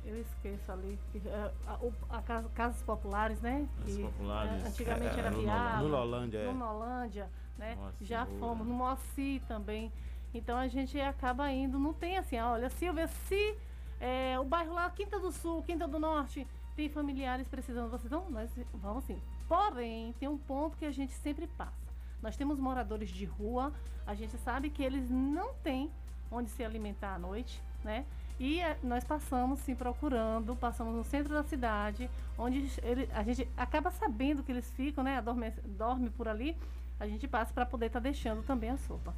eu 0.06 0.20
esqueço 0.22 0.72
ali, 0.72 0.97
é, 1.26 1.51
a, 1.68 1.80
a 2.18 2.22
casa- 2.22 2.49
casas 2.56 2.82
populares, 2.84 3.41
né? 3.41 3.68
Casas 3.80 3.95
Que, 3.95 4.01
populares. 4.03 4.64
é, 4.64 4.68
antigamente 4.68 5.16
É, 5.16 5.20
era 5.20 5.32
no 5.32 5.41
Viável. 5.41 5.84
No 5.88 5.95
Lolândia, 5.95 6.38
é. 6.38 6.45
No 6.51 6.53
Nolândia, 6.60 7.30
né? 7.58 7.76
Moacir 7.76 8.08
Já 8.08 8.26
Moura. 8.26 8.39
fomos 8.39 8.68
no 8.68 8.74
Moacir 8.74 9.41
também. 9.47 9.91
Então 10.34 10.58
a 10.58 10.68
gente 10.68 10.99
acaba 10.99 11.49
indo, 11.51 11.80
não 11.80 11.93
tem 11.93 12.18
assim, 12.18 12.38
ah, 12.38 12.51
olha, 12.51 12.70
Silvia, 12.70 13.08
se 13.08 13.58
é, 13.99 14.38
o 14.39 14.43
bairro 14.43 14.74
lá, 14.74 14.89
Quinta 14.89 15.18
do 15.20 15.32
Sul, 15.32 15.64
Quinta 15.64 15.88
do 15.88 15.97
Norte, 15.97 16.45
tem 16.76 16.89
familiares 16.89 17.47
precisando, 17.47 17.89
vocês 17.89 18.12
não, 18.12 18.30
nós 18.30 18.51
vamos 18.74 19.06
sim. 19.06 19.22
Porém, 19.47 20.14
tem 20.20 20.28
um 20.28 20.38
ponto 20.38 20.76
que 20.78 20.86
a 20.86 20.91
gente 20.91 21.14
sempre 21.14 21.47
passa. 21.47 21.86
Nós 22.22 22.36
temos 22.36 22.60
moradores 22.60 23.10
de 23.10 23.24
rua, 23.24 23.72
a 24.06 24.14
gente 24.14 24.38
sabe 24.39 24.70
que 24.70 24.84
eles 24.84 25.10
não 25.10 25.53
têm 25.64 25.89
onde 26.30 26.49
se 26.49 26.64
alimentar 26.66 27.14
à 27.16 27.20
noite, 27.20 27.62
né? 27.84 28.06
E 28.38 28.60
eh, 28.60 28.78
nós 28.84 29.06
passamos 29.06 29.60
sim 29.60 29.74
procurando, 29.76 30.56
passamos 30.58 30.93
no 30.93 31.03
centro 31.06 31.34
da 31.34 31.43
cidade, 31.43 32.10
onde 32.38 32.70
ele- 32.84 33.08
a 33.14 33.24
gente 33.24 33.47
acaba 33.56 33.89
sabendo 33.91 34.43
que 34.43 34.51
eles 34.51 34.70
ficam, 34.72 35.03
né? 35.03 35.18
Adorme, 35.18 35.51
dorme 35.66 36.10
por 36.10 36.28
ali, 36.28 36.58
a 36.99 37.07
gente 37.07 37.27
passa 37.27 37.53
para 37.53 37.65
poder 37.65 37.87
estar 37.87 37.99
deixando 37.99 38.43
também 38.43 38.69
a 38.69 38.77
sopa. 38.77 39.13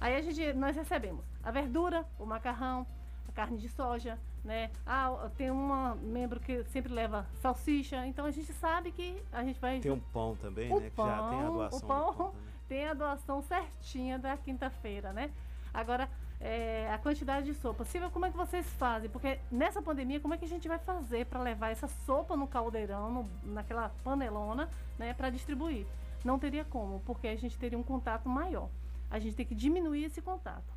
Aí 0.00 0.14
a 0.16 0.22
gente, 0.22 0.52
nós 0.54 0.76
recebemos 0.76 1.24
a 1.42 1.50
verdura, 1.50 2.04
o 2.18 2.24
macarrão, 2.26 2.86
a 3.28 3.32
carne 3.32 3.58
de 3.58 3.68
soja, 3.68 4.18
né? 4.44 4.70
Ah, 4.86 5.28
tem 5.36 5.50
uma 5.50 5.96
membro 5.96 6.38
que 6.38 6.62
sempre 6.64 6.92
leva 6.92 7.26
salsicha, 7.42 8.06
então 8.06 8.24
a 8.24 8.30
gente 8.30 8.52
sabe 8.54 8.92
que 8.92 9.20
a 9.32 9.42
gente 9.42 9.58
vai 9.60 9.80
Tem 9.80 9.90
um 9.90 9.98
pão 10.00 10.36
também, 10.36 10.72
o 10.72 10.78
né? 10.80 10.90
Que 10.90 10.96
já 10.96 11.28
tem 11.28 11.40
a 11.40 11.42
pão- 11.42 11.52
doação. 11.54 11.78
O 11.78 11.82
pão 11.82 12.14
pão 12.14 12.34
tem 12.68 12.88
a 12.88 12.94
doação 12.94 13.42
certinha 13.42 14.18
da 14.18 14.36
quinta-feira, 14.36 15.12
né? 15.12 15.30
Agora, 15.74 16.08
é, 16.40 16.88
a 16.92 16.98
quantidade 16.98 17.46
de 17.46 17.54
sopa. 17.54 17.84
Silvia, 17.84 18.08
como 18.10 18.24
é 18.26 18.30
que 18.30 18.36
vocês 18.36 18.64
fazem? 18.74 19.10
Porque 19.10 19.40
nessa 19.50 19.82
pandemia, 19.82 20.20
como 20.20 20.34
é 20.34 20.38
que 20.38 20.44
a 20.44 20.48
gente 20.48 20.68
vai 20.68 20.78
fazer 20.78 21.26
para 21.26 21.40
levar 21.40 21.70
essa 21.70 21.88
sopa 22.06 22.36
no 22.36 22.46
caldeirão, 22.46 23.10
no- 23.12 23.30
naquela 23.52 23.90
panelona, 24.04 24.68
né, 24.96 25.12
para 25.12 25.30
distribuir? 25.30 25.84
Não 26.24 26.38
teria 26.38 26.64
como, 26.64 27.00
porque 27.00 27.28
a 27.28 27.36
gente 27.36 27.58
teria 27.58 27.78
um 27.78 27.82
contato 27.82 28.28
maior. 28.28 28.68
A 29.10 29.18
gente 29.18 29.34
tem 29.36 29.46
que 29.46 29.54
diminuir 29.54 30.04
esse 30.04 30.20
contato. 30.20 30.72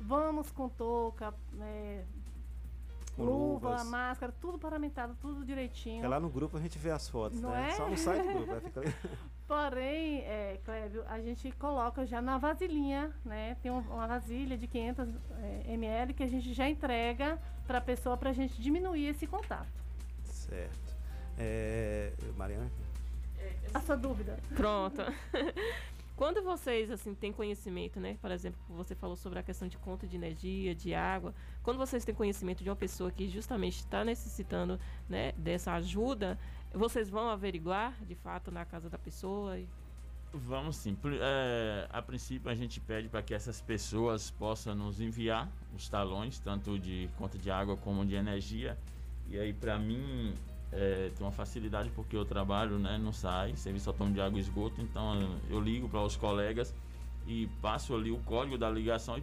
Vamos 0.00 0.50
com 0.50 0.68
touca, 0.68 1.32
né, 1.52 2.04
Com 3.16 3.22
luva, 3.24 3.84
máscara, 3.84 4.32
tudo 4.40 4.58
paramentado, 4.58 5.16
tudo 5.20 5.44
direitinho. 5.44 6.04
É 6.04 6.08
lá 6.08 6.18
no 6.18 6.28
grupo 6.28 6.56
a 6.56 6.60
gente 6.60 6.78
vê 6.78 6.90
as 6.90 7.08
fotos, 7.08 7.40
Não 7.40 7.50
né? 7.50 7.68
é? 7.68 7.72
Só 7.76 7.88
no 7.88 7.96
site 7.96 8.26
do 8.26 8.44
grupo. 8.46 8.60
Fica... 8.60 8.82
Porém, 9.46 10.20
é, 10.20 10.58
Clébio, 10.64 11.04
a 11.08 11.20
gente 11.20 11.52
coloca 11.52 12.04
já 12.06 12.20
na 12.22 12.38
vasilhinha, 12.38 13.14
né? 13.24 13.56
Tem 13.62 13.70
um- 13.70 13.78
uma 13.80 14.06
vasilha 14.06 14.56
de 14.56 14.66
500 14.66 15.08
é, 15.66 15.72
ml 15.74 16.14
que 16.14 16.22
a 16.22 16.26
gente 16.28 16.52
já 16.54 16.68
entrega 16.68 17.38
para 17.66 17.78
a 17.78 17.80
pessoa 17.82 18.16
para 18.16 18.30
a 18.30 18.32
gente 18.32 18.60
diminuir 18.60 19.06
esse 19.06 19.26
contato. 19.26 19.68
certo. 20.24 20.92
É, 21.38 22.12
Mariana? 22.36 22.70
A 23.74 23.80
sua 23.80 23.96
dúvida? 23.96 24.38
Pronto. 24.54 25.02
Quando 26.16 26.42
vocês 26.42 26.90
assim 26.90 27.14
têm 27.14 27.32
conhecimento, 27.32 27.98
né? 27.98 28.16
Por 28.20 28.30
exemplo, 28.30 28.60
você 28.68 28.94
falou 28.94 29.16
sobre 29.16 29.38
a 29.38 29.42
questão 29.42 29.66
de 29.66 29.76
conta 29.78 30.06
de 30.06 30.14
energia, 30.14 30.74
de 30.74 30.94
água. 30.94 31.34
Quando 31.62 31.78
vocês 31.78 32.04
têm 32.04 32.14
conhecimento 32.14 32.62
de 32.62 32.68
uma 32.70 32.76
pessoa 32.76 33.10
que 33.10 33.28
justamente 33.28 33.78
está 33.78 34.04
necessitando, 34.04 34.78
né, 35.08 35.32
dessa 35.32 35.72
ajuda, 35.72 36.38
vocês 36.72 37.08
vão 37.08 37.28
averiguar 37.30 37.94
de 38.04 38.14
fato 38.14 38.50
na 38.52 38.64
casa 38.64 38.88
da 38.90 38.98
pessoa. 38.98 39.58
e- 39.58 39.66
Vamos 40.34 40.76
sim. 40.76 40.96
É, 41.20 41.86
a 41.90 42.00
princípio, 42.00 42.50
a 42.50 42.54
gente 42.54 42.78
pede 42.80 43.08
para 43.08 43.22
que 43.22 43.34
essas 43.34 43.60
pessoas 43.60 44.30
possam 44.30 44.74
nos 44.74 45.00
enviar 45.00 45.50
os 45.74 45.88
talões, 45.88 46.38
tanto 46.38 46.78
de 46.78 47.08
conta 47.18 47.36
de 47.36 47.50
água 47.50 47.76
como 47.76 48.04
de 48.06 48.14
energia. 48.14 48.78
E 49.28 49.38
aí, 49.38 49.52
para 49.52 49.78
mim, 49.78 50.34
é, 50.72 51.10
tem 51.14 51.24
uma 51.24 51.32
facilidade 51.32 51.90
porque 51.90 52.16
eu 52.16 52.24
trabalho 52.24 52.78
né, 52.78 52.96
no 52.96 53.12
SAI, 53.12 53.54
Serviço 53.56 53.90
Autônomo 53.90 54.14
de 54.14 54.20
Água 54.20 54.38
e 54.38 54.42
Esgoto. 54.42 54.80
Então, 54.80 55.38
eu 55.50 55.60
ligo 55.60 55.88
para 55.88 56.00
os 56.00 56.16
colegas 56.16 56.74
e 57.26 57.46
passo 57.60 57.94
ali 57.94 58.10
o 58.10 58.18
código 58.18 58.56
da 58.56 58.70
ligação 58.70 59.18
e 59.18 59.22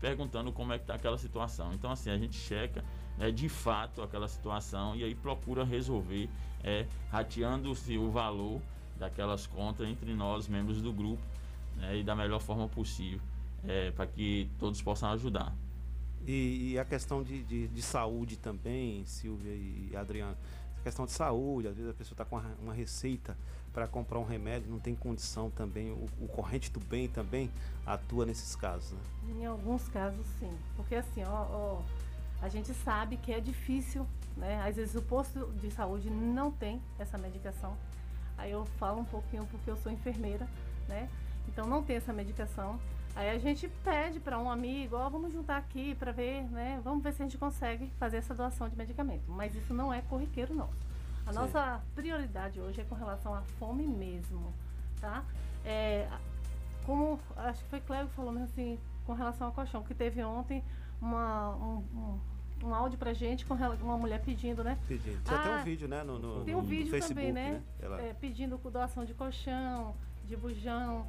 perguntando 0.00 0.52
como 0.52 0.72
é 0.72 0.78
que 0.78 0.84
está 0.84 0.94
aquela 0.94 1.16
situação. 1.16 1.72
Então, 1.72 1.90
assim, 1.90 2.10
a 2.10 2.18
gente 2.18 2.36
checa 2.36 2.84
né, 3.16 3.30
de 3.30 3.48
fato 3.48 4.02
aquela 4.02 4.28
situação 4.28 4.96
e 4.96 5.04
aí 5.04 5.14
procura 5.14 5.64
resolver, 5.64 6.28
é, 6.64 6.86
rateando-se 7.10 7.96
o 7.96 8.10
valor 8.10 8.60
daquelas 8.98 9.46
contas 9.46 9.88
entre 9.88 10.12
nós, 10.14 10.48
membros 10.48 10.82
do 10.82 10.92
grupo, 10.92 11.22
né, 11.76 11.98
e 11.98 12.02
da 12.02 12.16
melhor 12.16 12.40
forma 12.40 12.68
possível, 12.68 13.20
é, 13.66 13.92
para 13.92 14.06
que 14.06 14.50
todos 14.58 14.82
possam 14.82 15.10
ajudar. 15.12 15.54
E, 16.26 16.72
e 16.72 16.78
a 16.78 16.84
questão 16.84 17.22
de, 17.22 17.42
de, 17.44 17.68
de 17.68 17.82
saúde 17.82 18.36
também, 18.36 19.04
Silvia 19.06 19.54
e 19.54 19.96
Adriano. 19.96 20.36
Questão 20.88 21.04
de 21.04 21.12
saúde, 21.12 21.68
às 21.68 21.76
vezes 21.76 21.90
a 21.90 21.94
pessoa 21.94 22.14
está 22.14 22.24
com 22.24 22.40
uma, 22.62 22.72
receita 22.72 23.36
para 23.74 23.86
comprar 23.86 24.18
um 24.20 24.24
remédio, 24.24 24.70
não 24.70 24.78
tem 24.78 24.94
condição 24.94 25.50
também. 25.50 25.90
O, 25.90 26.06
o 26.18 26.28
corrente 26.28 26.72
do 26.72 26.80
bem 26.80 27.06
também 27.06 27.50
atua 27.84 28.24
nesses 28.24 28.56
casos. 28.56 28.92
Né? 28.92 28.98
Em 29.38 29.44
alguns 29.44 29.86
casos, 29.88 30.26
sim. 30.40 30.50
Porque 30.76 30.94
assim, 30.94 31.22
ó, 31.24 31.46
ó, 31.50 31.82
A 32.40 32.48
gente 32.48 32.72
sabe 32.72 33.18
que 33.18 33.30
é 33.30 33.38
difícil, 33.38 34.06
né? 34.34 34.62
Às 34.62 34.76
vezes 34.76 34.94
o 34.94 35.02
posto 35.02 35.52
de 35.60 35.70
saúde 35.70 36.08
não 36.08 36.50
tem 36.50 36.80
essa 36.98 37.18
medicação. 37.18 37.76
Aí 38.38 38.50
eu 38.50 38.64
falo 38.78 39.00
um 39.00 39.04
pouquinho 39.04 39.44
porque 39.50 39.70
eu 39.70 39.76
sou 39.76 39.92
enfermeira, 39.92 40.48
né? 40.88 41.10
Então 41.48 41.66
não 41.66 41.82
tem 41.82 41.96
essa 41.96 42.14
medicação. 42.14 42.80
Aí 43.18 43.30
a 43.30 43.38
gente 43.38 43.66
pede 43.82 44.20
para 44.20 44.38
um 44.38 44.48
amigo, 44.48 44.94
ó, 44.94 45.08
vamos 45.08 45.32
juntar 45.32 45.56
aqui 45.56 45.92
para 45.96 46.12
ver, 46.12 46.44
né? 46.52 46.80
Vamos 46.84 47.02
ver 47.02 47.12
se 47.12 47.20
a 47.20 47.24
gente 47.24 47.36
consegue 47.36 47.90
fazer 47.98 48.18
essa 48.18 48.32
doação 48.32 48.68
de 48.68 48.76
medicamento. 48.76 49.24
Mas 49.26 49.56
isso 49.56 49.74
não 49.74 49.92
é 49.92 50.02
corriqueiro 50.02 50.54
nosso. 50.54 50.86
A 51.26 51.32
Sim. 51.32 51.38
nossa 51.40 51.80
prioridade 51.96 52.60
hoje 52.60 52.80
é 52.80 52.84
com 52.84 52.94
relação 52.94 53.34
à 53.34 53.42
fome 53.58 53.88
mesmo, 53.88 54.54
tá? 55.00 55.24
É, 55.64 56.06
como 56.86 57.18
acho 57.38 57.60
que 57.64 57.70
foi 57.70 57.80
Cleo 57.80 58.06
que 58.06 58.14
falou 58.14 58.30
mesmo 58.30 58.44
assim, 58.52 58.78
com 59.04 59.14
relação 59.14 59.48
ao 59.48 59.52
colchão, 59.52 59.82
que 59.82 59.94
teve 59.94 60.22
ontem 60.22 60.62
uma, 61.02 61.56
um, 61.56 61.84
um, 62.62 62.68
um 62.68 62.72
áudio 62.72 63.00
pra 63.00 63.12
gente 63.12 63.44
com 63.44 63.54
uma 63.54 63.98
mulher 63.98 64.22
pedindo, 64.22 64.62
né? 64.62 64.78
Pedindo. 64.86 65.18
Até 65.28 65.48
Ah, 65.48 65.58
um 65.60 65.64
vídeo, 65.64 65.88
né? 65.88 66.04
No, 66.04 66.20
no- 66.20 66.44
Tem 66.44 66.54
um 66.54 66.58
no 66.62 66.68
vídeo 66.68 66.92
Facebook, 66.92 67.14
também, 67.16 67.32
né? 67.32 67.60
Ela- 67.82 68.00
É, 68.00 68.14
pedindo 68.14 68.56
doação 68.70 69.04
de 69.04 69.12
colchão, 69.12 69.92
de 70.24 70.36
bujão. 70.36 71.04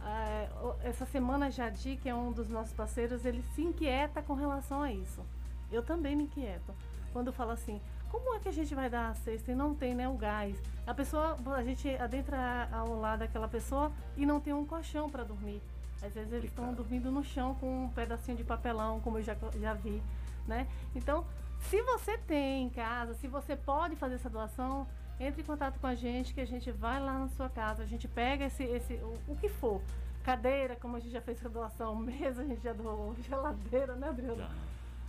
Ah, 0.00 0.48
essa 0.82 1.04
semana 1.06 1.50
Jadi, 1.50 1.96
que 1.96 2.08
é 2.08 2.14
um 2.14 2.32
dos 2.32 2.48
nossos 2.48 2.72
parceiros, 2.72 3.24
ele 3.24 3.42
se 3.54 3.62
inquieta 3.62 4.22
com 4.22 4.34
relação 4.34 4.82
a 4.82 4.92
isso. 4.92 5.24
Eu 5.70 5.82
também 5.82 6.16
me 6.16 6.24
inquieto. 6.24 6.74
Quando 7.12 7.32
fala 7.32 7.52
assim, 7.52 7.80
como 8.10 8.34
é 8.34 8.38
que 8.38 8.48
a 8.48 8.52
gente 8.52 8.74
vai 8.74 8.88
dar 8.88 9.10
a 9.10 9.14
cesta 9.14 9.52
e 9.52 9.54
não 9.54 9.74
tem 9.74 9.94
né, 9.94 10.08
o 10.08 10.14
gás? 10.14 10.60
A 10.86 10.94
pessoa, 10.94 11.36
a 11.56 11.62
gente 11.62 11.88
adentra 11.96 12.68
ao 12.72 12.98
lado 12.98 13.20
daquela 13.20 13.48
pessoa 13.48 13.92
e 14.16 14.24
não 14.24 14.40
tem 14.40 14.52
um 14.52 14.64
colchão 14.64 15.10
para 15.10 15.24
dormir. 15.24 15.60
Às 16.02 16.12
vezes 16.14 16.32
eles 16.32 16.50
estão 16.50 16.72
dormindo 16.72 17.10
no 17.10 17.24
chão 17.24 17.54
com 17.56 17.84
um 17.84 17.88
pedacinho 17.90 18.36
de 18.36 18.44
papelão, 18.44 19.00
como 19.00 19.18
eu 19.18 19.22
já, 19.22 19.36
já 19.60 19.74
vi, 19.74 20.00
né? 20.46 20.66
Então, 20.94 21.26
se 21.60 21.82
você 21.82 22.16
tem 22.16 22.64
em 22.64 22.70
casa, 22.70 23.14
se 23.14 23.26
você 23.26 23.56
pode 23.56 23.96
fazer 23.96 24.14
essa 24.14 24.30
doação, 24.30 24.86
entre 25.20 25.42
em 25.42 25.44
contato 25.44 25.78
com 25.80 25.86
a 25.86 25.94
gente, 25.94 26.32
que 26.32 26.40
a 26.40 26.46
gente 26.46 26.70
vai 26.70 27.00
lá 27.00 27.18
na 27.18 27.28
sua 27.28 27.48
casa, 27.48 27.82
a 27.82 27.86
gente 27.86 28.06
pega 28.06 28.44
esse, 28.44 28.62
esse 28.62 28.94
o, 28.94 29.18
o 29.28 29.36
que 29.36 29.48
for. 29.48 29.82
Cadeira, 30.22 30.76
como 30.76 30.96
a 30.96 31.00
gente 31.00 31.12
já 31.12 31.20
fez 31.20 31.38
essa 31.38 31.48
doação, 31.48 31.94
mesa, 31.96 32.42
a 32.42 32.44
gente 32.44 32.62
já 32.62 32.72
doou, 32.72 33.16
geladeira, 33.26 33.94
né? 33.94 34.14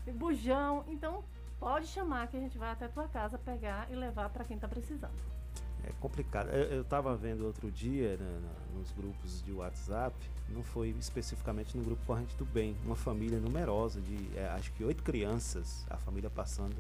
E 0.08 0.12
Bujão. 0.12 0.86
Então, 0.88 1.24
pode 1.60 1.88
chamar 1.88 2.28
que 2.28 2.38
a 2.38 2.40
gente 2.40 2.58
vai 2.58 2.72
até 2.72 2.86
a 2.86 2.90
tua 2.90 3.08
casa 3.08 3.38
pegar 3.38 3.88
e 3.92 3.96
levar 3.96 4.30
para 4.30 4.44
quem 4.46 4.56
está 4.56 4.68
precisando. 4.68 5.14
É 5.84 5.92
complicado. 6.00 6.50
Eu, 6.50 6.78
eu 6.78 6.84
tava 6.84 7.16
vendo 7.16 7.46
outro 7.46 7.72
dia 7.72 8.18
né, 8.18 8.42
nos 8.74 8.92
grupos 8.92 9.42
de 9.44 9.52
WhatsApp, 9.52 10.16
não 10.50 10.64
foi 10.64 10.90
especificamente 10.90 11.78
no 11.78 11.84
grupo 11.84 12.04
Corrente 12.06 12.36
do 12.36 12.46
Bem, 12.46 12.76
uma 12.84 12.96
família 12.96 13.40
numerosa 13.40 14.02
de 14.02 14.38
é, 14.38 14.48
acho 14.50 14.72
que 14.74 14.84
oito 14.84 15.04
crianças, 15.04 15.86
a 15.90 15.98
família 15.98 16.30
passando 16.30 16.76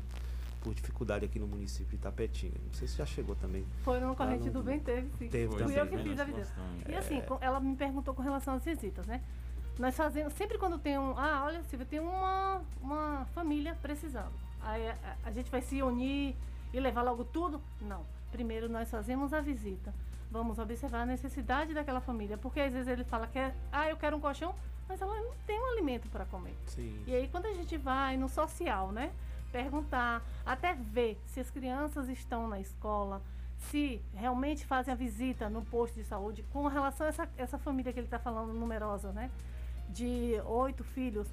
por 0.61 0.73
dificuldade 0.73 1.25
aqui 1.25 1.39
no 1.39 1.47
município 1.47 1.97
de 1.97 2.03
Tapetinga. 2.03 2.59
Não 2.65 2.73
sei 2.73 2.87
se 2.87 2.97
já 2.97 3.05
chegou 3.05 3.35
também. 3.35 3.65
Foi 3.83 3.99
no 3.99 4.09
lá 4.09 4.15
Corrente 4.15 4.45
no- 4.47 4.51
do 4.53 4.63
Bem, 4.63 4.79
teve 4.79 5.09
sim. 5.17 5.29
Teve 5.29 5.47
Fui 5.51 5.59
também, 5.59 5.77
eu 5.77 5.87
que 5.87 5.95
né? 5.95 6.03
fiz 6.03 6.19
a 6.19 6.23
visita. 6.23 6.53
E 6.87 6.95
assim, 6.95 7.19
É. 7.19 7.25
ela 7.41 7.59
me 7.59 7.75
perguntou 7.75 8.13
com 8.13 8.21
relação 8.21 8.55
às 8.55 8.63
visitas, 8.65 9.05
né? 9.05 9.21
Nós 9.77 9.95
fazemos, 9.95 10.33
sempre 10.33 10.57
quando 10.57 10.77
tem 10.77 10.97
um. 10.99 11.17
Ah, 11.17 11.43
olha, 11.45 11.63
Silvia, 11.63 11.85
tem 11.85 11.99
uma, 11.99 12.61
uma 12.81 13.25
família 13.33 13.77
precisando. 13.81 14.33
Aí 14.61 14.89
a, 14.89 14.97
a 15.23 15.31
gente 15.31 15.49
vai 15.49 15.61
se 15.61 15.81
unir 15.81 16.35
e 16.73 16.79
levar 16.79 17.01
logo 17.01 17.23
tudo? 17.23 17.61
Não. 17.81 18.05
Primeiro 18.31 18.67
nós 18.67 18.89
fazemos 18.91 19.31
a 19.33 19.39
visita. 19.39 19.93
Vamos 20.29 20.59
observar 20.59 21.03
a 21.03 21.05
necessidade 21.05 21.73
daquela 21.73 22.01
família. 22.01 22.37
Porque 22.37 22.59
às 22.59 22.73
vezes 22.73 22.87
ele 22.89 23.05
fala 23.05 23.25
que 23.25 23.39
é, 23.39 23.55
ah, 23.71 23.89
eu 23.89 23.95
quero 23.95 24.17
um 24.17 24.19
colchão, 24.19 24.53
mas 24.87 25.01
ela 25.01 25.15
não 25.15 25.31
tem 25.47 25.57
um 25.57 25.71
alimento 25.71 26.09
para 26.09 26.25
comer. 26.25 26.53
Sim. 26.67 27.01
E 27.07 27.15
aí 27.15 27.29
quando 27.29 27.45
a 27.45 27.53
gente 27.53 27.77
vai 27.77 28.17
no 28.17 28.27
social, 28.27 28.91
né? 28.91 29.11
Perguntar, 29.51 30.21
até 30.45 30.73
ver 30.73 31.19
se 31.25 31.39
as 31.39 31.49
crianças 31.49 32.07
estão 32.07 32.47
na 32.47 32.59
escola, 32.59 33.21
se 33.57 34.01
realmente 34.13 34.65
fazem 34.65 34.93
a 34.93 34.95
visita 34.95 35.49
no 35.49 35.63
posto 35.63 35.95
de 35.95 36.03
saúde, 36.03 36.43
com 36.53 36.67
relação 36.67 37.05
a 37.05 37.09
essa, 37.09 37.29
essa 37.37 37.57
família 37.57 37.91
que 37.91 37.99
ele 37.99 38.07
está 38.07 38.19
falando, 38.19 38.53
numerosa, 38.53 39.11
né? 39.11 39.29
De 39.89 40.39
oito 40.45 40.83
filhos, 40.83 41.27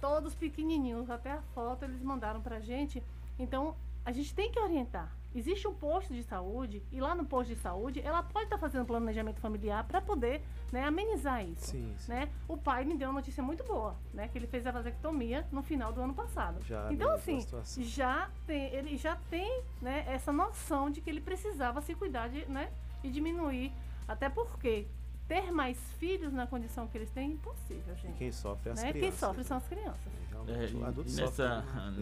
todos 0.00 0.34
pequenininhos, 0.34 1.10
até 1.10 1.32
a 1.32 1.42
foto 1.54 1.84
eles 1.84 2.02
mandaram 2.02 2.40
pra 2.40 2.60
gente. 2.60 3.02
Então, 3.38 3.74
a 4.04 4.12
gente 4.12 4.34
tem 4.34 4.50
que 4.50 4.58
orientar. 4.58 5.19
Existe 5.34 5.68
um 5.68 5.74
posto 5.74 6.12
de 6.12 6.22
saúde 6.24 6.82
e 6.90 7.00
lá 7.00 7.14
no 7.14 7.24
posto 7.24 7.54
de 7.54 7.60
saúde 7.60 8.00
ela 8.00 8.22
pode 8.22 8.46
estar 8.46 8.58
fazendo 8.58 8.84
planejamento 8.84 9.40
familiar 9.40 9.84
para 9.84 10.00
poder 10.00 10.42
né, 10.72 10.84
amenizar 10.84 11.44
isso. 11.44 11.66
Sim, 11.70 11.94
sim. 11.98 12.10
Né? 12.10 12.28
O 12.48 12.56
pai 12.56 12.84
me 12.84 12.96
deu 12.96 13.08
uma 13.08 13.20
notícia 13.20 13.42
muito 13.42 13.62
boa, 13.62 13.96
né? 14.12 14.26
Que 14.28 14.38
ele 14.38 14.46
fez 14.48 14.66
a 14.66 14.72
vasectomia 14.72 15.46
no 15.52 15.62
final 15.62 15.92
do 15.92 16.00
ano 16.00 16.14
passado. 16.14 16.60
Já 16.64 16.92
então 16.92 17.12
assim, 17.12 17.38
já 17.84 18.28
tem, 18.46 18.74
ele 18.74 18.96
já 18.96 19.16
tem 19.30 19.62
né, 19.80 20.04
essa 20.08 20.32
noção 20.32 20.90
de 20.90 21.00
que 21.00 21.08
ele 21.08 21.20
precisava 21.20 21.80
se 21.80 21.94
cuidar 21.94 22.28
de, 22.28 22.44
né, 22.46 22.70
e 23.04 23.10
diminuir, 23.10 23.72
até 24.08 24.28
porque 24.28 24.86
ter 25.28 25.52
mais 25.52 25.78
filhos 25.92 26.32
na 26.32 26.44
condição 26.44 26.88
que 26.88 26.98
eles 26.98 27.08
têm 27.10 27.22
é 27.30 27.32
impossível, 27.34 27.94
gente. 27.94 28.18
Quem 28.18 28.32
sofre 28.32 28.70
é 28.70 28.72
as 28.72 28.82
né? 28.82 28.90
Quem 28.90 29.00
crianças. 29.00 29.20
sofre 29.20 29.44
são 29.44 29.56
as 29.58 29.68
crianças. 29.68 30.12
Realmente, 30.28 30.74
o 30.74 30.84
É, 30.84 30.88
adulto 30.88 31.08
e 31.08 31.12
sofre, 31.12 31.44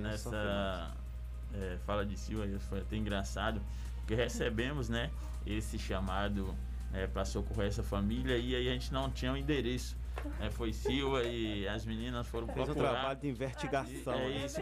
nessa 0.01 0.97
é, 1.55 1.79
fala 1.87 2.05
de 2.05 2.17
Silva, 2.19 2.47
foi 2.61 2.81
até 2.81 2.97
engraçado, 2.97 3.61
porque 3.99 4.15
recebemos 4.15 4.89
né, 4.89 5.11
esse 5.47 5.79
chamado 5.79 6.55
para 7.13 7.25
socorrer 7.25 7.69
essa 7.69 7.83
família 7.83 8.39
e 8.39 8.55
aí 8.57 8.69
a 8.69 8.73
gente 8.73 8.93
não 8.93 9.11
tinha 9.11 9.31
um 9.33 9.37
endereço. 9.37 9.95
né, 10.41 10.51
foi 10.51 10.73
Silva 10.73 11.23
e 11.25 11.69
as 11.69 11.85
meninas 11.85 12.27
foram 12.27 12.47
Fez 12.49 12.69
um 12.69 12.75
trabalho 12.75 13.21
de 13.21 13.29
investigação. 13.29 14.15
É 14.15 14.29
né? 14.29 14.47
isso. 14.47 14.61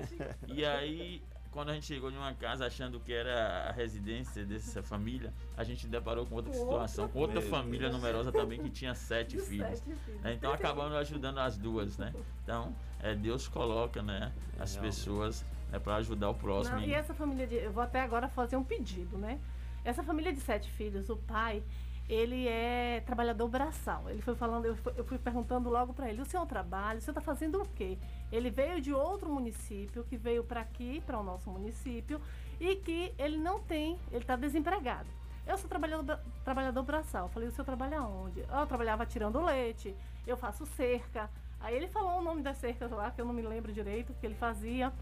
E 0.49 0.65
aí, 0.65 1.23
quando 1.53 1.71
a 1.71 1.75
gente 1.75 1.87
chegou 1.87 2.11
em 2.11 2.17
uma 2.17 2.35
casa 2.35 2.67
achando 2.67 2.99
que 3.01 3.13
era 3.13 3.69
a 3.69 3.73
residência 3.73 4.45
dessa 4.45 4.83
família, 4.83 5.33
a 5.57 5.63
gente 5.65 5.87
deparou 5.87 6.27
com 6.27 6.35
outra 6.35 6.53
situação, 6.53 7.09
com 7.09 7.21
outra 7.21 7.41
Meu 7.41 7.49
família 7.49 7.89
Deus. 7.89 7.95
numerosa 8.01 8.33
também 8.33 8.61
que 8.61 8.69
tinha 8.71 8.95
sete 8.95 9.39
filhos. 9.39 9.81
né? 10.23 10.35
Então 10.35 10.53
acabamos 10.53 10.95
ajudando 10.97 11.39
as 11.39 11.57
duas, 11.57 11.97
né? 11.97 12.13
Então, 12.43 12.75
é, 13.01 13.15
Deus 13.15 13.47
coloca, 13.49 14.03
né, 14.03 14.33
as 14.59 14.77
pessoas 14.77 15.45
né, 15.71 15.79
para 15.79 15.97
ajudar 15.97 16.31
o 16.31 16.35
próximo. 16.35 16.77
Não, 16.77 16.87
e 16.87 16.93
essa 16.93 17.15
família 17.15 17.47
de. 17.47 17.57
Eu 17.57 17.73
vou 17.73 17.83
até 17.83 18.01
agora 18.01 18.29
fazer 18.29 18.57
um 18.57 18.65
pedido, 18.65 19.17
né? 19.19 19.39
Essa 19.85 20.03
família 20.03 20.33
de 20.33 20.41
sete 20.41 20.71
filhos, 20.71 21.09
o 21.09 21.17
pai, 21.17 21.63
ele 22.09 22.47
é 22.49 23.03
trabalhador 23.05 23.49
braçal. 23.49 24.09
Ele 24.09 24.23
foi 24.23 24.35
falando, 24.35 24.65
eu 24.65 24.77
fui, 24.77 24.93
eu 24.97 25.05
fui 25.05 25.19
perguntando 25.19 25.69
logo 25.69 25.93
para 25.93 26.09
ele: 26.09 26.23
o 26.23 26.27
senhor 26.27 26.47
trabalha? 26.47 26.99
O 26.99 27.01
senhor 27.01 27.13
está 27.13 27.21
fazendo 27.21 27.63
o 27.63 27.69
quê? 27.69 27.99
Ele 28.31 28.51
veio 28.51 28.81
de 28.81 28.93
outro 28.93 29.31
município, 29.31 30.05
que 30.05 30.17
veio 30.17 30.45
para 30.45 30.61
aqui, 30.61 31.03
para 31.07 31.19
o 31.19 31.23
nosso 31.23 31.51
município, 31.51 32.21
e 32.61 32.77
que 32.77 33.13
ele 33.19 33.39
não 33.39 33.61
tem, 33.61 33.99
ele 34.11 34.23
está 34.23 34.37
desempregado. 34.37 35.09
Eu 35.47 35.57
sou 35.57 35.69
trabalhador, 35.69 36.19
trabalhador 36.45 36.83
braçal. 36.83 37.27
Eu 37.27 37.29
falei, 37.29 37.49
o 37.49 37.53
senhor 37.53 37.65
trabalha 37.65 38.03
onde? 38.03 38.41
Eu 38.41 38.67
trabalhava 38.67 39.07
tirando 39.07 39.41
leite, 39.41 39.95
eu 40.27 40.37
faço 40.37 40.67
cerca. 40.67 41.31
Aí 41.61 41.75
ele 41.75 41.87
falou 41.87 42.19
o 42.19 42.23
nome 42.23 42.43
das 42.43 42.59
cercas 42.59 42.91
lá, 42.91 43.11
que 43.11 43.21
eu 43.21 43.25
não 43.25 43.33
me 43.33 43.43
lembro 43.43 43.73
direito, 43.73 44.13
que 44.15 44.27
ele 44.27 44.35
fazia. 44.35 44.93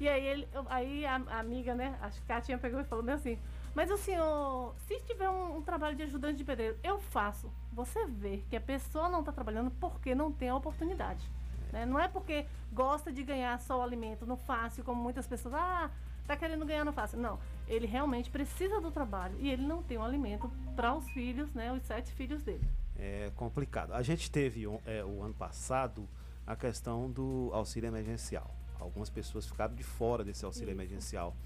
E 0.00 0.08
aí, 0.08 0.24
ele, 0.24 0.48
aí 0.66 1.06
a, 1.06 1.20
a 1.28 1.38
amiga, 1.40 1.74
né, 1.74 1.98
acho 2.02 2.22
que 2.22 2.32
a 2.32 2.36
Katinha 2.36 2.58
pegou 2.58 2.80
e 2.80 2.84
falou 2.84 3.04
bem 3.04 3.14
assim, 3.14 3.38
mas 3.74 3.90
o 3.90 3.96
senhor, 3.96 4.74
se 4.86 4.98
tiver 5.00 5.28
um, 5.28 5.56
um 5.56 5.62
trabalho 5.62 5.96
de 5.96 6.02
ajudante 6.02 6.36
de 6.38 6.44
pedreiro, 6.44 6.76
eu 6.82 6.98
faço. 6.98 7.50
Você 7.72 8.06
vê 8.06 8.42
que 8.48 8.56
a 8.56 8.60
pessoa 8.60 9.08
não 9.08 9.20
está 9.20 9.32
trabalhando 9.32 9.70
porque 9.72 10.14
não 10.14 10.32
tem 10.32 10.48
a 10.48 10.56
oportunidade. 10.56 11.28
né? 11.72 11.84
Não 11.86 11.98
é 11.98 12.08
porque 12.08 12.46
gosta 12.72 13.12
de 13.12 13.22
ganhar 13.22 13.58
só 13.60 13.78
o 13.78 13.82
alimento 13.82 14.26
no 14.26 14.36
fácil, 14.36 14.82
como 14.84 15.00
muitas 15.02 15.26
pessoas, 15.26 15.54
ah, 15.54 15.90
tá 16.26 16.36
querendo 16.36 16.64
ganhar 16.66 16.84
no 16.84 16.92
fácil. 16.92 17.18
Não, 17.18 17.38
ele 17.66 17.86
realmente 17.86 18.30
precisa 18.30 18.80
do 18.80 18.90
trabalho 18.90 19.36
e 19.38 19.50
ele 19.50 19.62
não 19.62 19.82
tem 19.82 19.96
o 19.98 20.02
alimento 20.02 20.50
para 20.74 20.94
os 20.94 21.08
filhos, 21.10 21.52
né, 21.54 21.72
os 21.72 21.82
sete 21.82 22.12
filhos 22.12 22.42
dele. 22.42 22.64
É 22.96 23.30
complicado. 23.36 23.92
A 23.92 24.02
gente 24.02 24.30
teve 24.30 24.64
é, 24.84 25.04
o 25.04 25.22
ano 25.22 25.34
passado 25.34 26.08
a 26.46 26.56
questão 26.56 27.08
do 27.10 27.50
auxílio 27.52 27.86
emergencial. 27.86 28.57
Algumas 28.78 29.10
pessoas 29.10 29.46
ficaram 29.46 29.74
de 29.74 29.82
fora 29.82 30.24
desse 30.24 30.44
auxílio 30.44 30.70
Isso. 30.70 30.76
emergencial. 30.76 31.36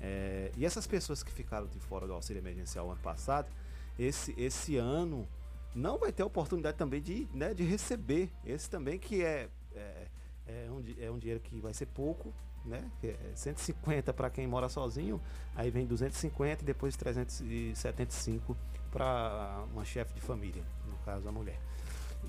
É, 0.00 0.50
e 0.56 0.66
essas 0.66 0.86
pessoas 0.86 1.22
que 1.22 1.30
ficaram 1.30 1.66
de 1.66 1.78
fora 1.78 2.06
do 2.06 2.12
auxílio 2.12 2.40
emergencial 2.40 2.90
ano 2.90 3.00
passado, 3.00 3.50
esse, 3.98 4.34
esse 4.36 4.76
ano 4.76 5.28
não 5.74 5.96
vai 5.98 6.12
ter 6.12 6.22
a 6.22 6.26
oportunidade 6.26 6.76
também 6.76 7.00
de, 7.00 7.28
né, 7.32 7.54
de 7.54 7.62
receber. 7.62 8.30
Esse 8.44 8.68
também 8.68 8.98
que 8.98 9.22
é, 9.22 9.48
é, 9.74 10.06
é, 10.46 10.68
um, 10.70 10.82
é 10.98 11.10
um 11.10 11.18
dinheiro 11.18 11.40
que 11.40 11.60
vai 11.60 11.72
ser 11.72 11.86
pouco, 11.86 12.34
né? 12.64 12.90
É 13.02 13.16
150 13.34 14.12
para 14.12 14.30
quem 14.30 14.46
mora 14.46 14.68
sozinho, 14.68 15.20
aí 15.54 15.70
vem 15.70 15.86
250 15.86 16.62
e 16.62 16.66
depois 16.66 16.96
375 16.96 18.56
para 18.90 19.64
uma 19.72 19.84
chefe 19.84 20.14
de 20.14 20.20
família, 20.20 20.62
no 20.86 20.96
caso 20.98 21.28
a 21.28 21.32
mulher. 21.32 21.58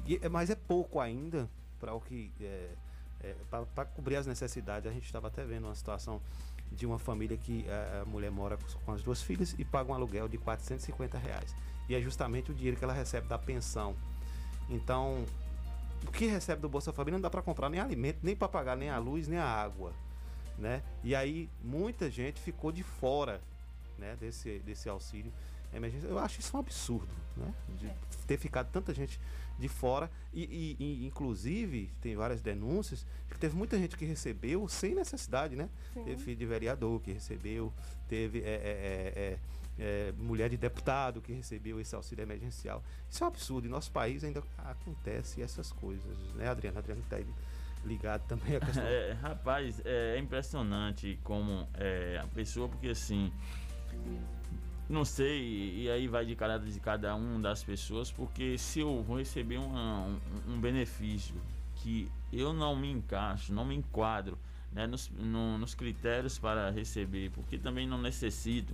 E- 0.06 0.20
mas 0.30 0.49
é 0.49 0.56
pouco 0.56 0.99
ainda 0.99 1.49
para 1.80 1.93
o 1.93 2.01
que 2.01 2.32
é, 2.41 2.70
para 3.74 3.86
cobrir 3.86 4.16
as 4.16 4.28
necessidades. 4.28 4.90
A 4.90 4.94
gente 4.94 5.06
estava 5.06 5.28
até 5.28 5.44
vendo 5.44 5.66
uma 5.66 5.76
situação 5.76 6.22
de 6.72 6.86
uma 6.86 6.98
família 7.00 7.38
que 7.38 7.66
a, 7.70 8.02
a 8.02 8.06
mulher 8.06 8.32
mora 8.32 8.58
com, 8.58 8.80
com 8.86 8.92
as 8.92 9.04
duas 9.04 9.22
filhas 9.22 9.56
e 9.58 9.66
paga 9.66 9.92
um 9.92 9.96
aluguel 9.96 10.28
de 10.28 10.38
450 10.38 11.18
reais. 11.18 11.56
E 11.88 11.96
é 11.96 12.02
justamente 12.02 12.52
o 12.52 12.54
dinheiro 12.54 12.78
que 12.78 12.84
ela 12.84 12.94
recebe 12.94 13.28
da 13.28 13.38
pensão. 13.38 13.96
Então, 14.70 15.26
o 16.08 16.12
que 16.12 16.26
recebe 16.26 16.62
do 16.62 16.70
Bolsa 16.70 16.92
Família 16.92 17.18
não 17.18 17.22
dá 17.22 17.30
para 17.30 17.42
comprar 17.42 17.70
nem 17.70 17.80
alimento, 17.80 18.20
nem 18.24 18.36
para 18.36 18.48
pagar 18.48 18.76
nem 18.76 18.90
a 18.90 18.98
luz, 18.98 19.28
nem 19.28 19.40
a 19.40 19.46
água. 19.46 19.94
né? 20.58 20.82
E 21.04 21.16
aí 21.16 21.50
muita 21.64 22.10
gente 22.10 22.40
ficou 22.40 22.72
de 22.72 22.84
fora, 22.84 23.42
né? 23.98 24.16
Desse, 24.20 24.60
desse 24.60 24.90
auxílio 24.90 25.32
emergencial. 25.74 26.12
Eu 26.12 26.20
acho 26.20 26.40
isso 26.40 26.56
um 26.56 26.60
absurdo, 26.60 27.14
né? 27.36 27.54
De 27.80 27.92
ter 28.26 28.38
ficado 28.38 28.70
tanta 28.72 28.94
gente 28.94 29.20
de 29.60 29.68
fora 29.68 30.10
e, 30.34 30.43
e- 30.43 30.84
e, 30.84 31.06
inclusive 31.06 31.91
tem 32.01 32.16
várias 32.16 32.41
denúncias 32.41 33.06
de 33.28 33.34
que 33.34 33.39
teve 33.39 33.56
muita 33.56 33.78
gente 33.78 33.95
que 33.95 34.04
recebeu 34.06 34.68
sem 34.68 34.95
necessidade, 34.95 35.56
né? 35.56 35.70
Sim. 35.93 36.04
Teve 36.04 36.22
filho 36.24 36.38
de 36.38 36.45
vereador 36.45 36.99
que 37.01 37.12
recebeu, 37.12 37.72
teve 38.08 38.39
é, 38.39 38.43
é, 38.43 38.47
é, 38.47 39.14
é, 39.16 39.39
é, 40.10 40.12
mulher 40.18 40.49
de 40.49 40.58
deputado 40.58 41.22
que 41.22 41.32
recebeu 41.34 41.80
esse 41.80 41.95
auxílio 41.95 42.24
emergencial. 42.24 42.84
Isso 43.10 43.24
é 43.24 43.26
um 43.26 43.30
absurdo. 43.30 43.68
Em 43.68 43.70
nosso 43.72 43.91
país 43.91 44.24
ainda 44.24 44.43
acontece 44.58 45.41
essas 45.41 45.72
coisas, 45.72 46.18
né, 46.36 46.47
Adriano? 46.47 46.78
Adriano 46.80 47.01
está 47.01 47.16
aí 47.18 47.26
ligado 47.86 48.26
também 48.28 48.56
a 48.56 48.60
questão. 48.66 48.84
É, 48.84 49.14
rapaz, 49.14 49.82
é 49.86 50.18
impressionante 50.18 51.20
como 51.24 51.68
é, 51.76 52.20
a 52.24 52.28
pessoa, 52.28 52.68
porque 52.70 52.89
assim, 52.89 53.32
não 54.90 55.06
sei, 55.06 55.84
e 55.84 55.90
aí 55.90 56.08
vai 56.08 56.26
de 56.26 56.36
caráter 56.36 56.70
de 56.70 56.80
cada 56.80 57.16
um 57.16 57.42
das 57.42 57.64
pessoas, 57.64 58.12
porque 58.12 58.58
se 58.58 58.80
eu 58.82 59.02
vou 59.04 59.18
receber 59.18 59.58
uma- 59.58 60.06
um, 60.48 60.54
um 60.54 60.60
benefício 60.60 61.36
que 61.78 62.10
eu 62.32 62.54
não 62.54 62.76
me 62.76 62.92
encaixo, 62.92 63.54
não 63.54 63.66
me 63.66 63.76
enquadro 63.76 64.38
né, 64.72 64.86
nos, 64.88 65.10
no- 65.10 65.58
nos 65.58 65.74
critérios 65.76 66.38
para 66.40 66.70
receber, 66.72 67.30
porque 67.32 67.58
também 67.58 67.88
não 67.88 68.02
necessito 68.02 68.74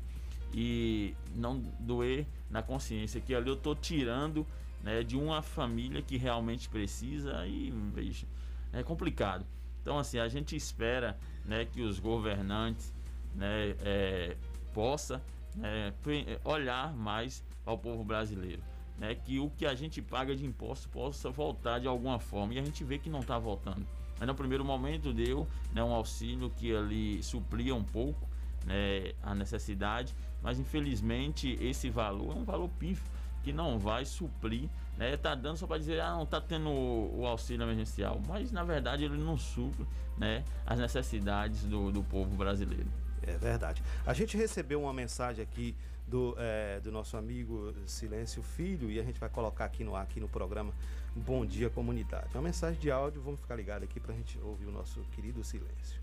e 0.53 1.14
não 1.36 1.60
doer 1.80 2.26
na 2.49 2.64
consciência 2.64 3.22
que 3.22 3.36
ali 3.36 3.47
eu 3.49 3.53
estou 3.55 3.76
tirando 3.76 4.45
né, 4.84 5.03
de 5.03 5.16
uma 5.18 5.41
família 5.41 6.01
que 6.01 6.18
realmente 6.18 6.70
precisa 6.70 7.45
e 7.45 7.70
veja, 7.93 8.26
é 8.74 8.82
complicado. 8.82 9.45
Então 9.82 9.99
assim, 9.99 10.20
a 10.20 10.28
gente 10.28 10.55
espera 10.55 11.18
né, 11.45 11.66
que 11.66 11.82
os 11.82 11.99
governantes 11.99 12.93
né, 13.36 13.76
é, 13.82 14.38
possa 14.74 15.22
né, 15.56 15.93
pe- 16.04 16.39
olhar 16.43 16.93
mais 16.93 17.43
ao 17.66 17.78
povo 17.78 18.04
brasileiro. 18.04 18.62
Né, 18.97 19.16
que 19.16 19.39
o 19.39 19.50
que 19.50 19.66
a 19.66 19.74
gente 19.74 20.02
paga 20.02 20.36
de 20.36 20.45
imposto 20.45 20.89
possa 20.89 21.30
voltar 21.30 21.80
de 21.80 21.88
alguma 21.88 22.20
forma. 22.20 22.54
E 22.54 22.60
a 22.60 22.62
gente 22.62 22.84
vê 22.84 22.97
que 22.97 23.10
não 23.10 23.22
está 23.22 23.39
voltando. 23.39 23.88
Mas 24.20 24.28
no 24.28 24.36
primeiro 24.36 24.66
momento 24.66 25.14
deu 25.14 25.47
né, 25.72 25.82
um 25.82 25.93
auxílio 25.93 26.50
que 26.50 26.76
ali 26.76 27.24
suplia 27.24 27.74
um 27.74 27.84
pouco 27.84 28.28
né, 28.66 29.14
a 29.24 29.34
necessidade, 29.34 30.14
mas 30.43 30.60
infelizmente 30.60 31.58
esse 31.62 31.89
valor 31.89 32.36
é 32.36 32.39
um 32.39 32.43
valor 32.43 32.68
pífio 32.78 33.10
que 33.41 33.54
não 33.54 33.80
vai 33.80 34.04
suprir, 34.04 34.68
né? 34.97 35.16
Tá 35.16 35.34
dando 35.34 35.56
só 35.56 35.66
para 35.66 35.78
dizer, 35.78 36.02
ah, 36.02 36.12
não 36.18 36.26
tá 36.26 36.41
tendo 36.41 36.70
o, 36.70 37.22
o 37.22 37.26
auxílio 37.26 37.64
emergencial, 37.64 38.22
mas 38.28 38.52
na 38.52 38.66
verdade 38.66 39.06
ele 39.06 39.18
não 39.18 39.38
supre, 39.38 39.86
né, 40.18 40.43
as 40.66 40.78
necessidades 40.78 41.64
do, 41.64 41.89
do 41.89 42.04
povo 42.04 42.36
brasileiro. 42.36 42.88
É 43.30 43.38
verdade. 43.38 43.84
A 44.07 44.13
gente 44.13 44.36
recebeu 44.36 44.82
uma 44.82 44.91
mensagem 44.91 45.43
aqui 45.43 45.75
do, 46.07 46.36
eh, 46.39 46.80
do 46.80 46.91
nosso 46.91 47.15
amigo 47.15 47.71
Silêncio 47.86 48.41
Filho 48.41 48.89
e 48.89 48.99
a 48.99 49.03
gente 49.03 49.19
vai 49.19 49.30
colocar 49.30 49.65
aqui 49.65 49.84
no 49.84 49.95
ar, 49.95 50.01
aqui 50.01 50.19
no 50.19 50.27
programa 50.27 50.73
Bom 51.15 51.45
Dia 51.45 51.69
Comunidade. 51.69 52.30
Uma 52.34 52.41
mensagem 52.41 52.80
de 52.80 52.89
áudio, 52.89 53.21
vamos 53.21 53.39
ficar 53.39 53.55
ligado 53.55 53.84
aqui 53.84 53.99
para 53.99 54.13
a 54.13 54.17
gente 54.17 54.39
ouvir 54.39 54.65
o 54.65 54.71
nosso 54.71 54.99
querido 55.15 55.43
Silêncio. 55.43 56.01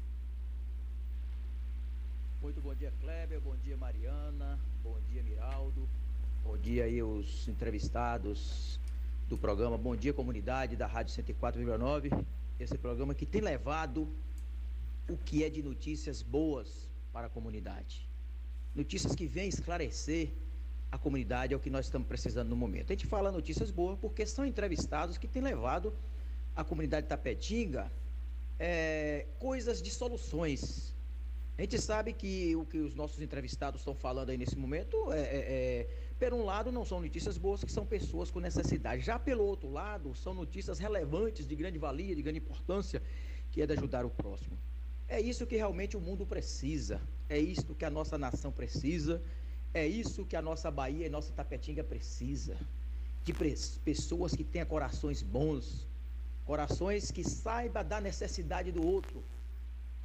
Muito 2.40 2.60
bom 2.60 2.72
dia, 2.76 2.92
Kleber. 3.00 3.40
Bom 3.40 3.56
dia, 3.56 3.76
Mariana. 3.76 4.56
Bom 4.84 4.96
dia, 5.08 5.20
Miraldo. 5.24 5.88
Bom 6.44 6.56
dia 6.56 6.84
aí 6.84 7.02
os 7.02 7.48
entrevistados 7.48 8.78
do 9.28 9.36
programa 9.36 9.76
Bom 9.76 9.96
Dia 9.96 10.12
Comunidade 10.12 10.76
da 10.76 10.86
Rádio 10.86 11.12
104,9. 11.12 12.24
Esse 12.60 12.78
programa 12.78 13.16
que 13.16 13.26
tem 13.26 13.40
levado 13.40 14.08
o 15.08 15.16
que 15.16 15.42
é 15.42 15.50
de 15.50 15.60
notícias 15.60 16.22
boas 16.22 16.86
para 17.16 17.28
a 17.28 17.30
comunidade. 17.30 17.94
Notícias 18.74 19.14
que 19.18 19.26
vêm 19.36 19.48
esclarecer 19.48 20.24
a 20.92 20.98
comunidade 20.98 21.54
é 21.54 21.56
o 21.56 21.60
que 21.60 21.70
nós 21.76 21.86
estamos 21.86 22.06
precisando 22.06 22.50
no 22.50 22.56
momento. 22.64 22.92
A 22.92 22.94
gente 22.94 23.06
fala 23.14 23.32
notícias 23.32 23.70
boas 23.70 23.96
porque 23.98 24.26
são 24.26 24.44
entrevistados 24.52 25.16
que 25.16 25.28
têm 25.34 25.42
levado 25.52 25.94
a 26.54 26.62
comunidade 26.62 27.06
tapetinga 27.06 27.84
é, 28.58 29.26
coisas 29.38 29.80
de 29.86 29.90
soluções 29.90 30.94
a 31.58 31.62
gente 31.62 31.80
sabe 31.80 32.12
que 32.12 32.54
o 32.54 32.66
que 32.66 32.78
os 32.78 32.94
nossos 32.94 33.18
entrevistados 33.22 33.80
estão 33.80 33.94
falando 33.94 34.28
aí 34.28 34.36
nesse 34.36 34.58
momento 34.58 35.10
é, 35.10 35.20
é, 35.20 35.38
é, 35.38 35.88
por 36.18 36.34
um 36.34 36.44
lado, 36.44 36.70
não 36.70 36.84
são 36.84 37.00
notícias 37.00 37.38
boas, 37.38 37.64
que 37.64 37.72
são 37.72 37.86
pessoas 37.86 38.30
com 38.30 38.40
necessidade. 38.40 39.00
Já 39.02 39.18
pelo 39.18 39.42
outro 39.44 39.70
lado, 39.70 40.14
são 40.14 40.34
notícias 40.34 40.78
relevantes, 40.78 41.46
de 41.46 41.56
grande 41.56 41.78
valia, 41.78 42.14
de 42.14 42.20
grande 42.20 42.40
importância, 42.40 43.02
que 43.50 43.62
é 43.62 43.66
de 43.66 43.72
ajudar 43.72 44.04
o 44.04 44.10
próximo. 44.10 44.58
É 45.08 45.20
isso 45.20 45.46
que 45.46 45.56
realmente 45.56 45.96
o 45.96 46.00
mundo 46.00 46.26
precisa. 46.26 47.00
É 47.28 47.38
isso 47.38 47.74
que 47.74 47.84
a 47.84 47.90
nossa 47.90 48.18
nação 48.18 48.50
precisa. 48.50 49.22
É 49.72 49.86
isso 49.86 50.24
que 50.24 50.36
a 50.36 50.42
nossa 50.42 50.70
Bahia 50.70 51.06
e 51.06 51.10
nossa 51.10 51.32
Tapetinga 51.32 51.84
precisa. 51.84 52.56
De 53.24 53.32
pessoas 53.84 54.34
que 54.34 54.44
tenham 54.44 54.66
corações 54.66 55.22
bons, 55.22 55.86
corações 56.44 57.10
que 57.10 57.22
saibam 57.24 57.84
da 57.84 58.00
necessidade 58.00 58.72
do 58.72 58.86
outro. 58.86 59.22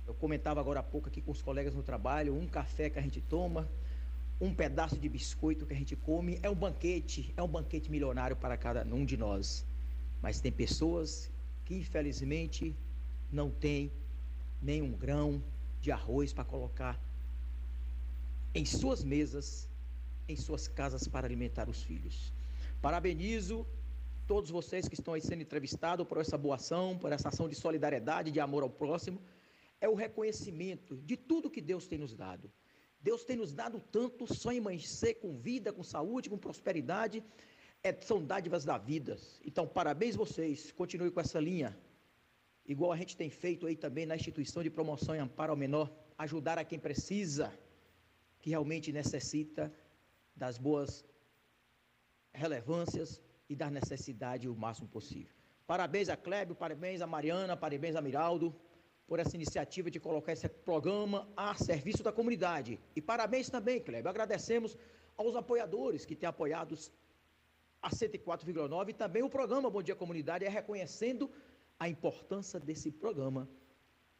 Eu 0.07 0.13
comentava 0.15 0.59
agora 0.59 0.79
há 0.79 0.83
pouco 0.83 1.07
aqui 1.07 1.21
com 1.21 1.31
os 1.31 1.41
colegas 1.41 1.73
no 1.73 1.83
trabalho, 1.83 2.35
um 2.35 2.47
café 2.47 2.89
que 2.89 2.99
a 2.99 3.01
gente 3.01 3.21
toma, 3.21 3.69
um 4.39 4.53
pedaço 4.53 4.97
de 4.97 5.07
biscoito 5.07 5.65
que 5.65 5.73
a 5.73 5.77
gente 5.77 5.95
come, 5.95 6.39
é 6.41 6.49
um 6.49 6.55
banquete, 6.55 7.31
é 7.37 7.43
um 7.43 7.47
banquete 7.47 7.89
milionário 7.89 8.35
para 8.35 8.57
cada 8.57 8.83
um 8.83 9.05
de 9.05 9.15
nós. 9.15 9.63
Mas 10.21 10.41
tem 10.41 10.51
pessoas 10.51 11.29
que 11.63 11.75
infelizmente 11.75 12.75
não 13.31 13.49
têm 13.49 13.91
nem 14.61 14.81
um 14.81 14.91
grão 14.91 15.43
de 15.79 15.91
arroz 15.91 16.31
para 16.31 16.45
colocar 16.45 16.99
em 18.53 18.65
suas 18.65 19.03
mesas, 19.03 19.69
em 20.27 20.35
suas 20.35 20.67
casas 20.67 21.07
para 21.07 21.25
alimentar 21.25 21.69
os 21.69 21.81
filhos. 21.83 22.33
Parabenizo 22.81 23.65
todos 24.27 24.49
vocês 24.49 24.87
que 24.87 24.93
estão 24.93 25.13
aí 25.13 25.21
sendo 25.21 25.41
entrevistados 25.41 26.07
por 26.07 26.17
essa 26.19 26.37
boa 26.37 26.55
ação, 26.55 26.97
por 26.97 27.11
essa 27.11 27.29
ação 27.29 27.49
de 27.49 27.55
solidariedade, 27.55 28.31
de 28.31 28.39
amor 28.39 28.63
ao 28.63 28.69
próximo. 28.69 29.21
É 29.79 29.89
o 29.89 29.95
reconhecimento 29.95 30.95
de 30.97 31.17
tudo 31.17 31.49
que 31.49 31.61
Deus 31.61 31.87
tem 31.87 31.97
nos 31.97 32.15
dado. 32.15 32.51
Deus 33.01 33.23
tem 33.23 33.35
nos 33.35 33.51
dado 33.51 33.79
tanto 33.91 34.31
só 34.31 34.51
amanhecer 34.51 35.15
com 35.15 35.35
vida, 35.35 35.73
com 35.73 35.83
saúde, 35.83 36.29
com 36.29 36.37
prosperidade. 36.37 37.23
É, 37.83 37.91
são 37.99 38.23
dádivas 38.23 38.63
da 38.63 38.77
vida. 38.77 39.17
Então, 39.43 39.67
parabéns 39.67 40.15
vocês. 40.15 40.71
Continue 40.71 41.09
com 41.09 41.19
essa 41.19 41.39
linha. 41.39 41.75
Igual 42.65 42.91
a 42.91 42.97
gente 42.97 43.17
tem 43.17 43.29
feito 43.29 43.65
aí 43.65 43.75
também 43.75 44.05
na 44.05 44.15
instituição 44.15 44.61
de 44.63 44.69
promoção 44.69 45.15
e 45.15 45.19
amparo 45.19 45.51
ao 45.51 45.57
menor. 45.57 45.91
Ajudar 46.17 46.57
a 46.57 46.63
quem 46.63 46.79
precisa, 46.79 47.51
que 48.39 48.49
realmente 48.49 48.91
necessita 48.91 49.73
das 50.35 50.57
boas 50.57 51.05
relevâncias 52.33 53.21
e 53.49 53.55
dar 53.55 53.71
necessidade 53.71 54.47
o 54.47 54.55
máximo 54.55 54.87
possível. 54.87 55.33
Parabéns 55.67 56.09
a 56.09 56.17
Clébio, 56.17 56.55
parabéns 56.55 57.01
a 57.01 57.07
Mariana, 57.07 57.57
parabéns 57.57 57.95
a 57.95 58.01
Miraldo 58.01 58.55
por 59.07 59.19
essa 59.19 59.35
iniciativa 59.35 59.91
de 59.91 59.99
colocar 59.99 60.31
esse 60.31 60.47
programa 60.47 61.27
a 61.35 61.53
serviço 61.55 62.01
da 62.01 62.11
comunidade. 62.11 62.79
E 62.95 63.01
parabéns 63.01 63.49
também, 63.49 63.79
Clébio. 63.79 64.09
Agradecemos 64.09 64.77
aos 65.17 65.35
apoiadores 65.35 66.05
que 66.05 66.15
têm 66.15 66.29
apoiado 66.29 66.77
a 67.81 67.89
104,9 67.89 68.89
e 68.89 68.93
também 68.93 69.23
o 69.23 69.29
programa 69.29 69.69
Bom 69.69 69.81
Dia 69.81 69.95
Comunidade 69.95 70.45
é 70.45 70.49
reconhecendo 70.49 71.29
a 71.81 71.89
importância 71.89 72.59
desse 72.59 72.91
programa 72.91 73.49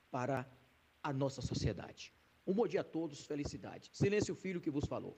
para 0.09 0.49
a 1.03 1.13
nossa 1.13 1.43
sociedade. 1.43 2.11
Um 2.45 2.55
bom 2.55 2.65
dia 2.65 2.81
a 2.81 2.83
todos, 2.83 3.23
felicidade. 3.23 3.91
Silêncio 3.93 4.33
Filho 4.33 4.59
que 4.59 4.71
vos 4.71 4.85
falou. 4.85 5.15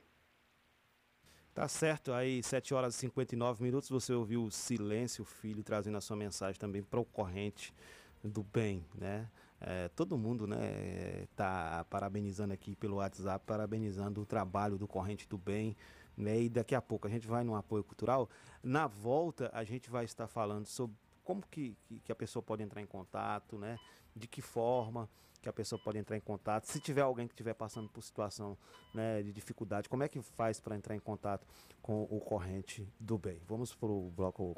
Tá 1.53 1.69
certo, 1.69 2.11
aí 2.11 2.43
7 2.43 2.73
horas 2.73 2.95
e 2.95 2.97
59 2.97 3.63
minutos 3.63 3.87
você 3.87 4.11
ouviu 4.11 4.43
o 4.43 4.51
Silêncio 4.51 5.23
Filho 5.23 5.63
trazendo 5.63 5.95
a 5.95 6.01
sua 6.01 6.17
mensagem 6.17 6.59
também 6.59 6.83
para 6.83 6.99
o 6.99 7.05
corrente 7.05 7.73
do 8.21 8.43
bem, 8.43 8.85
né? 8.93 9.29
É, 9.61 9.87
todo 9.95 10.17
mundo, 10.17 10.45
né, 10.45 11.25
tá 11.37 11.85
parabenizando 11.89 12.53
aqui 12.53 12.75
pelo 12.75 12.97
WhatsApp, 12.97 13.45
parabenizando 13.45 14.19
o 14.19 14.25
trabalho 14.25 14.77
do 14.77 14.85
corrente 14.85 15.29
do 15.29 15.37
bem, 15.37 15.77
né? 16.17 16.41
E 16.41 16.49
daqui 16.49 16.75
a 16.75 16.81
pouco 16.81 17.07
a 17.07 17.09
gente 17.09 17.25
vai 17.25 17.45
no 17.45 17.55
apoio 17.55 17.85
cultural. 17.85 18.29
Na 18.61 18.85
volta 18.85 19.49
a 19.53 19.63
gente 19.63 19.89
vai 19.89 20.03
estar 20.03 20.27
falando 20.27 20.65
sobre 20.65 20.97
como 21.23 21.41
que, 21.49 21.75
que, 21.85 21.99
que 21.99 22.11
a 22.11 22.15
pessoa 22.15 22.41
pode 22.43 22.63
entrar 22.63 22.81
em 22.81 22.85
contato, 22.85 23.57
né? 23.57 23.77
De 24.15 24.27
que 24.27 24.41
forma 24.41 25.09
que 25.43 25.49
a 25.49 25.53
pessoa 25.53 25.79
pode 25.83 25.97
entrar 25.97 26.15
em 26.15 26.21
contato. 26.21 26.65
Se 26.65 26.79
tiver 26.79 27.01
alguém 27.01 27.27
que 27.27 27.33
estiver 27.33 27.53
passando 27.53 27.89
por 27.89 28.01
situação 28.01 28.57
né, 28.93 29.21
de 29.21 29.33
dificuldade, 29.33 29.89
como 29.89 30.01
é 30.01 30.07
que 30.07 30.21
faz 30.21 30.59
para 30.59 30.75
entrar 30.75 30.95
em 30.95 30.99
contato 30.99 31.45
com 31.81 32.03
o 32.03 32.19
corrente 32.21 32.87
do 32.97 33.17
bem? 33.17 33.41
Vamos 33.45 33.75
para 33.75 33.89
o 33.89 34.09
bloco, 34.09 34.55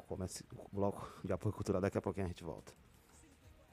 bloco 0.72 1.12
de 1.24 1.32
apoio 1.32 1.52
cultural, 1.52 1.82
daqui 1.82 1.98
a 1.98 2.02
pouquinho 2.02 2.26
a 2.26 2.28
gente 2.28 2.44
volta. 2.44 2.72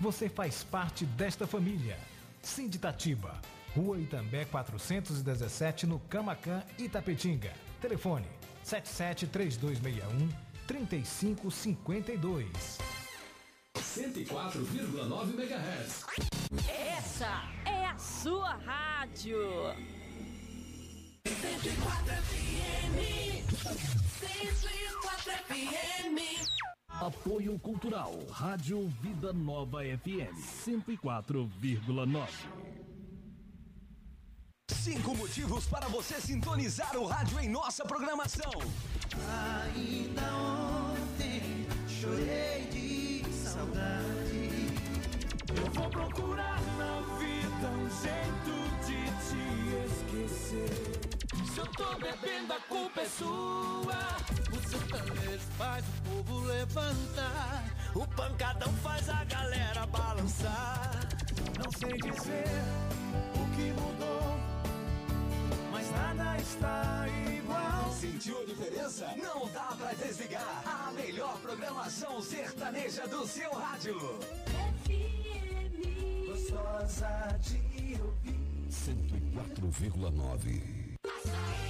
você 0.00 0.28
faz 0.28 0.64
parte 0.64 1.04
desta 1.04 1.46
família. 1.46 1.96
Sinditatiba, 2.42 3.40
Rua 3.74 3.98
Itambé 3.98 4.44
417, 4.44 5.86
no 5.86 5.98
Camacan, 6.00 6.62
Itapetinga. 6.78 7.52
Telefone 7.80 8.26
773261 8.62 10.28
3552. 10.66 12.78
104,9 13.76 15.34
MHz. 15.34 16.04
Essa 16.68 17.42
é 17.64 17.86
a 17.86 17.96
sua 17.98 18.52
rádio. 18.54 19.38
104 21.26 22.14
FM. 22.14 22.96
104 24.20 25.32
FM. 25.46 26.18
Apoio 27.00 27.56
Cultural. 27.60 28.12
Rádio 28.28 28.88
Vida 29.00 29.32
Nova 29.32 29.82
FM 29.84 30.34
104,9. 30.66 32.28
Cinco 34.72 35.14
motivos 35.14 35.64
para 35.66 35.86
você 35.86 36.20
sintonizar 36.20 36.96
o 36.96 37.06
rádio 37.06 37.38
em 37.38 37.48
nossa 37.48 37.84
programação. 37.84 38.50
Ainda 39.76 40.22
ontem 40.34 41.66
chorei 41.88 42.66
de 42.66 43.32
saudade. 43.32 44.50
Eu 45.56 45.70
vou 45.70 45.88
procurar 45.90 46.60
na 46.78 47.00
vida 47.16 47.68
um 47.78 47.88
jeito 48.02 48.54
de 48.84 49.06
te 49.28 49.38
esquecer. 49.86 50.97
Se 51.58 51.62
eu 51.62 51.66
tô 51.72 51.92
bebendo, 51.98 52.52
a 52.52 52.60
culpa 52.68 53.00
é 53.00 53.08
sua. 53.08 53.98
O 54.52 54.60
sertanejo 54.70 55.40
faz 55.58 55.84
o 55.88 55.92
povo 56.08 56.38
levantar. 56.46 57.64
O 57.96 58.06
pancadão 58.06 58.72
faz 58.74 59.08
a 59.08 59.24
galera 59.24 59.84
balançar. 59.86 60.92
Não 61.58 61.68
sei 61.72 61.98
dizer 61.98 62.46
o 63.34 63.44
que 63.56 63.72
mudou, 63.72 64.38
mas 65.72 65.90
nada 65.90 66.38
está 66.38 67.08
igual. 67.08 67.92
Sentiu 67.92 68.40
a 68.40 68.44
diferença? 68.44 69.12
Não 69.16 69.48
dá 69.48 69.74
pra 69.76 69.94
desligar. 69.94 70.62
A 70.64 70.92
melhor 70.92 71.40
programação 71.40 72.22
sertaneja 72.22 73.08
do 73.08 73.26
seu 73.26 73.50
rádio. 73.50 73.98
Gostosa 76.24 77.36
de 77.40 78.00
ouvir. 78.00 78.38
104,9. 78.70 80.77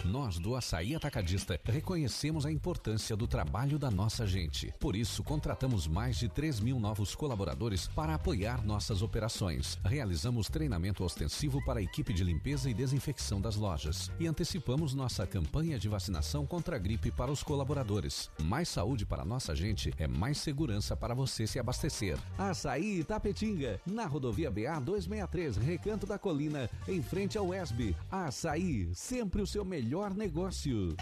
Nós 0.08 0.38
do 0.38 0.56
Açaí 0.56 0.94
Atacadista 0.94 1.60
reconhecemos 1.64 2.46
a 2.46 2.50
importância 2.50 3.14
do 3.14 3.26
trabalho 3.26 3.78
da 3.78 3.90
nossa 3.90 4.26
gente. 4.26 4.72
Por 4.80 4.96
isso, 4.96 5.22
contratamos 5.22 5.86
mais 5.86 6.16
de 6.16 6.30
3 6.30 6.60
mil 6.60 6.80
novos 6.80 7.14
colaboradores 7.14 7.88
para 7.88 8.14
apoiar 8.14 8.64
nossas 8.64 9.02
operações. 9.02 9.78
Realizamos 9.84 10.48
treinamento 10.48 11.04
ostensivo 11.04 11.62
para 11.62 11.80
a 11.80 11.82
equipe 11.82 12.14
de 12.14 12.24
limpeza 12.24 12.70
e 12.70 12.74
desinfecção 12.74 13.38
das 13.38 13.56
lojas. 13.56 14.10
E 14.18 14.26
antecipamos 14.26 14.94
nossa 14.94 15.26
campanha 15.26 15.78
de 15.78 15.88
vacinação 15.88 16.46
contra 16.46 16.76
a 16.76 16.78
gripe 16.78 17.10
para 17.10 17.30
os 17.30 17.42
colaboradores. 17.42 18.30
Mais 18.42 18.68
saúde 18.68 19.04
para 19.04 19.26
nossa 19.26 19.54
gente 19.54 19.92
é 19.98 20.08
mais 20.08 20.38
segurança 20.38 20.96
para 20.96 21.14
você 21.14 21.46
se 21.46 21.58
abastecer. 21.58 22.16
Açaí 22.38 23.00
Itapetinga, 23.00 23.78
na 23.84 24.06
rodovia 24.06 24.50
BA 24.50 24.80
263, 24.80 25.56
Recanto 25.58 26.06
da 26.06 26.18
Colina, 26.18 26.70
em 26.86 27.02
frente 27.02 27.36
ao 27.36 27.52
ESB. 27.52 27.94
Açaí, 28.10 28.88
sempre 28.94 29.17
o 29.22 29.46
seu 29.46 29.64
melhor 29.64 30.14
negócio. 30.14 30.94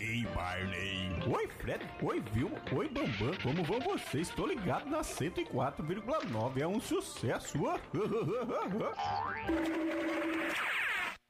Ei, 0.00 0.24
Barney. 0.34 1.10
Oi, 1.26 1.48
Fred. 1.58 1.84
Oi, 2.02 2.20
Vilma. 2.32 2.56
Oi, 2.72 2.88
Bambam. 2.88 3.34
Como 3.42 3.64
vão 3.64 3.80
vocês? 3.80 4.28
Estou 4.28 4.46
ligado 4.46 4.88
na 4.88 5.00
104,9. 5.00 6.60
É 6.60 6.66
um 6.66 6.80
sucesso. 6.80 7.58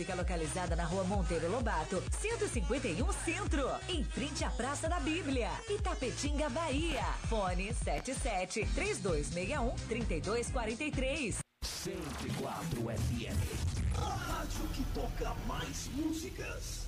fica 0.00 0.14
localizada 0.14 0.74
na 0.74 0.84
rua 0.84 1.04
Monteiro 1.04 1.50
Lobato, 1.50 2.02
151 2.22 3.12
Centro, 3.22 3.68
em 3.86 4.02
frente 4.02 4.42
à 4.42 4.48
Praça 4.48 4.88
da 4.88 4.98
Bíblia, 4.98 5.50
Itapetinga, 5.68 6.48
Bahia. 6.48 7.04
Fone 7.28 7.74
77 7.74 8.66
3261 8.74 9.74
3243. 9.88 11.38
104 11.62 12.80
FM. 12.80 13.98
A 13.98 14.14
rádio 14.14 14.68
que 14.72 14.82
toca 14.94 15.34
mais 15.46 15.88
músicas. 15.88 16.86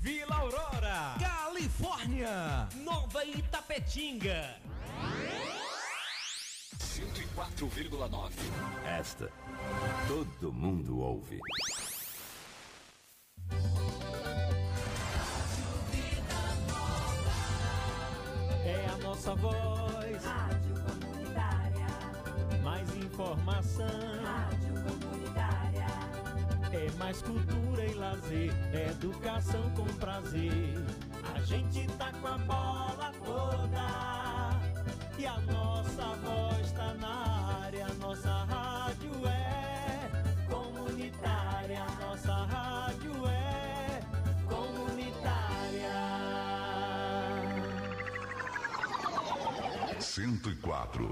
Vila 0.00 0.36
Aurora, 0.36 1.16
Califórnia, 1.18 2.68
Nova 2.76 3.24
Itapetinga. 3.24 4.56
104,9. 7.36 8.32
Esta 8.86 9.30
todo 10.08 10.52
mundo 10.52 10.98
ouve. 11.00 11.40
É 18.64 18.86
a 18.92 18.96
nossa 18.98 19.34
voz. 19.34 20.24
Rádio 20.24 20.74
comunitária. 20.84 21.86
Mais 22.62 22.96
informação. 22.96 23.86
Rádio 24.22 24.74
comunitária. 24.84 25.86
É 26.72 26.90
mais 26.98 27.22
cultura 27.22 27.84
e 27.84 27.94
lazer. 27.94 28.52
Educação 28.90 29.70
com 29.70 29.84
prazer. 29.96 30.74
A 31.34 31.40
gente 31.40 31.86
tá 31.96 32.12
com 32.12 32.26
a 32.26 32.38
bola 32.38 33.12
toda. 33.24 34.49
E 35.20 35.26
a 35.26 35.38
nossa 35.40 36.16
voz 36.24 36.72
tá 36.72 36.94
na 36.94 37.60
área. 37.62 37.86
Nossa 38.00 38.42
rádio 38.44 39.12
é 39.26 40.10
comunitária. 40.48 41.84
Nossa 42.00 42.32
rádio 42.46 43.12
é 43.26 44.00
comunitária. 44.48 45.92
104. 50.00 51.06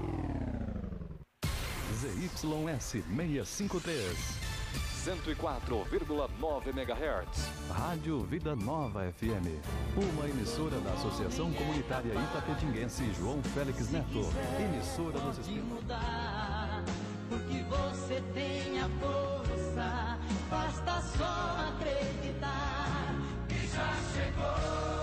ZYS 1.93 3.03
653. 3.05 4.48
104,9 5.05 6.67
MHz. 6.67 7.49
Rádio 7.71 8.19
Vida 8.25 8.53
Nova 8.53 9.09
FM. 9.13 9.47
Uma 9.95 10.27
emissora 10.27 10.77
da 10.81 10.91
Associação 10.91 11.53
Comunitária 11.53 12.13
Itapetinguense 12.13 13.09
João 13.17 13.41
Félix 13.41 13.89
Neto. 13.91 14.27
Emissora 14.59 15.19
dos 15.19 15.37
Pode 15.37 15.61
mudar, 15.61 16.83
porque 17.29 17.63
você 17.63 18.21
tem 18.33 18.79
a 18.81 18.89
força, 18.99 20.19
basta 20.49 21.01
só 21.17 21.69
acreditar 21.69 23.15
que 23.47 23.67
já 23.67 23.95
chegou 24.13 24.98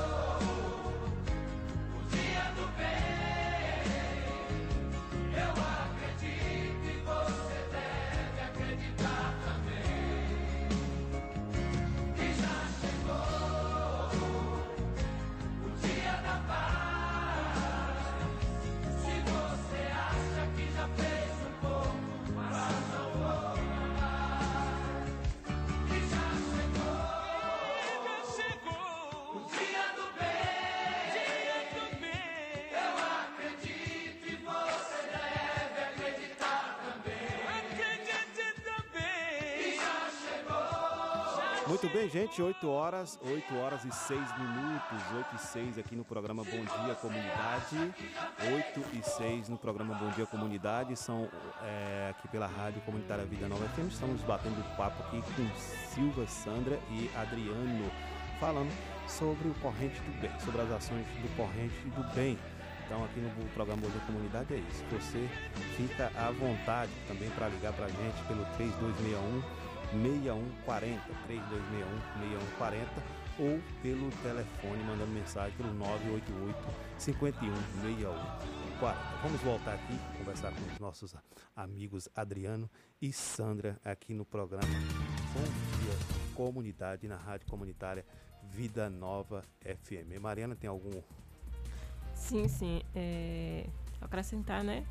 Muito 41.68 41.88
bem, 41.88 42.08
gente, 42.08 42.40
8 42.40 42.68
horas, 42.68 43.18
8 43.20 43.56
horas 43.56 43.84
e 43.84 43.90
6 43.90 44.20
minutos, 44.38 45.02
8 45.16 45.34
e 45.34 45.38
6 45.38 45.78
aqui 45.78 45.96
no 45.96 46.04
programa 46.04 46.44
Bom 46.44 46.84
Dia 46.84 46.94
Comunidade, 46.94 47.92
8 48.40 48.96
e 48.96 49.02
6 49.02 49.48
no 49.48 49.58
programa 49.58 49.94
Bom 49.94 50.08
Dia 50.10 50.26
Comunidade, 50.26 50.94
são 50.94 51.28
é, 51.64 52.10
aqui 52.10 52.28
pela 52.28 52.46
Rádio 52.46 52.80
Comunitária 52.82 53.24
Vida 53.24 53.48
Nova 53.48 53.66
FM, 53.70 53.88
estamos 53.90 54.22
batendo 54.22 54.62
papo 54.76 55.02
aqui 55.02 55.20
com 55.34 55.56
Silva, 55.92 56.24
Sandra 56.28 56.78
e 56.88 57.10
Adriano, 57.16 57.90
falando 58.38 58.70
sobre 59.08 59.48
o 59.48 59.54
Corrente 59.54 60.00
do 60.02 60.20
Bem, 60.20 60.30
sobre 60.38 60.62
as 60.62 60.70
ações 60.70 61.04
do 61.04 61.36
Corrente 61.36 61.74
do 61.96 62.14
Bem. 62.14 62.38
Então 62.86 63.04
aqui 63.04 63.18
no 63.18 63.30
programa 63.54 63.82
Bom 63.82 63.90
Dia 63.90 64.02
Comunidade 64.06 64.54
é 64.54 64.58
isso, 64.58 64.84
você 64.88 65.28
fica 65.76 66.12
à 66.16 66.30
vontade 66.30 66.92
também 67.08 67.28
para 67.30 67.48
ligar 67.48 67.72
para 67.72 67.86
a 67.86 67.88
gente 67.88 68.22
pelo 68.28 68.44
3261 68.56 69.65
6140, 69.92 71.00
3261 71.26 71.86
6140 72.20 73.26
ou 73.38 73.60
pelo 73.82 74.10
telefone 74.22 74.82
mandando 74.84 75.12
mensagem 75.12 75.56
pelo 75.56 75.72
988 75.74 76.58
51 76.98 77.54
6140. 77.82 79.16
Vamos 79.22 79.40
voltar 79.40 79.74
aqui 79.74 79.98
conversar 80.18 80.52
com 80.52 80.72
os 80.72 80.78
nossos 80.78 81.14
amigos 81.54 82.08
Adriano 82.14 82.70
e 83.00 83.12
Sandra 83.12 83.78
aqui 83.84 84.12
no 84.12 84.24
programa 84.24 84.68
Bom 85.32 85.42
Dia 85.80 86.16
Comunidade 86.34 87.08
na 87.08 87.16
Rádio 87.16 87.46
Comunitária 87.46 88.04
Vida 88.42 88.90
Nova 88.90 89.44
FM. 89.60 90.20
Mariana 90.20 90.54
tem 90.54 90.68
algum 90.68 91.02
Sim, 92.14 92.48
sim. 92.48 92.82
É, 92.94 93.66
acrescentar, 94.00 94.64
né? 94.64 94.86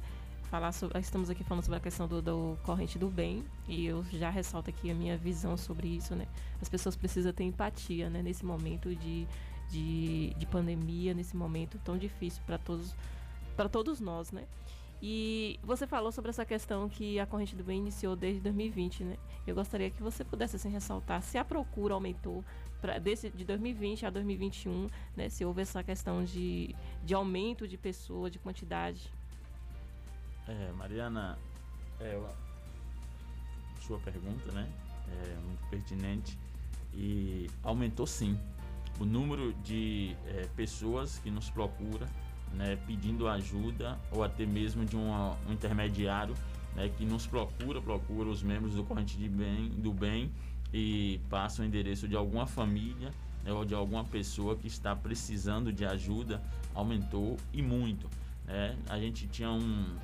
Falar 0.50 0.72
sobre, 0.72 1.00
estamos 1.00 1.30
aqui 1.30 1.44
falando 1.44 1.64
sobre 1.64 1.78
a 1.78 1.82
questão 1.82 2.08
do, 2.08 2.22
do 2.22 2.58
corrente 2.64 3.00
do 3.00 3.10
bem 3.10 3.44
e 3.68 3.86
eu 3.86 4.06
já 4.12 4.30
ressalto 4.30 4.70
aqui 4.70 4.92
a 4.92 4.94
minha 4.94 5.18
visão 5.18 5.58
sobre 5.58 5.88
isso, 5.88 6.16
né? 6.16 6.28
As 6.62 6.70
pessoas 6.70 6.96
precisam 6.96 7.34
ter 7.34 7.44
empatia, 7.44 8.10
né? 8.10 8.22
Nesse 8.22 8.46
momento 8.46 8.96
de, 8.96 9.28
de, 9.70 10.34
de 10.38 10.46
pandemia, 10.46 11.14
nesse 11.14 11.36
momento 11.36 11.80
tão 11.84 11.98
difícil 11.98 12.44
para 12.46 12.58
todos, 12.60 12.96
para 13.56 13.68
todos 13.68 14.00
nós, 14.00 14.32
né? 14.32 14.46
E 15.02 15.60
você 15.64 15.86
falou 15.86 16.12
sobre 16.12 16.30
essa 16.30 16.46
questão 16.46 16.88
que 16.88 17.20
a 17.20 17.26
corrente 17.26 17.56
do 17.56 17.64
bem 17.64 17.80
iniciou 17.80 18.16
desde 18.16 18.40
2020, 18.42 19.04
né? 19.04 19.18
Eu 19.46 19.56
gostaria 19.56 19.90
que 19.90 20.02
você 20.02 20.24
pudesse 20.24 20.56
assim, 20.56 20.70
ressaltar 20.70 21.22
se 21.22 21.38
a 21.38 21.44
procura 21.44 21.96
aumentou 21.96 22.44
pra, 22.82 23.00
desse, 23.00 23.30
de 23.30 23.44
2020 23.44 24.06
a 24.06 24.10
2021, 24.10 24.90
né? 25.16 25.28
Se 25.28 25.44
houve 25.44 25.62
essa 25.62 25.84
questão 25.84 26.24
de, 26.24 26.76
de 27.04 27.14
aumento 27.14 27.68
de 27.68 27.78
pessoa, 27.78 28.30
de 28.30 28.40
quantidade. 28.40 29.12
É, 30.48 30.72
Mariana, 30.74 31.38
é, 32.00 32.22
sua 33.82 34.00
pergunta, 34.00 34.52
né? 34.52 34.70
É 35.08 35.36
muito 35.46 35.68
pertinente 35.70 36.38
e 36.94 37.50
aumentou 37.64 38.08
sim 38.08 38.40
o 39.00 39.06
número 39.06 39.54
de 39.64 40.16
é, 40.28 40.48
pessoas 40.56 41.20
que 41.20 41.30
nos 41.30 41.50
procura, 41.50 42.08
né, 42.54 42.78
pedindo 42.88 43.28
ajuda 43.28 44.00
ou 44.12 44.24
até 44.24 44.46
mesmo 44.46 44.86
de 44.86 44.96
um 44.96 45.12
intermediário, 45.50 46.34
né, 46.76 46.90
que 46.90 47.06
nos 47.06 47.28
procura, 47.28 47.82
procura 47.82 48.30
os 48.30 48.42
membros 48.42 48.76
do 48.76 48.84
corrente 48.84 49.18
de 49.18 49.28
bem, 49.28 49.70
do 49.70 49.92
bem 49.92 50.32
e 50.74 51.20
passa 51.30 51.62
o 51.62 51.66
endereço 51.66 52.08
de 52.08 52.16
alguma 52.16 52.48
família 52.48 53.12
né, 53.44 53.52
ou 53.52 53.66
de 53.66 53.76
alguma 53.76 54.04
pessoa 54.06 54.56
que 54.56 54.68
está 54.68 54.96
precisando 54.96 55.72
de 55.72 55.86
ajuda, 55.86 56.42
aumentou 56.74 57.38
e 57.54 57.62
muito. 57.62 58.10
Né? 58.46 58.78
A 58.90 58.98
gente 58.98 59.28
tinha 59.28 59.52
um, 59.52 59.98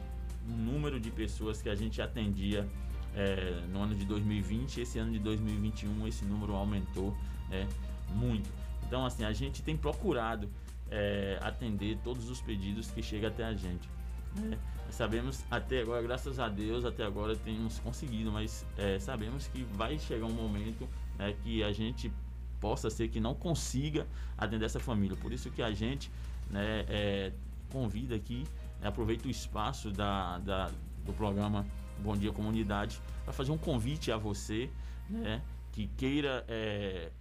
um 0.48 0.56
número 0.56 1.00
de 1.00 1.12
pessoas 1.12 1.62
que 1.62 1.70
a 1.70 1.76
gente 1.76 2.02
atendia 2.02 2.68
é, 3.16 3.64
no 3.72 3.82
ano 3.82 3.96
de 3.96 4.06
2020, 4.06 4.82
esse 4.82 4.98
ano 4.98 5.12
de 5.12 5.20
2021 5.20 6.08
esse 6.08 6.26
número 6.26 6.56
aumentou 6.56 7.16
né, 7.50 7.68
muito. 8.16 8.50
Então 8.88 9.06
assim, 9.06 9.24
a 9.24 9.34
gente 9.34 9.62
tem 9.62 9.76
procurado 9.78 10.50
é, 10.90 11.38
atender 11.42 11.98
todos 12.04 12.30
os 12.30 12.42
pedidos 12.42 12.92
que 12.92 13.02
chegam 13.02 13.30
até 13.30 13.44
a 13.44 13.54
gente. 13.54 13.90
né? 14.36 14.58
Sabemos 14.90 15.46
até 15.50 15.82
agora, 15.82 16.02
graças 16.02 16.38
a 16.38 16.50
Deus, 16.50 16.84
até 16.84 17.04
agora 17.06 17.36
temos 17.36 17.80
conseguido, 17.80 18.30
mas 18.32 18.66
é, 18.78 19.00
sabemos 19.00 19.48
que 19.48 19.64
vai 19.64 19.98
chegar 19.98 20.26
um 20.26 20.34
momento 20.34 20.88
né, 21.18 21.34
que 21.44 21.64
a 21.64 21.72
gente 21.72 22.12
possa 22.60 22.90
ser 22.90 23.08
que 23.08 23.20
não 23.20 23.34
consiga 23.34 24.06
atender 24.38 24.66
essa 24.66 24.80
família. 24.80 25.16
Por 25.16 25.32
isso 25.32 25.50
que 25.50 25.62
a 25.62 25.72
gente 25.72 26.12
né, 26.50 26.86
é, 26.90 27.32
convida 27.72 28.16
aqui, 28.16 28.44
né, 28.82 28.88
aproveita 28.88 29.28
o 29.28 29.32
espaço 29.32 29.92
da, 29.92 30.40
da- 30.40 30.72
do 31.06 31.14
programa 31.14 31.66
Bom 32.00 32.18
Dia 32.18 32.32
Comunidade 32.32 33.00
para 33.24 33.32
fazer 33.34 33.52
um 33.52 33.58
convite 33.58 34.12
a 34.12 34.18
você 34.18 34.70
né, 35.10 35.42
que 35.72 35.88
queira 35.98 36.44
é, 36.48 37.12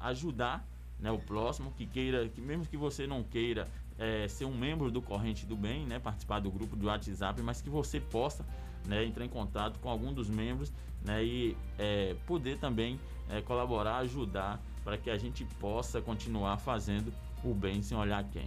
ajudar 0.00 0.66
né, 0.98 1.10
o 1.10 1.18
próximo, 1.18 1.72
que 1.76 1.86
queira, 1.86 2.28
que 2.28 2.40
mesmo 2.40 2.64
que 2.66 2.76
você 2.76 3.06
não 3.06 3.22
queira 3.22 3.66
é, 3.98 4.26
ser 4.28 4.44
um 4.44 4.56
membro 4.56 4.90
do 4.90 5.02
Corrente 5.02 5.44
do 5.46 5.56
Bem, 5.56 5.84
né, 5.86 5.98
participar 5.98 6.40
do 6.40 6.50
grupo 6.50 6.76
do 6.76 6.86
WhatsApp, 6.86 7.40
mas 7.42 7.60
que 7.60 7.68
você 7.70 8.00
possa 8.00 8.44
né, 8.86 9.04
entrar 9.04 9.24
em 9.24 9.28
contato 9.28 9.78
com 9.80 9.88
algum 9.88 10.12
dos 10.12 10.28
membros 10.28 10.72
né, 11.04 11.24
e 11.24 11.56
é, 11.78 12.14
poder 12.26 12.58
também 12.58 12.98
é, 13.28 13.40
colaborar, 13.42 13.98
ajudar 13.98 14.60
para 14.84 14.96
que 14.96 15.10
a 15.10 15.18
gente 15.18 15.44
possa 15.60 16.00
continuar 16.00 16.58
fazendo 16.58 17.12
o 17.44 17.52
bem 17.54 17.82
sem 17.82 17.96
olhar 17.96 18.24
quem. 18.24 18.46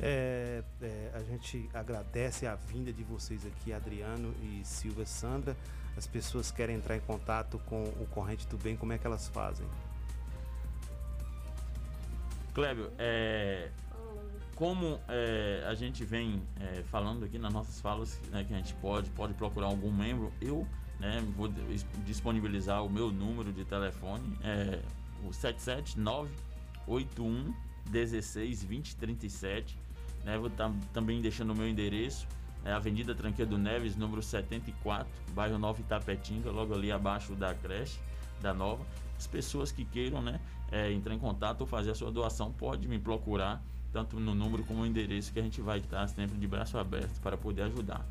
É, 0.00 0.62
é, 0.80 1.10
a 1.14 1.22
gente 1.24 1.68
agradece 1.74 2.46
a 2.46 2.54
vinda 2.54 2.92
de 2.92 3.02
vocês 3.02 3.44
aqui, 3.44 3.72
Adriano 3.72 4.32
e 4.42 4.62
Silva 4.64 5.04
Sandra. 5.04 5.56
As 5.96 6.06
pessoas 6.06 6.52
querem 6.52 6.76
entrar 6.76 6.96
em 6.96 7.00
contato 7.00 7.58
com 7.66 7.82
o 7.82 8.06
Corrente 8.10 8.46
do 8.46 8.56
Bem, 8.56 8.76
como 8.76 8.92
é 8.92 8.98
que 8.98 9.04
elas 9.06 9.26
fazem? 9.28 9.66
Clébio, 12.54 12.92
é, 12.98 13.70
como 14.54 15.00
é, 15.08 15.64
a 15.66 15.74
gente 15.74 16.04
vem 16.04 16.40
é, 16.60 16.84
falando 16.84 17.24
aqui 17.24 17.36
nas 17.38 17.52
nossas 17.52 17.80
falas, 17.80 18.20
né, 18.30 18.44
que 18.44 18.54
a 18.54 18.56
gente 18.56 18.74
pode, 18.74 19.10
pode 19.10 19.34
procurar 19.34 19.66
algum 19.66 19.92
membro, 19.92 20.32
eu 20.40 20.64
né, 21.00 21.20
vou 21.36 21.48
dis- 21.48 21.84
disponibilizar 22.04 22.84
o 22.84 22.90
meu 22.90 23.10
número 23.12 23.52
de 23.52 23.64
telefone, 23.64 24.38
é 24.42 24.80
o 25.24 25.32
77981 25.32 27.52
16 27.90 28.62
20 28.64 28.96
37. 28.96 29.78
Né, 30.28 30.36
vou 30.36 30.48
estar 30.48 30.70
também 30.92 31.22
deixando 31.22 31.54
o 31.54 31.56
meu 31.56 31.66
endereço, 31.66 32.28
é 32.62 32.70
Avenida 32.70 33.14
do 33.14 33.56
Neves, 33.56 33.96
número 33.96 34.22
74, 34.22 35.08
bairro 35.32 35.58
Nova 35.58 35.80
Itapetinga, 35.80 36.50
logo 36.50 36.74
ali 36.74 36.92
abaixo 36.92 37.34
da 37.34 37.54
creche 37.54 37.98
da 38.42 38.52
Nova. 38.52 38.84
As 39.16 39.26
pessoas 39.26 39.72
que 39.72 39.86
queiram 39.86 40.20
né, 40.20 40.38
é, 40.70 40.92
entrar 40.92 41.14
em 41.14 41.18
contato 41.18 41.62
ou 41.62 41.66
fazer 41.66 41.92
a 41.92 41.94
sua 41.94 42.10
doação, 42.12 42.52
pode 42.52 42.86
me 42.86 42.98
procurar, 42.98 43.62
tanto 43.90 44.20
no 44.20 44.34
número 44.34 44.62
como 44.64 44.80
no 44.80 44.86
endereço, 44.86 45.32
que 45.32 45.40
a 45.40 45.42
gente 45.42 45.62
vai 45.62 45.78
estar 45.78 46.06
sempre 46.08 46.36
de 46.36 46.46
braço 46.46 46.76
aberto 46.76 47.18
para 47.22 47.38
poder 47.38 47.62
ajudar. 47.62 48.04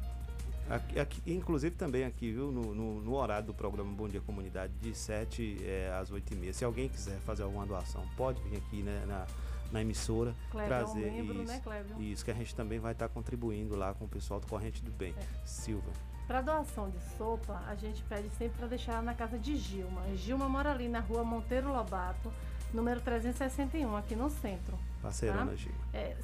Aqui, 0.67 0.99
aqui- 0.99 1.21
inclusive 1.31 1.75
também 1.75 2.03
aqui, 2.03 2.31
viu, 2.31 2.51
no, 2.51 2.73
no- 2.73 2.99
no 2.99 3.13
horário 3.15 3.45
do 3.45 3.53
programa 3.53 3.91
Bom 3.93 4.07
Dia 4.07 4.21
Comunidade, 4.21 4.73
de 4.81 4.91
7 4.97 5.59
é, 5.63 5.95
às 6.01 6.09
8 6.09 6.33
e 6.33 6.35
meia. 6.35 6.51
Se 6.51 6.65
alguém 6.65 6.89
quiser 6.89 7.19
fazer 7.19 7.43
alguma 7.43 7.63
doação, 7.67 8.03
pode 8.17 8.41
vir 8.41 8.57
aqui 8.57 8.81
né, 8.81 9.03
na, 9.07 9.27
na 9.71 9.81
emissora 9.81 10.35
Clébio 10.51 10.73
é 10.73 10.77
um 10.77 10.83
trazer 10.83 11.11
membro, 11.11 11.43
isso. 11.43 11.69
né? 11.69 11.85
Isso 11.99 12.25
que 12.25 12.31
a 12.31 12.33
gente 12.33 12.55
também 12.55 12.79
vai 12.79 12.91
estar 12.93 13.09
contribuindo 13.09 13.75
lá 13.75 13.93
com 13.93 14.05
o 14.05 14.07
pessoal 14.07 14.39
do 14.39 14.47
Corrente 14.47 14.83
do 14.83 14.91
Bem. 14.91 15.13
É. 15.17 15.45
Silva. 15.45 15.91
Para 16.27 16.41
doação 16.41 16.89
de 16.89 16.99
sopa, 17.17 17.63
a 17.67 17.75
gente 17.75 18.03
pede 18.03 18.29
sempre 18.31 18.57
para 18.57 18.67
deixar 18.67 19.01
na 19.01 19.13
casa 19.13 19.39
de 19.39 19.55
Gilma. 19.55 20.01
Gilma 20.15 20.49
mora 20.49 20.71
ali 20.71 20.89
na 20.89 20.99
rua 20.99 21.23
Monteiro 21.23 21.71
Lobato, 21.71 22.31
número 22.73 22.99
361, 22.99 23.95
aqui 23.95 24.13
no 24.13 24.29
centro. 24.29 24.77
Parceirona, 25.01 25.51
tá? 25.51 25.55
Gilma. 25.55 25.77
É, 25.93 26.17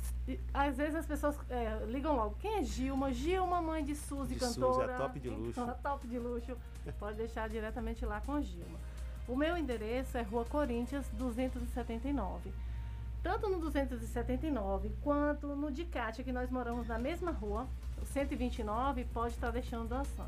às 0.53 0.75
vezes 0.75 0.95
as 0.95 1.05
pessoas 1.05 1.37
é, 1.49 1.85
ligam 1.87 2.17
logo, 2.17 2.35
quem 2.39 2.55
é 2.55 2.63
Gilma? 2.63 3.13
Gilma, 3.13 3.61
mãe 3.61 3.81
de 3.83 3.95
Suzy, 3.95 4.35
De 4.35 4.39
Suzy, 4.41 4.59
cantora. 4.59 4.95
a 4.95 4.97
top 4.97 5.19
de 5.21 5.29
luxo. 5.29 5.61
A 5.63 5.71
top 5.73 6.05
de 6.05 6.19
luxo. 6.19 6.57
Pode 6.99 7.17
deixar 7.17 7.47
diretamente 7.47 8.05
lá 8.05 8.19
com 8.19 8.41
Gilma. 8.41 8.77
O 9.25 9.37
meu 9.37 9.55
endereço 9.55 10.17
é 10.17 10.21
Rua 10.21 10.43
Corinthians 10.43 11.07
279. 11.13 12.51
Tanto 13.23 13.49
no 13.49 13.57
279 13.59 14.91
quanto 15.01 15.47
no 15.55 15.71
Dicate, 15.71 16.23
que 16.23 16.31
nós 16.31 16.51
moramos 16.51 16.87
na 16.87 16.99
mesma 16.99 17.31
rua, 17.31 17.65
o 18.01 18.05
129, 18.05 19.05
pode 19.05 19.33
estar 19.33 19.49
deixando 19.49 19.87
doação, 19.87 20.27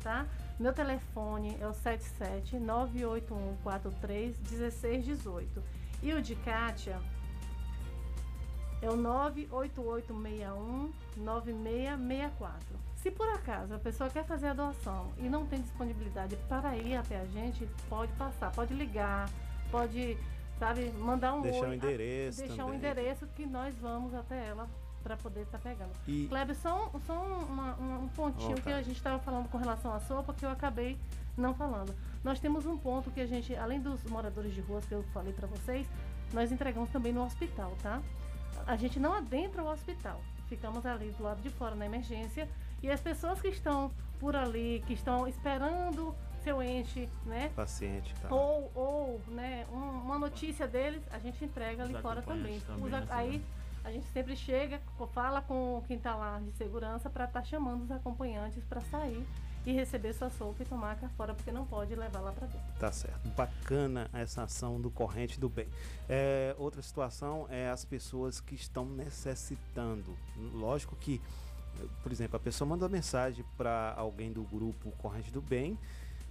tá? 0.00 0.24
Meu 0.58 0.72
telefone 0.72 1.56
é 1.60 1.66
o 1.66 1.74
77 1.74 2.58
98143 2.58 4.38
1618. 4.38 5.62
E 6.02 6.12
o 6.12 6.22
de 6.22 6.36
Kátia 6.36 7.00
é 8.80 8.88
o 8.88 8.96
98861 8.96 10.92
9664. 11.16 12.86
Se 12.96 13.10
por 13.10 13.28
acaso 13.28 13.74
a 13.74 13.78
pessoa 13.78 14.08
quer 14.10 14.24
fazer 14.24 14.48
a 14.48 14.54
doação 14.54 15.12
e 15.18 15.28
não 15.28 15.46
tem 15.46 15.60
disponibilidade 15.60 16.36
para 16.48 16.76
ir 16.76 16.96
até 16.96 17.20
a 17.20 17.24
gente, 17.26 17.68
pode 17.88 18.12
passar, 18.12 18.52
pode 18.52 18.74
ligar, 18.74 19.28
pode, 19.70 20.18
sabe, 20.58 20.90
mandar 20.98 21.34
um 21.34 21.42
Deixar 21.42 21.68
o 21.68 21.74
endereço 21.74 22.38
deixar 22.38 22.54
um 22.64 22.72
também. 22.72 22.76
endereço 22.78 23.26
que 23.28 23.46
nós 23.46 23.74
vamos 23.76 24.14
até 24.14 24.46
ela 24.46 24.68
para 25.02 25.16
poder 25.16 25.42
estar 25.42 25.58
pegando. 25.58 25.92
E- 26.06 26.26
Kleber, 26.28 26.56
só, 26.56 26.90
um- 26.92 27.00
só 27.00 27.12
um- 27.14 27.44
uma- 27.44 27.76
um, 27.78 28.04
um 28.04 28.08
pontinho 28.08 28.56
que 28.60 28.70
a 28.70 28.82
gente 28.82 28.96
estava 28.96 29.18
falando 29.22 29.48
com 29.48 29.56
relação 29.58 29.92
à 29.94 30.00
sopa 30.00 30.34
que 30.34 30.44
eu 30.44 30.50
acabei 30.50 30.98
não 31.36 31.54
falando. 31.54 31.94
Nós 32.24 32.40
temos 32.40 32.66
um 32.66 32.76
ponto 32.76 33.10
que 33.10 33.20
a 33.20 33.26
gente, 33.26 33.54
além 33.54 33.80
dos 33.80 34.02
moradores 34.04 34.52
de 34.52 34.60
ruas 34.62 34.84
que 34.84 34.92
eu 34.94 35.04
falei 35.14 35.32
para 35.32 35.46
vocês, 35.46 35.86
nós 36.32 36.50
entregamos 36.50 36.90
também 36.90 37.12
no 37.12 37.24
hospital, 37.24 37.72
tá? 37.82 38.02
A 38.66 38.74
gente 38.76 38.98
não 38.98 39.12
adentra 39.12 39.62
o 39.62 39.70
hospital. 39.70 40.20
Ficamos 40.48 40.84
ali 40.84 41.10
do 41.12 41.22
lado 41.22 41.40
de 41.40 41.50
fora 41.50 41.74
na 41.76 41.86
emergência 41.86 42.48
e 42.82 42.90
as 42.90 43.00
pessoas 43.00 43.40
que 43.40 43.48
estão 43.48 43.92
por 44.18 44.34
ali, 44.34 44.82
que 44.86 44.94
estão 44.94 45.28
esperando 45.28 46.14
seu 46.46 46.62
ente, 46.62 47.08
né? 47.24 47.50
Paciente, 47.56 48.14
tá? 48.22 48.32
Ou, 48.32 48.70
ou 48.72 49.20
né, 49.26 49.66
um- 49.72 50.02
uma 50.04 50.16
notícia 50.16 50.68
deles, 50.68 51.02
a 51.10 51.18
gente 51.18 51.44
entrega 51.44 51.82
ali 51.82 51.92
Os 51.94 52.00
fora 52.00 52.22
também. 52.22 52.60
também, 52.60 52.84
Os 52.86 52.94
a- 52.94 53.00
né, 53.00 53.06
aí 53.10 53.44
a 53.82 53.90
gente 53.90 54.06
sempre 54.12 54.36
chega, 54.36 54.80
fala 55.12 55.42
com 55.42 55.82
quem 55.88 55.96
está 55.96 56.14
lá 56.14 56.38
de 56.38 56.52
segurança 56.52 57.10
para 57.10 57.24
estar 57.24 57.42
chamando 57.44 57.82
os 57.82 57.90
acompanhantes 57.90 58.62
para 58.64 58.80
sair 58.82 59.26
e 59.64 59.72
receber 59.72 60.12
sua 60.12 60.30
sopa 60.30 60.62
e 60.62 60.66
tomar 60.66 60.94
cá 60.94 61.08
fora, 61.16 61.34
porque 61.34 61.50
não 61.50 61.66
pode 61.66 61.92
levar 61.96 62.20
lá 62.20 62.30
para 62.30 62.46
dentro. 62.46 62.78
Tá 62.78 62.92
certo. 62.92 63.28
Bacana 63.30 64.08
essa 64.12 64.44
ação 64.44 64.80
do 64.80 64.88
corrente 64.88 65.40
do 65.40 65.48
bem. 65.48 65.66
É, 66.08 66.54
outra 66.58 66.80
situação 66.80 67.48
é 67.50 67.68
as 67.68 67.84
pessoas 67.84 68.40
que 68.40 68.54
estão 68.54 68.84
necessitando. 68.84 70.16
Lógico 70.54 70.94
que, 70.94 71.20
por 72.04 72.12
exemplo, 72.12 72.36
a 72.36 72.40
pessoa 72.40 72.68
manda 72.68 72.84
uma 72.84 72.88
mensagem 72.92 73.44
para 73.56 73.92
alguém 73.96 74.32
do 74.32 74.44
grupo 74.44 74.92
Corrente 74.92 75.32
do 75.32 75.42
Bem, 75.42 75.76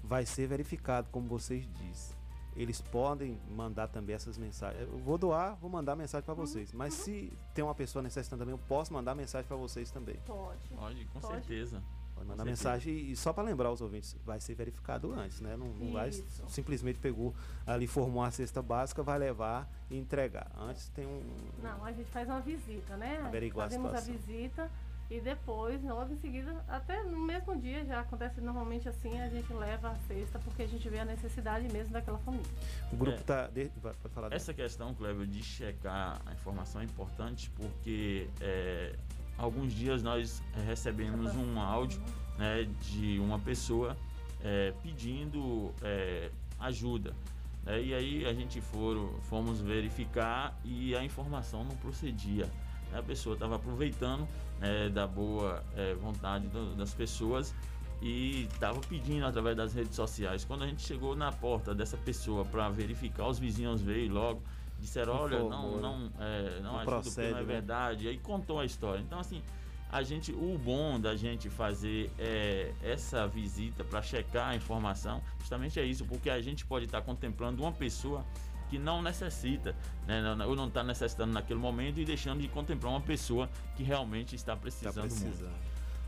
vai 0.05 0.25
ser 0.25 0.47
verificado, 0.47 1.07
como 1.11 1.27
vocês 1.27 1.67
dizem. 1.67 2.15
Eles 2.55 2.79
podem 2.79 3.37
mandar 3.53 3.89
também 3.89 4.15
essas 4.15 4.37
mensagens. 4.37 4.81
Eu 4.81 4.97
vou 4.99 5.17
doar, 5.17 5.55
vou 5.55 5.69
mandar 5.69 5.93
mensagem 5.95 6.23
para 6.23 6.33
vocês. 6.33 6.71
Mas 6.71 6.93
se 6.93 7.31
tem 7.53 7.63
uma 7.63 7.75
pessoa 7.75 8.01
necessitando 8.01 8.39
também, 8.39 8.53
eu 8.53 8.59
posso 8.69 8.93
mandar 8.93 9.13
mensagem 9.13 9.45
para 9.45 9.57
vocês 9.57 9.91
também. 9.91 10.15
Pode. 10.25 10.69
Pode, 10.73 11.05
com 11.05 11.19
Pode. 11.19 11.33
certeza. 11.33 11.83
Pode 12.15 12.29
mandar 12.29 12.45
mensagem 12.45 13.11
e 13.11 13.15
só 13.15 13.33
para 13.33 13.43
lembrar 13.43 13.73
os 13.73 13.81
ouvintes, 13.81 14.15
vai 14.25 14.39
ser 14.39 14.55
verificado 14.55 15.11
antes, 15.11 15.41
né? 15.41 15.57
Não, 15.57 15.67
não 15.67 15.91
vai 15.91 16.11
simplesmente 16.47 16.97
pegou 16.97 17.35
ali, 17.67 17.87
formou 17.87 18.23
a 18.23 18.31
cesta 18.31 18.61
básica, 18.61 19.03
vai 19.03 19.19
levar 19.19 19.69
e 19.89 19.97
entregar. 19.97 20.49
Antes 20.57 20.87
tem 20.89 21.05
um. 21.05 21.21
Não, 21.61 21.83
a 21.83 21.91
gente 21.91 22.09
faz 22.09 22.29
uma 22.29 22.39
visita, 22.39 22.95
né? 22.95 23.21
Averiguar 23.25 23.67
a 23.67 23.69
Fazemos 23.69 23.93
a, 23.93 23.97
situação. 23.97 24.25
visita 24.25 24.71
e 25.09 25.19
depois, 25.19 25.83
logo 25.83 26.11
em 26.11 26.17
seguida, 26.17 26.63
até 26.67 27.03
no 27.03 27.19
mesmo 27.19 27.55
dia, 27.55 27.85
já 27.85 27.99
acontece 27.99 28.41
normalmente 28.41 28.89
assim, 28.89 29.19
a 29.21 29.29
gente 29.29 29.53
leva 29.53 29.89
a 29.89 29.95
cesta 30.07 30.39
porque 30.39 30.63
a 30.63 30.67
gente 30.67 30.89
vê 30.89 30.99
a 30.99 31.05
necessidade 31.05 31.71
mesmo 31.71 31.93
daquela 31.93 32.17
família. 32.19 32.45
O 32.91 32.95
grupo 32.95 33.17
É. 33.17 33.21
tá. 33.21 33.49
Pode 33.81 34.13
falar 34.13 34.33
Essa 34.33 34.53
questão, 34.53 34.95
Cleber, 34.95 35.27
de 35.27 35.43
checar 35.43 36.19
a 36.25 36.33
informação 36.33 36.81
é 36.81 36.85
importante 36.85 37.51
porque 37.51 38.27
é, 38.41 38.95
alguns 39.37 39.73
dias 39.73 40.01
nós 40.01 40.41
recebemos 40.65 41.35
um 41.35 41.59
áudio 41.59 42.01
né, 42.37 42.67
de 42.81 43.19
uma 43.19 43.37
pessoa 43.39 43.95
é, 44.43 44.73
pedindo 44.81 45.71
é, 45.83 46.31
ajuda. 46.59 47.13
né, 47.63 47.79
e 47.79 47.93
aí 47.93 48.25
a 48.25 48.33
gente 48.33 48.59
foram, 48.59 49.13
fomos 49.23 49.61
verificar 49.61 50.57
e 50.63 50.95
a 50.95 51.03
informação 51.03 51.63
não 51.63 51.75
procedia. 51.77 52.45
né, 52.91 52.97
a 52.97 53.03
pessoa 53.03 53.35
estava 53.35 53.55
aproveitando 53.55 54.27
né, 54.59 54.89
da 54.89 55.05
boa 55.07 55.63
é, 55.75 55.93
vontade 55.95 56.47
do- 56.47 56.75
das 56.75 56.93
pessoas 56.93 57.53
e 58.01 58.43
estava 58.51 58.79
pedindo 58.81 59.25
através 59.25 59.55
das 59.55 59.73
redes 59.73 59.95
sociais. 59.95 60.43
Quando 60.45 60.63
a 60.63 60.67
gente 60.67 60.81
chegou 60.81 61.15
na 61.15 61.31
porta 61.31 61.73
dessa 61.73 61.97
pessoa 61.97 62.45
para 62.45 62.69
verificar, 62.69 63.27
os 63.27 63.39
vizinhos 63.39 63.81
veio 63.81 64.11
logo, 64.11 64.41
disseram, 64.79 65.13
olha, 65.13 65.39
não, 65.43 65.75
né? 65.75 65.81
não, 65.81 66.11
é, 66.19 66.59
não, 66.61 66.73
Não 66.77 66.85
procede, 66.85 67.31
não 67.31 67.37
é 67.37 67.41
né? 67.41 67.45
verdade. 67.47 68.07
Aí 68.07 68.17
contou 68.17 68.59
a 68.59 68.65
história. 68.65 69.01
Então, 69.01 69.19
assim, 69.19 69.41
a 69.89 70.03
gente, 70.03 70.31
o 70.33 70.57
bom 70.57 70.99
da 70.99 71.15
gente 71.15 71.49
fazer 71.49 72.11
é, 72.19 72.73
essa 72.83 73.25
visita 73.27 73.83
para 73.83 74.01
checar 74.01 74.49
a 74.49 74.55
informação, 74.55 75.21
justamente 75.39 75.79
é 75.79 75.85
isso, 75.85 76.05
porque 76.05 76.29
a 76.29 76.41
gente 76.41 76.65
pode 76.65 76.85
estar 76.85 77.01
contemplando 77.01 77.61
uma 77.63 77.71
pessoa 77.71 78.25
que 78.69 78.77
não 78.79 79.01
necessita, 79.01 79.75
né, 80.07 80.21
não- 80.35 80.47
ou 80.49 80.55
não 80.55 80.67
está 80.67 80.83
necessitando 80.83 81.31
naquele 81.33 81.59
momento 81.59 81.99
e 81.99 82.05
deixando 82.05 82.41
de 82.41 82.47
contemplar 82.47 82.91
uma 82.93 83.01
pessoa 83.01 83.49
que 83.75 83.83
realmente 83.83 84.35
está 84.35 84.53
Tá 84.55 84.61
precisando, 84.61 85.09
muito. 85.09 85.19
precisando. 85.21 85.55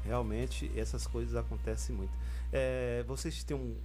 Realmente 0.03 0.71
essas 0.79 1.05
coisas 1.05 1.35
acontecem 1.35 1.95
muito. 1.95 2.11
É, 2.53 3.03
vocês 3.05 3.43
têm 3.43 3.57
um. 3.57 3.75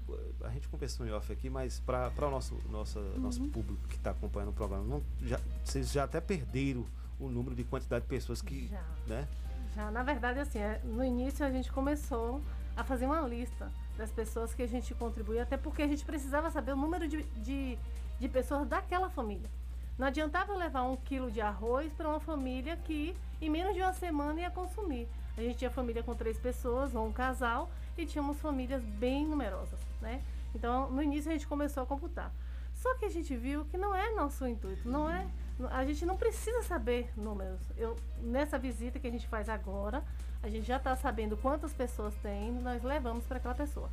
A 0.45 0.51
gente 0.51 0.69
conversou 0.69 1.05
em 1.05 1.11
off 1.11 1.33
aqui, 1.33 1.51
mas 1.51 1.81
para 1.81 2.13
o 2.17 2.31
nosso, 2.31 2.57
nossa, 2.71 3.01
nosso 3.19 3.43
público 3.49 3.89
que 3.89 3.97
está 3.97 4.13
acompanhando 4.13 4.51
o 4.51 4.53
programa, 4.53 4.85
não, 4.85 5.03
já, 5.21 5.41
vocês 5.65 5.91
já 5.91 6.05
até 6.05 6.21
perderam 6.21 6.87
o 7.19 7.29
número 7.29 7.57
de 7.57 7.65
quantidade 7.65 8.05
de 8.05 8.09
pessoas 8.09 8.41
que. 8.41 8.69
Já. 8.69 8.83
Né? 9.09 9.27
Já, 9.75 9.91
na 9.91 10.05
verdade, 10.05 10.39
assim, 10.39 10.59
é, 10.61 10.81
no 10.85 11.03
início 11.05 11.45
a 11.45 11.51
gente 11.51 11.73
começou 11.73 12.41
a 12.77 12.85
fazer 12.85 13.07
uma 13.07 13.21
lista 13.23 13.73
das 13.99 14.13
pessoas 14.13 14.55
que 14.55 14.63
a 14.63 14.67
gente 14.69 14.95
contribuía, 14.95 15.43
até 15.43 15.57
porque 15.57 15.83
a 15.83 15.89
gente 15.89 16.05
precisava 16.05 16.49
saber 16.51 16.73
o 16.73 16.77
número 16.77 17.09
de, 17.09 17.25
de, 17.43 17.77
de 18.23 18.29
pessoas 18.29 18.69
daquela 18.69 19.11
família. 19.11 19.51
Não 19.99 20.07
adiantava 20.07 20.55
levar 20.55 20.85
um 20.85 20.97
quilo 20.97 21.29
de 21.29 21.41
arroz 21.41 21.93
para 21.93 22.09
uma 22.09 22.21
família 22.21 22.77
que 22.77 23.17
em 23.41 23.51
menos 23.51 23.75
de 23.75 23.83
uma 23.83 23.93
semana 23.93 24.41
ia 24.41 24.51
consumir. 24.51 25.09
A 25.37 25.43
gente 25.43 25.59
tinha 25.59 25.71
família 25.71 26.05
com 26.05 26.15
três 26.15 26.39
pessoas 26.39 26.95
ou 26.95 27.05
um 27.05 27.13
casal 27.13 27.69
e 27.99 28.07
tínhamos 28.07 28.39
famílias 28.39 28.81
bem 28.85 29.27
numerosas, 29.27 29.81
né? 30.01 30.23
Então, 30.55 30.89
no 30.89 31.03
início 31.03 31.31
a 31.31 31.35
gente 31.35 31.49
começou 31.49 31.83
a 31.83 31.87
computar. 31.87 32.31
Só 32.75 32.95
que 32.95 33.05
a 33.05 33.09
gente 33.09 33.37
viu 33.37 33.65
que 33.65 33.77
não 33.77 33.93
é 33.93 34.15
nosso 34.15 34.47
intuito, 34.47 34.89
não 34.89 35.11
é. 35.11 35.27
A 35.73 35.85
gente 35.85 36.07
não 36.07 36.17
precisa 36.17 36.63
saber 36.63 37.11
números. 37.17 37.61
Eu, 37.77 37.97
nessa 38.21 38.57
visita 38.57 39.01
que 39.01 39.09
a 39.09 39.11
gente 39.11 39.27
faz 39.27 39.49
agora, 39.49 40.05
a 40.43 40.49
gente 40.49 40.67
já 40.67 40.77
está 40.77 40.95
sabendo 40.95 41.37
quantas 41.37 41.73
pessoas 41.73 42.15
tem, 42.23 42.53
nós 42.53 42.85
levamos 42.85 43.25
para 43.27 43.39
aquela 43.39 43.55
pessoa. 43.55 43.91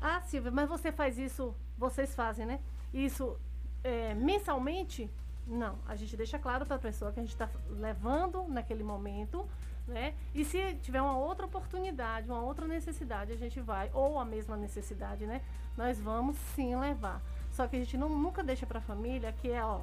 Ah, 0.00 0.20
Silvia, 0.22 0.50
mas 0.50 0.68
você 0.68 0.90
faz 0.90 1.16
isso, 1.16 1.54
vocês 1.78 2.12
fazem, 2.12 2.44
né? 2.44 2.58
Isso 2.92 3.38
é, 3.84 4.14
mensalmente? 4.14 5.10
Não, 5.46 5.76
a 5.88 5.96
gente 5.96 6.16
deixa 6.16 6.38
claro 6.38 6.64
para 6.64 6.76
a 6.76 6.78
pessoa 6.78 7.12
que 7.12 7.18
a 7.18 7.22
gente 7.22 7.32
está 7.32 7.48
levando 7.70 8.44
naquele 8.48 8.84
momento, 8.84 9.46
né? 9.88 10.14
E 10.34 10.44
se 10.44 10.74
tiver 10.82 11.02
uma 11.02 11.16
outra 11.16 11.46
oportunidade, 11.46 12.30
uma 12.30 12.40
outra 12.42 12.66
necessidade, 12.66 13.32
a 13.32 13.36
gente 13.36 13.60
vai, 13.60 13.90
ou 13.92 14.18
a 14.18 14.24
mesma 14.24 14.56
necessidade, 14.56 15.26
né? 15.26 15.42
Nós 15.76 15.98
vamos 16.00 16.36
sim 16.54 16.76
levar. 16.76 17.20
Só 17.50 17.66
que 17.66 17.76
a 17.76 17.78
gente 17.80 17.96
não, 17.98 18.08
nunca 18.08 18.42
deixa 18.42 18.64
para 18.66 18.78
a 18.78 18.82
família 18.82 19.32
que 19.32 19.50
é, 19.50 19.64
ó, 19.64 19.80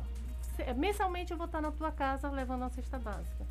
se- 0.56 0.74
mensalmente 0.74 1.32
eu 1.32 1.38
vou 1.38 1.46
estar 1.46 1.62
na 1.62 1.72
tua 1.72 1.92
casa 1.92 2.30
levando 2.30 2.64
a 2.64 2.70
cesta 2.70 2.98
básica. 2.98 3.46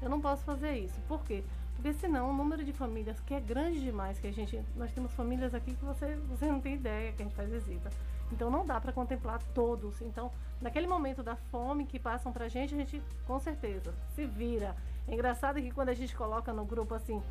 Eu 0.00 0.08
não 0.08 0.20
posso 0.20 0.44
fazer 0.44 0.76
isso. 0.78 0.98
Por 1.08 1.22
quê? 1.24 1.42
Porque 1.74 1.92
senão 1.94 2.30
o 2.30 2.32
número 2.32 2.62
de 2.64 2.72
famílias 2.72 3.18
que 3.20 3.34
é 3.34 3.40
grande 3.40 3.80
demais, 3.80 4.18
que 4.18 4.26
a 4.26 4.32
gente. 4.32 4.62
Nós 4.76 4.92
temos 4.92 5.12
famílias 5.12 5.52
aqui 5.54 5.74
que 5.74 5.84
você, 5.84 6.14
você 6.28 6.46
não 6.46 6.60
tem 6.60 6.74
ideia 6.74 7.12
que 7.12 7.22
a 7.22 7.24
gente 7.24 7.34
faz 7.34 7.50
visita. 7.50 7.90
Então 8.32 8.50
não 8.50 8.64
dá 8.64 8.80
para 8.80 8.92
contemplar 8.92 9.42
todos. 9.54 10.00
Então, 10.00 10.30
naquele 10.60 10.86
momento 10.86 11.22
da 11.22 11.36
fome 11.36 11.86
que 11.86 11.98
passam 11.98 12.32
pra 12.32 12.48
gente, 12.48 12.74
a 12.74 12.78
gente 12.78 13.02
com 13.26 13.38
certeza 13.38 13.94
se 14.14 14.26
vira. 14.26 14.76
É 15.08 15.14
engraçado 15.14 15.60
que 15.60 15.70
quando 15.70 15.88
a 15.88 15.94
gente 15.94 16.14
coloca 16.14 16.52
no 16.52 16.64
grupo 16.64 16.94
assim, 16.94 17.22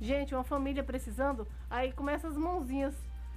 gente, 0.00 0.34
uma 0.34 0.44
família 0.44 0.82
precisando, 0.82 1.46
aí 1.70 1.92
começa 1.92 2.28
as 2.28 2.36
mãozinhas. 2.36 2.94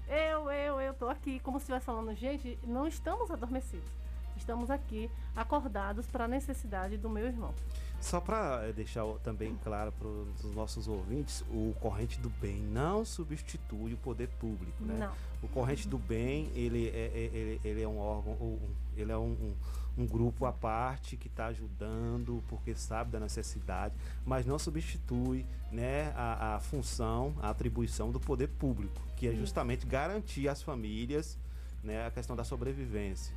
Eu, 0.07 0.51
eu, 0.51 0.81
eu 0.81 0.93
tô 0.93 1.07
aqui, 1.07 1.39
como 1.39 1.57
se 1.59 1.63
estivesse 1.63 1.85
falando, 1.85 2.13
gente, 2.15 2.57
não 2.63 2.87
estamos 2.87 3.31
adormecidos. 3.31 3.89
Estamos 4.35 4.71
aqui 4.71 5.09
acordados 5.35 6.07
para 6.07 6.25
a 6.25 6.27
necessidade 6.27 6.97
do 6.97 7.09
meu 7.09 7.27
irmão. 7.27 7.53
Só 8.01 8.19
para 8.19 8.71
deixar 8.71 9.05
o- 9.05 9.19
também 9.19 9.55
claro 9.63 9.91
para 9.91 10.07
os 10.07 10.55
nossos 10.55 10.87
ouvintes, 10.87 11.43
o 11.51 11.73
corrente 11.79 12.19
do 12.19 12.29
bem 12.29 12.57
não 12.61 13.05
substitui 13.05 13.93
o 13.93 13.97
poder 13.97 14.27
público, 14.39 14.83
né? 14.83 14.97
Não. 14.97 15.13
O 15.43 15.47
corrente 15.47 15.87
do 15.87 15.97
bem, 15.97 16.51
ele 16.55 16.87
é, 16.89 16.91
é- 17.13 17.29
ele, 17.33 17.61
ele 17.63 17.81
é 17.81 17.87
um 17.87 17.97
órgão, 17.99 18.59
ele 18.97 19.11
é 19.11 19.17
um, 19.17 19.31
um- 19.31 19.55
um 19.99 20.05
grupo 20.07 20.45
à 20.45 20.51
parte 20.53 21.15
que 21.17 21.27
está 21.27 21.47
ajudando 21.47 22.41
porque 22.47 22.73
sabe 22.73 23.11
da 23.11 23.19
necessidade, 23.19 23.93
mas 24.25 24.45
não 24.45 24.57
substitui 24.57 25.45
né, 25.71 26.11
a, 26.15 26.55
a 26.55 26.59
função, 26.59 27.35
a 27.41 27.49
atribuição 27.49 28.11
do 28.11 28.19
poder 28.19 28.47
público, 28.47 28.99
que 29.17 29.27
é 29.27 29.33
justamente 29.35 29.85
garantir 29.85 30.47
às 30.47 30.61
famílias 30.61 31.37
né, 31.83 32.05
a 32.05 32.11
questão 32.11 32.35
da 32.35 32.43
sobrevivência 32.43 33.35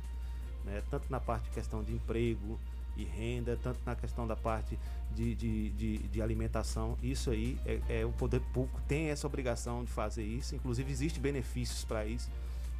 né, 0.63 0.81
tanto 0.89 1.11
na 1.11 1.19
parte 1.19 1.43
de 1.43 1.49
questão 1.51 1.83
de 1.83 1.93
emprego 1.93 2.59
e 2.97 3.03
renda, 3.03 3.57
tanto 3.61 3.79
na 3.85 3.95
questão 3.95 4.25
da 4.25 4.35
parte 4.35 4.77
de, 5.13 5.35
de, 5.35 5.69
de, 5.71 5.97
de 5.99 6.21
alimentação. 6.21 6.97
Isso 7.01 7.29
aí 7.29 7.57
é, 7.65 8.01
é 8.01 8.05
o 8.05 8.11
poder 8.11 8.41
público 8.53 8.81
tem 8.87 9.09
essa 9.09 9.27
obrigação 9.27 9.83
de 9.83 9.91
fazer 9.91 10.23
isso. 10.23 10.55
Inclusive 10.55 10.91
existe 10.91 11.19
benefícios 11.19 11.83
para 11.83 12.05
isso 12.05 12.29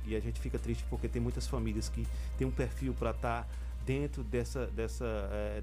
e 0.05 0.15
a 0.15 0.19
gente 0.19 0.39
fica 0.39 0.59
triste 0.59 0.85
porque 0.89 1.07
tem 1.07 1.21
muitas 1.21 1.47
famílias 1.47 1.89
que 1.89 2.07
têm 2.37 2.45
um 2.47 2.51
perfil 2.51 2.93
para 2.93 3.11
estar 3.11 3.47
dentro 3.85 4.23
dessa 4.23 4.67
dessa 4.67 5.05
é, 5.05 5.61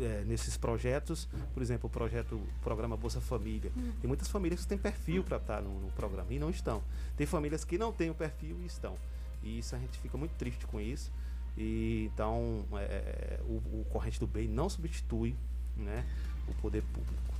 é, 0.00 0.24
nesses 0.26 0.56
projetos, 0.56 1.28
por 1.52 1.62
exemplo, 1.62 1.86
o 1.86 1.90
projeto 1.90 2.36
o 2.36 2.46
programa 2.62 2.96
Bolsa 2.96 3.20
Família. 3.20 3.70
Hum. 3.76 3.92
Tem 4.00 4.08
muitas 4.08 4.28
famílias 4.28 4.62
que 4.62 4.66
têm 4.66 4.78
perfil 4.78 5.22
para 5.22 5.36
estar 5.36 5.60
no, 5.60 5.80
no 5.80 5.90
programa 5.92 6.32
e 6.32 6.38
não 6.38 6.50
estão. 6.50 6.82
Tem 7.16 7.26
famílias 7.26 7.64
que 7.64 7.76
não 7.76 7.92
têm 7.92 8.10
o 8.10 8.14
perfil 8.14 8.56
e 8.62 8.66
estão. 8.66 8.96
E 9.42 9.58
isso 9.58 9.74
a 9.74 9.78
gente 9.78 9.98
fica 9.98 10.16
muito 10.16 10.32
triste 10.32 10.66
com 10.66 10.80
isso. 10.80 11.12
E 11.56 12.10
então 12.12 12.64
é, 12.74 13.40
o, 13.44 13.80
o 13.80 13.86
corrente 13.90 14.18
do 14.18 14.26
bem 14.26 14.48
não 14.48 14.68
substitui 14.68 15.36
né, 15.76 16.04
o 16.48 16.54
poder 16.54 16.82
público. 16.82 17.32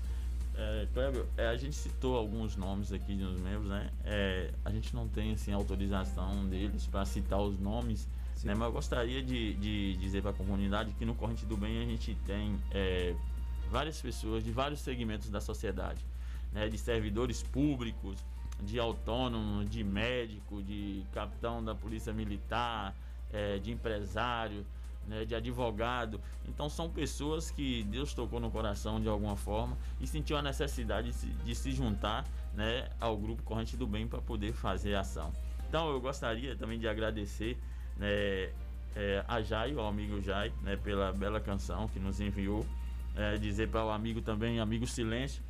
É, 0.55 0.87
é, 1.39 1.47
a 1.49 1.57
gente 1.57 1.75
citou 1.75 2.17
alguns 2.17 2.57
nomes 2.57 2.93
aqui 2.93 3.15
dos 3.15 3.41
membros, 3.41 3.69
né? 3.69 3.91
É, 4.05 4.51
a 4.65 4.71
gente 4.71 4.95
não 4.95 5.09
tem 5.09 5.33
assim 5.33 5.53
autorização 5.53 6.47
deles 6.47 6.87
para 6.87 7.07
citar 7.07 7.41
os 7.41 7.59
nomes, 7.59 8.07
né? 8.45 8.55
Mas 8.55 8.67
eu 8.67 8.73
gostaria 8.73 9.23
de, 9.23 9.55
de 9.55 9.97
dizer 9.97 10.21
para 10.21 10.31
a 10.31 10.35
comunidade 10.35 10.93
que 10.93 11.07
no 11.07 11.15
Corrente 11.15 11.47
do 11.47 11.57
Bem 11.57 11.83
a 11.83 11.87
gente 11.87 12.15
tem 12.27 12.59
é, 12.71 13.15
várias 13.71 14.01
pessoas 14.01 14.45
de 14.45 14.51
vários 14.51 14.81
segmentos 14.81 15.31
da 15.31 15.41
sociedade, 15.41 16.05
né? 16.53 16.69
De 16.69 16.77
servidores 16.77 17.43
públicos, 17.43 18.19
de 18.61 18.79
autônomo, 18.79 19.65
de 19.65 19.83
médico, 19.83 20.63
de 20.63 21.03
capitão 21.13 21.65
da 21.65 21.75
polícia 21.75 22.13
militar, 22.13 22.95
é, 23.33 23.59
de 23.59 23.71
empresário, 23.71 24.65
né, 25.07 25.25
de 25.25 25.35
advogado. 25.35 26.21
Então 26.49 26.69
são 26.69 26.89
pessoas 26.89 27.51
que 27.51 27.83
Deus 27.85 28.15
tocou 28.15 28.41
no 28.41 28.51
coração 28.51 29.01
de 29.01 29.09
alguma 29.09 29.37
forma 29.37 29.77
e 30.01 30.07
sentiu 30.07 30.37
a 30.37 30.43
necessidade 30.43 31.09
de 31.09 31.15
se, 31.15 31.27
de 31.27 31.55
se 31.55 31.73
juntar 31.73 32.25
né, 32.55 32.89
ao 33.01 33.17
grupo 33.17 33.43
Corrente 33.43 33.77
do 33.77 33.87
Bem 33.87 34.07
para 34.07 34.21
poder 34.21 34.53
fazer 34.53 34.95
ação. 34.95 35.33
Então 35.69 35.91
eu 35.91 36.01
gostaria 36.01 36.55
também 36.55 36.79
de 36.79 36.87
agradecer 36.87 37.57
né, 37.97 38.51
é, 38.95 39.25
a 39.27 39.41
Jai, 39.41 39.73
ao 39.73 39.87
amigo 39.87 40.21
Jai, 40.21 40.53
né, 40.63 40.77
pela 40.77 41.13
bela 41.13 41.41
canção 41.41 41.89
que 41.89 41.99
nos 41.99 42.21
enviou. 42.21 42.67
É, 43.15 43.37
dizer 43.37 43.69
para 43.69 43.85
o 43.85 43.91
amigo 43.91 44.23
também, 44.23 44.59
amigo 44.59 44.87
Silêncio, 44.87 45.43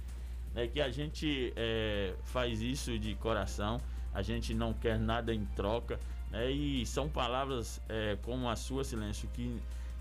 né, 0.53 0.67
que 0.67 0.81
a 0.81 0.91
gente 0.91 1.53
é, 1.55 2.13
faz 2.25 2.61
isso 2.61 2.99
de 2.99 3.15
coração, 3.15 3.81
a 4.13 4.21
gente 4.21 4.53
não 4.53 4.73
quer 4.73 4.99
nada 4.99 5.33
em 5.33 5.45
troca, 5.45 5.99
né, 6.33 6.51
e 6.51 6.85
são 6.87 7.09
palavras 7.09 7.81
é, 7.89 8.17
como 8.23 8.49
a 8.49 8.57
sua, 8.57 8.83
Silêncio, 8.83 9.29
que 9.35 9.61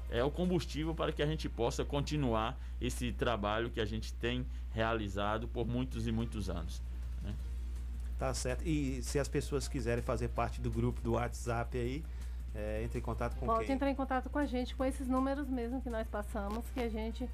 é 0.09 0.23
o 0.23 0.31
combustível 0.31 0.95
para 0.95 1.11
que 1.11 1.21
a 1.21 1.25
gente 1.25 1.47
possa 1.47 1.85
continuar 1.85 2.57
esse 2.79 3.11
trabalho 3.11 3.69
que 3.69 3.79
a 3.79 3.85
gente 3.85 4.13
tem 4.13 4.45
realizado 4.73 5.47
por 5.47 5.67
muitos 5.67 6.07
e 6.07 6.11
muitos 6.11 6.49
anos. 6.49 6.81
né. 7.21 7.33
Tá 8.17 8.33
certo. 8.33 8.67
E 8.67 9.03
se 9.03 9.19
as 9.19 9.27
pessoas 9.27 9.67
quiserem 9.67 10.03
fazer 10.03 10.29
parte 10.29 10.61
do 10.61 10.71
grupo 10.71 11.01
do 11.01 11.13
WhatsApp 11.13 11.77
aí, 11.77 12.03
é, 12.53 12.83
entre 12.83 12.99
em 12.99 13.01
contato 13.01 13.35
com 13.37 13.45
Pode 13.45 13.65
quem? 13.65 13.75
entrar 13.75 13.89
em 13.89 13.95
contato 13.95 14.29
com 14.29 14.39
a 14.39 14.45
gente 14.45 14.75
com 14.75 14.83
esses 14.83 15.07
números 15.07 15.47
mesmo 15.49 15.81
que 15.81 15.89
nós 15.89 16.07
passamos, 16.07 16.65
que 16.73 16.81
a 16.81 16.89
gente 16.89 17.29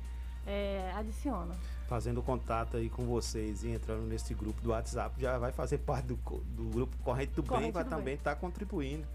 é, 0.45 0.91
adiciona. 0.95 1.55
Fazendo 1.87 2.21
contato 2.21 2.77
aí 2.77 2.89
com 2.89 3.05
vocês 3.05 3.63
e 3.63 3.69
entrando 3.69 4.05
nesse 4.05 4.33
grupo 4.33 4.61
do 4.61 4.69
WhatsApp, 4.71 5.19
já 5.21 5.37
vai 5.37 5.51
fazer 5.51 5.77
parte 5.79 6.07
do, 6.07 6.15
do 6.15 6.69
grupo 6.69 6.97
Corrente 6.97 7.31
do 7.33 7.41
Bem, 7.41 7.49
Corrente 7.49 7.71
vai 7.71 7.83
do 7.83 7.89
também 7.89 8.05
Bem. 8.05 8.15
estar 8.15 8.35
contribuindo 8.35 9.07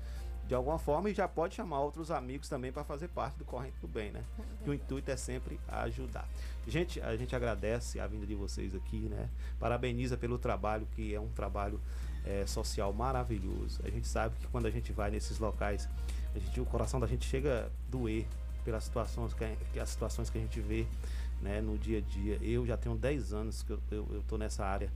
de 0.47 0.55
alguma 0.55 0.79
forma 0.79 1.09
e 1.09 1.15
já 1.15 1.29
pode 1.29 1.55
chamar 1.55 1.81
outros 1.81 2.11
amigos 2.11 2.49
também 2.49 2.73
para 2.73 2.85
fazer 2.85 3.09
parte 3.09 3.37
do 3.39 3.45
Corrente 3.45 3.77
do 3.81 3.89
Bem, 3.89 4.11
né? 4.11 4.23
Que 4.65 4.71
o 4.71 4.75
intuito 4.75 5.11
é 5.11 5.17
sempre 5.17 5.59
ajudar. 5.69 6.29
Gente, 6.67 7.01
a 7.01 7.17
gente 7.17 7.35
agradece 7.35 8.01
a 8.01 8.07
vinda 8.07 8.27
de 8.27 8.35
vocês 8.35 8.75
aqui, 8.75 9.09
né? 9.09 9.29
Parabeniza 9.59 10.17
pelo 10.17 10.39
trabalho, 10.39 10.87
que 10.95 11.15
é 11.15 11.21
um 11.21 11.29
trabalho 11.29 11.81
eh, 12.25 12.45
social 12.47 12.93
maravilhoso. 12.93 13.81
A 13.85 13.91
gente 13.91 14.07
sabe 14.07 14.35
que 14.37 14.47
quando 14.49 14.67
a 14.67 14.71
gente 14.71 14.93
vai 14.93 15.11
nesses 15.11 15.39
locais, 15.39 15.89
a 16.35 16.39
gente, 16.39 16.61
o 16.61 16.67
coração 16.67 16.99
da 16.99 17.07
gente 17.07 17.27
chega 17.27 17.67
a 17.67 17.91
doer 17.91 18.27
pelas 18.65 18.85
situações 18.85 19.35
que, 19.35 19.57
que 19.73 19.81
as 19.81 19.89
situações 19.89 20.31
que 20.31 20.39
a 20.39 20.41
gente 20.41 20.61
vê 20.61 20.87
né, 21.43 21.61
no 21.61 21.77
dia 21.77 21.99
a 21.99 22.01
dia. 22.01 22.39
Eu 22.41 22.65
já 22.65 22.77
tenho 22.77 22.97
10 22.97 23.33
anos 23.33 23.63
que 23.63 23.73
eu, 23.73 24.25
tô 24.29 24.39
nessa 24.39 24.65
área 24.65 24.91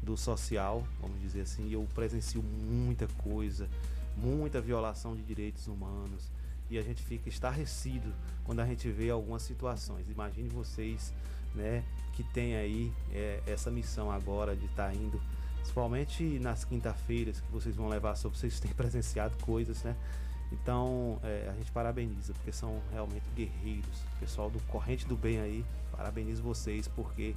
do 0.00 0.16
social, 0.16 0.86
vamos 1.00 1.20
dizer 1.20 1.42
assim, 1.42 1.66
e 1.66 1.74
eu 1.74 1.86
presencio 1.94 2.42
muita 2.42 3.06
coisa, 3.18 3.68
muita 4.16 4.60
violação 4.60 5.14
de 5.14 5.22
direitos 5.22 5.66
humanos. 5.66 6.30
E 6.70 6.78
a 6.78 6.82
gente 6.82 7.02
fica 7.02 7.28
estarrecido 7.28 8.14
quando 8.44 8.60
a 8.60 8.66
gente 8.66 8.88
vê 8.88 9.10
algumas 9.10 9.42
situações. 9.42 10.08
Imagine 10.08 10.48
vocês, 10.48 11.12
né, 11.54 11.84
que 12.14 12.22
tem 12.22 12.54
aí 12.54 12.92
é, 13.12 13.42
essa 13.46 13.70
missão 13.70 14.10
agora 14.10 14.54
de 14.54 14.66
estar 14.66 14.94
indo, 14.94 15.20
principalmente 15.58 16.38
nas 16.38 16.64
quinta-feiras 16.64 17.40
que 17.40 17.52
vocês 17.52 17.74
vão 17.74 17.88
levar 17.88 18.14
sobre, 18.14 18.38
vocês 18.38 18.60
têm 18.60 18.72
presenciado 18.72 19.36
coisas, 19.44 19.82
né? 19.82 19.96
Então 20.52 21.20
é, 21.22 21.48
a 21.50 21.54
gente 21.54 21.70
parabeniza, 21.70 22.32
porque 22.34 22.52
são 22.52 22.80
realmente 22.92 23.24
guerreiros. 23.36 24.04
Pessoal 24.18 24.50
do 24.50 24.60
Corrente 24.62 25.06
do 25.06 25.16
Bem 25.16 25.40
aí, 25.40 25.64
parabenizo 26.00 26.42
vocês, 26.42 26.88
porque 26.88 27.36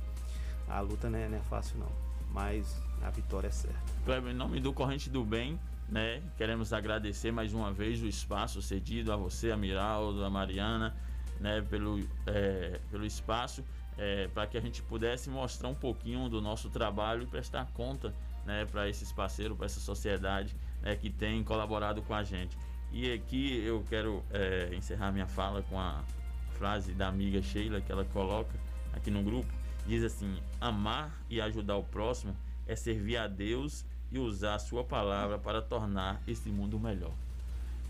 a 0.70 0.80
luta 0.80 1.10
não 1.10 1.20
é, 1.20 1.28
não 1.28 1.38
é 1.38 1.42
fácil 1.42 1.78
não. 1.78 1.92
Mas 2.32 2.82
a 3.02 3.10
vitória 3.10 3.50
é 3.50 3.52
certa. 3.52 3.78
Kleber, 4.06 4.32
em 4.32 4.36
nome 4.36 4.62
do 4.62 4.72
Corrente 4.72 5.10
do 5.10 5.24
Bem, 5.24 5.60
né, 5.90 6.24
queremos 6.38 6.72
agradecer 6.72 7.32
mais 7.32 7.54
uma 7.54 7.74
vez 7.74 8.02
o 8.02 8.08
espaço 8.08 8.62
cedido 8.62 9.12
a 9.12 9.18
você, 9.18 9.52
a 9.52 9.58
Miraldo, 9.58 10.24
a 10.24 10.30
Mariana, 10.30 10.96
né, 11.42 11.62
pelo, 11.70 12.00
é, 12.26 12.80
pelo 12.90 13.06
espaço, 13.06 13.64
é, 13.98 14.30
para 14.30 14.48
que 14.48 14.58
a 14.58 14.62
gente 14.62 14.82
pudesse 14.82 15.30
mostrar 15.30 15.68
um 15.68 15.76
pouquinho 15.76 16.30
do 16.30 16.42
nosso 16.42 16.70
trabalho 16.70 17.24
e 17.24 17.28
prestar 17.28 17.68
conta 17.74 18.16
né, 18.46 18.66
para 18.66 18.88
esses 18.88 19.12
parceiros, 19.12 19.58
para 19.58 19.66
essa 19.66 19.82
sociedade 19.82 20.56
né, 20.82 20.96
que 20.96 21.10
tem 21.10 21.44
colaborado 21.44 22.02
com 22.02 22.16
a 22.16 22.24
gente. 22.24 22.58
E 22.94 23.12
aqui 23.12 23.62
eu 23.66 23.84
quero 23.90 24.24
é, 24.32 24.74
encerrar 24.74 25.12
minha 25.12 25.28
fala 25.28 25.62
com 25.64 25.78
a 25.78 26.02
frase 26.64 26.94
da 26.94 27.10
amiga 27.10 27.42
Sheila 27.42 27.82
que 27.82 27.92
ela 27.92 28.06
coloca 28.06 28.58
aqui 28.94 29.12
no 29.12 29.22
grupo. 29.22 29.52
Diz 29.86 30.02
assim: 30.02 30.40
amar 30.62 31.12
e 31.30 31.42
ajudar 31.42 31.76
o 31.76 31.84
próximo 31.84 32.34
é 32.66 32.74
servir 32.74 33.18
a 33.18 33.28
Deus 33.28 33.86
e 34.10 34.18
usar 34.18 34.56
a 34.56 34.60
sua 34.60 34.82
palavra 34.82 35.38
para 35.38 35.62
tornar 35.62 36.22
esse 36.26 36.48
mundo 36.48 36.80
melhor. 36.80 37.12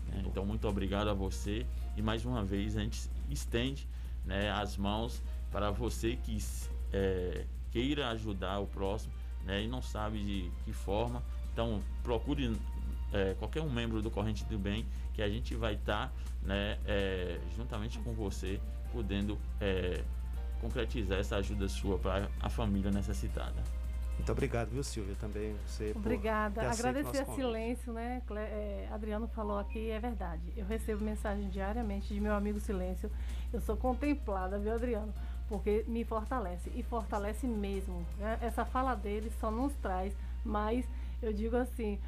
né? 0.08 0.24
Então, 0.26 0.44
muito 0.44 0.66
obrigado 0.66 1.06
a 1.06 1.14
você 1.14 1.64
e 1.96 2.02
mais 2.02 2.24
uma 2.24 2.42
vez 2.42 2.76
a 2.76 2.80
gente 2.80 3.08
estende 3.30 3.86
né, 4.24 4.50
as 4.50 4.76
mãos 4.76 5.22
para 5.52 5.70
você 5.70 6.16
que 6.16 6.36
é, 6.92 7.44
queira 7.70 8.08
ajudar 8.08 8.58
o 8.58 8.66
próximo 8.66 9.14
né, 9.44 9.62
e 9.62 9.68
não 9.68 9.80
sabe 9.80 10.18
de 10.18 10.50
que 10.64 10.72
forma. 10.72 11.22
Então, 11.52 11.80
procure 12.02 12.56
é, 13.12 13.34
qualquer 13.38 13.62
um 13.62 13.70
membro 13.70 14.02
do 14.02 14.10
Corrente 14.10 14.44
do 14.46 14.58
Bem 14.58 14.84
que 15.12 15.22
a 15.22 15.28
gente 15.28 15.54
vai 15.54 15.74
estar 15.74 16.12
né, 16.44 16.78
é, 16.86 17.38
juntamente 17.56 17.98
com 18.00 18.12
você 18.12 18.60
podendo 18.92 19.38
é, 19.60 20.02
concretizar 20.60 21.18
essa 21.18 21.36
ajuda 21.36 21.68
sua 21.68 21.98
para 21.98 22.28
a 22.40 22.48
família 22.48 22.90
necessitada. 22.90 23.62
Muito 24.16 24.30
obrigado, 24.30 24.68
viu, 24.70 24.84
Silvia? 24.84 25.16
Também 25.20 25.56
você. 25.66 25.92
Obrigada. 25.96 26.70
Agradecer 26.70 27.24
convite. 27.24 27.34
silêncio, 27.34 27.92
né? 27.92 28.22
Cle- 28.28 28.38
é, 28.38 28.88
Adriano 28.92 29.26
falou 29.26 29.58
aqui, 29.58 29.90
é 29.90 29.98
verdade. 29.98 30.40
Eu 30.56 30.64
recebo 30.64 31.02
mensagem 31.04 31.48
diariamente 31.50 32.14
de 32.14 32.20
meu 32.20 32.32
amigo 32.32 32.60
Silêncio. 32.60 33.10
Eu 33.52 33.60
sou 33.60 33.76
contemplada, 33.76 34.56
viu, 34.56 34.72
Adriano? 34.72 35.12
Porque 35.48 35.84
me 35.88 36.04
fortalece. 36.04 36.70
E 36.76 36.82
fortalece 36.84 37.44
mesmo. 37.48 38.06
né? 38.16 38.38
Essa 38.40 38.64
fala 38.64 38.94
dele 38.94 39.32
só 39.40 39.50
nos 39.50 39.74
traz 39.82 40.14
mais, 40.44 40.86
eu 41.20 41.32
digo 41.32 41.56
assim, 41.56 41.98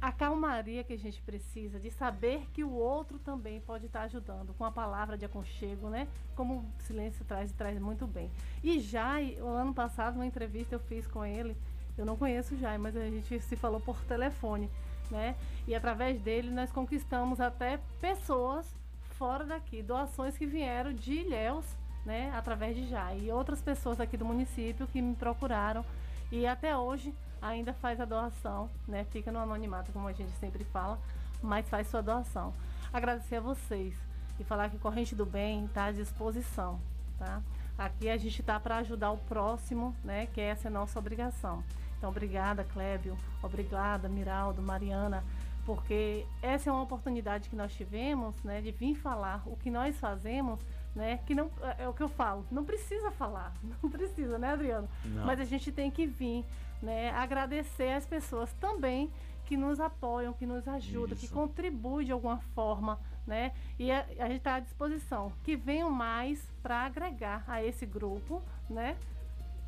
a 0.00 0.10
calmaria 0.10 0.82
que 0.82 0.92
a 0.92 0.98
gente 0.98 1.22
precisa 1.22 1.78
de 1.78 1.90
saber 1.90 2.48
que 2.52 2.64
o 2.64 2.72
outro 2.72 3.18
também 3.20 3.60
pode 3.60 3.86
estar 3.86 4.02
ajudando 4.02 4.52
com 4.54 4.64
a 4.64 4.70
palavra 4.70 5.16
de 5.16 5.24
aconchego, 5.24 5.88
né? 5.88 6.08
Como 6.34 6.58
o 6.58 6.82
silêncio 6.82 7.24
traz 7.24 7.50
e 7.50 7.54
traz 7.54 7.78
muito 7.78 8.06
bem. 8.06 8.30
E 8.64 8.80
Jai, 8.80 9.36
o 9.40 9.46
ano 9.46 9.72
passado, 9.72 10.16
uma 10.16 10.26
entrevista 10.26 10.74
eu 10.74 10.80
fiz 10.80 11.06
com 11.06 11.24
ele, 11.24 11.56
eu 11.96 12.04
não 12.04 12.16
conheço 12.16 12.54
o 12.54 12.58
Jai, 12.58 12.78
mas 12.78 12.96
a 12.96 13.04
gente 13.04 13.40
se 13.40 13.54
falou 13.54 13.80
por 13.80 13.96
telefone, 14.04 14.68
né? 15.10 15.36
E 15.68 15.74
através 15.74 16.20
dele 16.20 16.50
nós 16.50 16.72
conquistamos 16.72 17.40
até 17.40 17.78
pessoas 18.00 18.74
fora 19.10 19.44
daqui, 19.44 19.82
doações 19.82 20.36
que 20.36 20.46
vieram 20.46 20.92
de 20.92 21.12
Ilhéus, 21.12 21.66
né, 22.04 22.32
através 22.34 22.74
de 22.74 22.88
Jai. 22.88 23.20
E 23.20 23.30
outras 23.30 23.60
pessoas 23.60 24.00
aqui 24.00 24.16
do 24.16 24.24
município 24.24 24.86
que 24.86 25.00
me 25.00 25.14
procuraram 25.14 25.84
e 26.32 26.46
até 26.46 26.76
hoje 26.76 27.14
ainda 27.40 27.72
faz 27.72 28.00
a 28.00 28.04
doação, 28.04 28.68
né? 28.86 29.04
Fica 29.10 29.30
no 29.32 29.38
anonimato, 29.38 29.92
como 29.92 30.08
a 30.08 30.12
gente 30.12 30.32
sempre 30.32 30.64
fala, 30.64 30.98
mas 31.42 31.68
faz 31.68 31.88
sua 31.88 32.02
doação. 32.02 32.52
Agradecer 32.92 33.36
a 33.36 33.40
vocês 33.40 33.94
e 34.38 34.44
falar 34.44 34.70
que 34.70 34.78
Corrente 34.78 35.14
do 35.14 35.26
Bem 35.26 35.64
está 35.66 35.86
à 35.86 35.92
disposição, 35.92 36.80
tá? 37.18 37.40
Aqui 37.78 38.08
a 38.10 38.16
gente 38.16 38.40
está 38.40 38.60
para 38.60 38.76
ajudar 38.78 39.10
o 39.10 39.18
próximo, 39.18 39.94
né? 40.04 40.26
Que 40.26 40.40
essa 40.40 40.68
é 40.68 40.70
a 40.70 40.72
nossa 40.72 40.98
obrigação. 40.98 41.64
Então, 41.98 42.10
obrigada, 42.10 42.64
Clébio, 42.64 43.16
obrigada, 43.42 44.08
Miraldo, 44.08 44.62
Mariana, 44.62 45.22
porque 45.66 46.26
essa 46.42 46.70
é 46.70 46.72
uma 46.72 46.82
oportunidade 46.82 47.48
que 47.48 47.56
nós 47.56 47.72
tivemos, 47.74 48.34
né? 48.42 48.60
De 48.60 48.70
vir 48.70 48.94
falar 48.94 49.42
o 49.46 49.56
que 49.56 49.70
nós 49.70 49.98
fazemos 49.98 50.58
né? 50.94 51.20
Que 51.26 51.34
não 51.34 51.50
é 51.78 51.88
o 51.88 51.94
que 51.94 52.02
eu 52.02 52.08
falo, 52.08 52.44
não 52.50 52.64
precisa 52.64 53.10
falar, 53.10 53.52
não 53.82 53.90
precisa, 53.90 54.38
né, 54.38 54.52
Adriano? 54.52 54.88
Não. 55.04 55.24
Mas 55.24 55.40
a 55.40 55.44
gente 55.44 55.70
tem 55.70 55.90
que 55.90 56.06
vir, 56.06 56.44
né? 56.82 57.10
Agradecer 57.10 57.92
as 57.92 58.06
pessoas 58.06 58.52
também 58.54 59.10
que 59.44 59.56
nos 59.56 59.80
apoiam, 59.80 60.32
que 60.32 60.46
nos 60.46 60.66
ajudam, 60.68 61.16
que 61.16 61.24
Isso. 61.24 61.34
contribuem 61.34 62.06
de 62.06 62.12
alguma 62.12 62.38
forma, 62.54 63.00
né? 63.26 63.52
E 63.78 63.90
a, 63.90 64.06
a 64.20 64.26
gente 64.26 64.36
está 64.36 64.54
à 64.54 64.60
disposição, 64.60 65.32
que 65.42 65.56
venham 65.56 65.90
mais 65.90 66.40
para 66.62 66.84
agregar 66.86 67.44
a 67.48 67.62
esse 67.62 67.84
grupo, 67.84 68.42
né? 68.68 68.96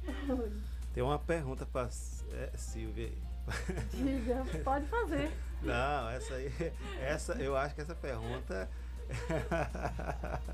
Tem 0.95 1.03
uma 1.03 1.19
pergunta 1.19 1.67
para 1.67 1.91
Silvia 1.91 3.07
aí. 3.07 3.19
Diga, 3.93 4.45
pode 4.63 4.87
fazer. 4.87 5.33
Não, 5.63 6.11
essa 6.11 6.35
aí, 6.35 6.53
essa, 7.01 7.33
eu 7.35 7.57
acho 7.57 7.75
que 7.75 7.81
essa 7.81 7.95
pergunta. 7.95 8.69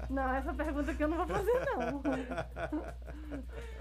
Não, 0.08 0.34
essa 0.34 0.52
pergunta 0.52 0.94
que 0.94 1.04
eu 1.04 1.08
não 1.08 1.18
vou 1.18 1.26
fazer, 1.26 1.52
não. 1.76 2.02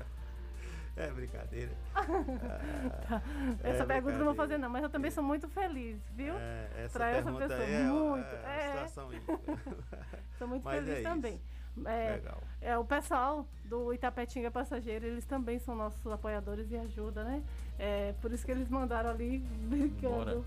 É 1.07 1.11
brincadeira. 1.11 1.71
Tá. 3.07 3.21
É 3.63 3.69
Essa 3.71 3.85
pergunta 3.85 4.13
eu 4.15 4.19
não 4.19 4.25
vou 4.25 4.35
fazer, 4.35 4.57
não, 4.57 4.69
mas 4.69 4.83
eu 4.83 4.89
também 4.89 5.11
sou 5.11 5.23
muito 5.23 5.47
feliz, 5.47 5.99
viu? 6.15 6.33
É, 6.35 6.67
essa 6.85 6.97
Pra 6.99 7.09
essa 7.09 7.23
pergunta 7.23 7.47
pessoa. 7.47 7.67
é, 7.67 7.83
muito. 7.83 8.35
é 8.35 8.59
É. 8.59 8.87
situação. 8.87 9.09
Sou 10.37 10.47
muito 10.47 10.63
Mas 10.63 10.75
feliz 10.79 10.89
é 10.89 10.99
isso. 11.01 11.09
também. 11.09 11.41
É, 11.85 12.11
Legal. 12.15 12.41
é, 12.59 12.77
o 12.77 12.83
pessoal 12.85 13.47
do 13.65 13.93
Itapetinga 13.93 14.49
Passageiro, 14.49 15.05
eles 15.05 15.25
também 15.25 15.59
são 15.59 15.75
nossos 15.75 16.11
apoiadores 16.11 16.71
e 16.71 16.77
ajuda, 16.77 17.23
né? 17.23 17.43
É, 17.77 18.13
por 18.19 18.31
isso 18.31 18.43
que 18.43 18.51
eles 18.51 18.67
mandaram 18.69 19.09
ali 19.11 19.39
brincando. 19.39 20.43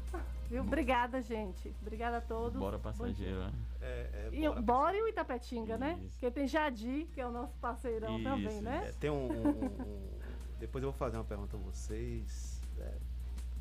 Viu? 0.49 0.63
Obrigada, 0.63 1.23
gente. 1.23 1.73
Obrigada 1.81 2.17
a 2.17 2.21
todos. 2.21 2.59
Bora 2.59 2.79
passageiro, 2.81 3.39
né? 3.39 3.53
É, 3.81 4.29
E 4.33 4.49
o 4.49 4.61
Bora 4.61 4.97
e 4.97 5.03
o 5.03 5.09
Itapetinga, 5.09 5.79
né? 5.79 5.97
Porque 6.11 6.29
tem 6.33 6.49
Jadi, 6.49 7.09
que 7.15 7.21
é 7.21 7.27
o 7.27 7.31
nosso 7.31 7.57
parceirão 7.59 8.21
também, 8.25 8.49
Isso, 8.49 8.63
né? 8.63 8.87
é, 8.89 8.93
tem 8.99 9.11
um- 9.11 9.31
um- 9.31 9.49
um- 9.49 10.20
Depois 10.61 10.85
eu 10.85 10.91
vou 10.91 10.99
fazer 10.99 11.17
uma 11.17 11.25
pergunta 11.25 11.57
a 11.57 11.61
vocês. 11.61 12.61
é, 12.79 12.93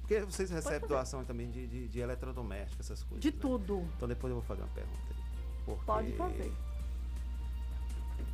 porque 0.01 0.21
vocês 0.21 0.49
recebem 0.49 0.88
doação 0.88 1.23
também 1.23 1.51
de, 1.51 1.67
de, 1.67 1.88
de 1.88 1.99
eletrodoméstico, 1.99 2.81
essas 2.81 3.03
coisas. 3.03 3.21
De 3.21 3.30
né? 3.30 3.38
tudo. 3.39 3.88
Então 3.95 4.07
depois 4.07 4.31
eu 4.31 4.38
vou 4.38 4.43
fazer 4.43 4.61
uma 4.63 4.69
pergunta 4.69 4.99
aí. 5.11 5.23
Porque, 5.65 5.85
Pode 5.85 6.11
fazer. 6.13 6.51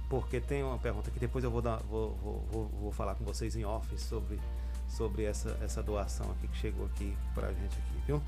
Porque 0.09 0.39
tem 0.39 0.63
uma 0.63 0.77
pergunta 0.77 1.11
que 1.11 1.19
depois 1.19 1.43
eu 1.43 1.51
vou, 1.51 1.61
dar, 1.61 1.77
vou, 1.77 2.15
vou, 2.15 2.39
vou, 2.49 2.67
vou 2.67 2.91
falar 2.93 3.15
com 3.15 3.25
vocês 3.25 3.57
em 3.57 3.65
off 3.65 3.97
sobre, 3.97 4.39
sobre 4.87 5.23
essa, 5.23 5.57
essa 5.61 5.83
doação 5.83 6.31
aqui 6.31 6.47
que 6.47 6.57
chegou 6.57 6.85
aqui 6.85 7.17
pra 7.33 7.51
gente 7.51 7.77
aqui, 7.77 8.01
viu? 8.07 8.21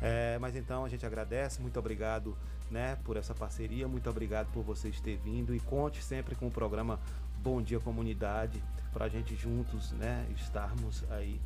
É, 0.00 0.38
mas 0.38 0.56
então 0.56 0.82
a 0.82 0.88
gente 0.88 1.04
agradece, 1.04 1.60
muito 1.60 1.78
obrigado 1.78 2.34
né, 2.70 2.96
por 3.04 3.18
essa 3.18 3.34
parceria, 3.34 3.86
muito 3.86 4.08
obrigado 4.08 4.50
por 4.52 4.62
vocês 4.62 4.98
terem 5.00 5.20
vindo 5.20 5.54
e 5.54 5.60
conte 5.60 6.02
sempre 6.02 6.34
com 6.34 6.46
o 6.46 6.50
programa 6.50 6.98
Bom 7.42 7.60
Dia 7.60 7.78
Comunidade 7.78 8.62
para 8.96 9.04
a 9.04 9.08
gente 9.10 9.36
juntos 9.36 9.92
né, 9.92 10.26
estarmos 10.34 11.04
aí 11.10 11.38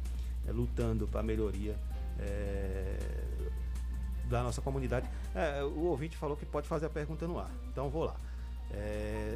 é, 0.46 0.52
lutando 0.52 1.08
para 1.08 1.18
a 1.18 1.22
melhoria 1.22 1.76
é, 2.20 2.96
da 4.26 4.44
nossa 4.44 4.62
comunidade. 4.62 5.08
É, 5.34 5.60
o 5.64 5.86
ouvinte 5.86 6.16
falou 6.16 6.36
que 6.36 6.46
pode 6.46 6.68
fazer 6.68 6.86
a 6.86 6.90
pergunta 6.90 7.26
no 7.26 7.40
ar, 7.40 7.50
então 7.68 7.90
vou 7.90 8.04
lá. 8.04 8.14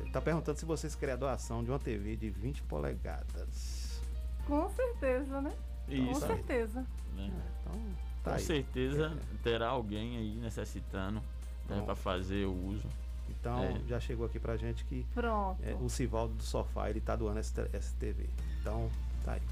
Está 0.06 0.20
perguntando 0.20 0.56
se 0.56 0.64
vocês 0.64 0.94
querem 0.94 1.14
a 1.14 1.16
doação 1.16 1.64
de 1.64 1.70
uma 1.72 1.78
TV 1.80 2.14
de 2.14 2.30
20 2.30 2.62
polegadas. 2.62 4.00
Com 4.46 4.70
certeza, 4.70 5.40
né? 5.40 5.52
Com 5.86 5.92
Isso 5.92 6.24
aí. 6.24 6.36
certeza. 6.36 6.86
né? 7.16 7.32
Então, 7.60 7.80
Com 8.22 8.30
aí. 8.30 8.40
certeza 8.40 9.18
terá 9.42 9.70
alguém 9.70 10.18
aí 10.18 10.36
necessitando 10.36 11.20
né, 11.68 11.82
para 11.84 11.96
fazer 11.96 12.46
o 12.46 12.54
uso. 12.54 12.86
Então 13.28 13.62
É. 13.62 13.80
já 13.88 14.00
chegou 14.00 14.26
aqui 14.26 14.38
pra 14.38 14.56
gente 14.56 14.84
que 14.84 15.04
Pronto. 15.14 15.58
é, 15.62 15.74
o 15.74 15.88
Sivaldo 15.88 16.34
do 16.34 16.42
Sofá 16.42 16.88
ele 16.90 17.00
tá 17.00 17.14
doando 17.16 17.38
essa, 17.38 17.68
essa 17.72 17.94
TV. 17.98 18.28
Então 18.60 18.88
tá 19.24 19.32
aí. 19.32 19.42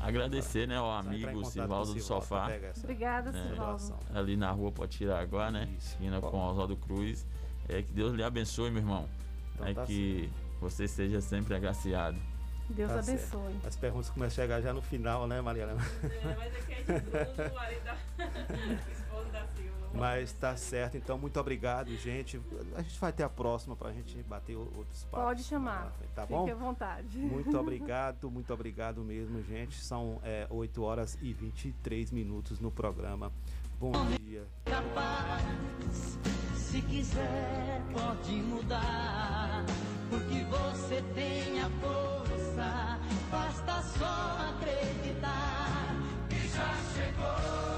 Agradecer, 0.00 0.66
né, 0.66 0.76
ao 0.76 0.90
amigo 0.90 1.30
com 1.32 1.44
Sivaldo 1.44 1.94
do 1.94 2.00
Sofá. 2.00 2.48
Obrigada, 2.82 3.30
né, 3.30 3.48
Sivaldo. 3.50 3.94
Ali 4.12 4.36
na 4.36 4.50
rua 4.50 4.72
Potiraguá, 4.72 5.50
né? 5.50 5.68
Esquina 5.78 6.20
com 6.20 6.38
Oswaldo 6.38 6.76
Cruz. 6.76 7.24
É, 7.68 7.82
que 7.82 7.92
Deus 7.92 8.12
lhe 8.12 8.22
abençoe, 8.24 8.70
meu 8.70 8.82
irmão. 8.82 9.08
Então 9.54 9.66
é 9.66 9.74
tá 9.74 9.86
que 9.86 10.28
você 10.60 10.88
seja 10.88 11.20
sempre 11.20 11.54
agraciado. 11.54 12.18
Deus 12.70 12.90
Tá 12.90 13.02
certo. 13.02 13.36
abençoe. 13.36 13.60
As 13.66 13.76
perguntas 13.76 14.10
começam 14.10 14.42
a 14.42 14.46
chegar 14.46 14.60
já 14.62 14.72
no 14.72 14.80
final, 14.82 15.26
né, 15.26 15.40
Mariana? 15.40 15.74
mas 15.74 16.56
aqui 16.56 16.72
é 16.72 16.76
de 16.82 17.00
Bruno, 17.00 17.54
marido 17.54 17.84
da 17.84 17.96
esposa 18.92 19.28
da 19.30 19.46
Silva. 19.48 19.72
Mas 19.94 20.32
tá 20.32 20.56
certo, 20.56 20.96
então 20.96 21.18
muito 21.18 21.38
obrigado, 21.38 21.94
gente. 21.96 22.40
A 22.74 22.80
gente 22.80 22.98
vai 22.98 23.12
ter 23.12 23.24
a 23.24 23.28
próxima 23.28 23.76
pra 23.76 23.92
gente 23.92 24.22
bater 24.22 24.56
outros 24.56 25.04
papos. 25.04 25.26
Pode 25.26 25.42
chamar. 25.44 25.92
frente, 25.98 26.12
Tá 26.14 26.22
Fique 26.22 26.32
bom? 26.32 26.50
à 26.50 26.54
vontade. 26.54 27.18
Muito 27.18 27.56
obrigado, 27.60 28.30
muito 28.30 28.54
obrigado 28.54 29.02
mesmo, 29.02 29.42
gente. 29.42 29.76
São 29.84 30.18
é, 30.24 30.46
8 30.48 30.82
horas 30.82 31.18
e 31.20 31.34
23 31.34 32.10
minutos 32.10 32.58
no 32.58 32.70
programa. 32.70 33.30
Bom 33.78 33.92
dia. 34.18 34.46
capaz. 34.64 35.42
Se 36.56 36.80
quiser, 36.82 37.82
pode 37.92 38.32
mudar. 38.32 39.62
Porque 40.08 40.42
você 40.44 41.02
tem 41.14 41.60
a 41.60 41.68
força. 41.68 42.21
Basta 43.30 43.82
só 43.82 44.38
acreditar. 44.50 45.96
E 46.30 46.48
já 46.48 46.74
chegou 46.94 47.71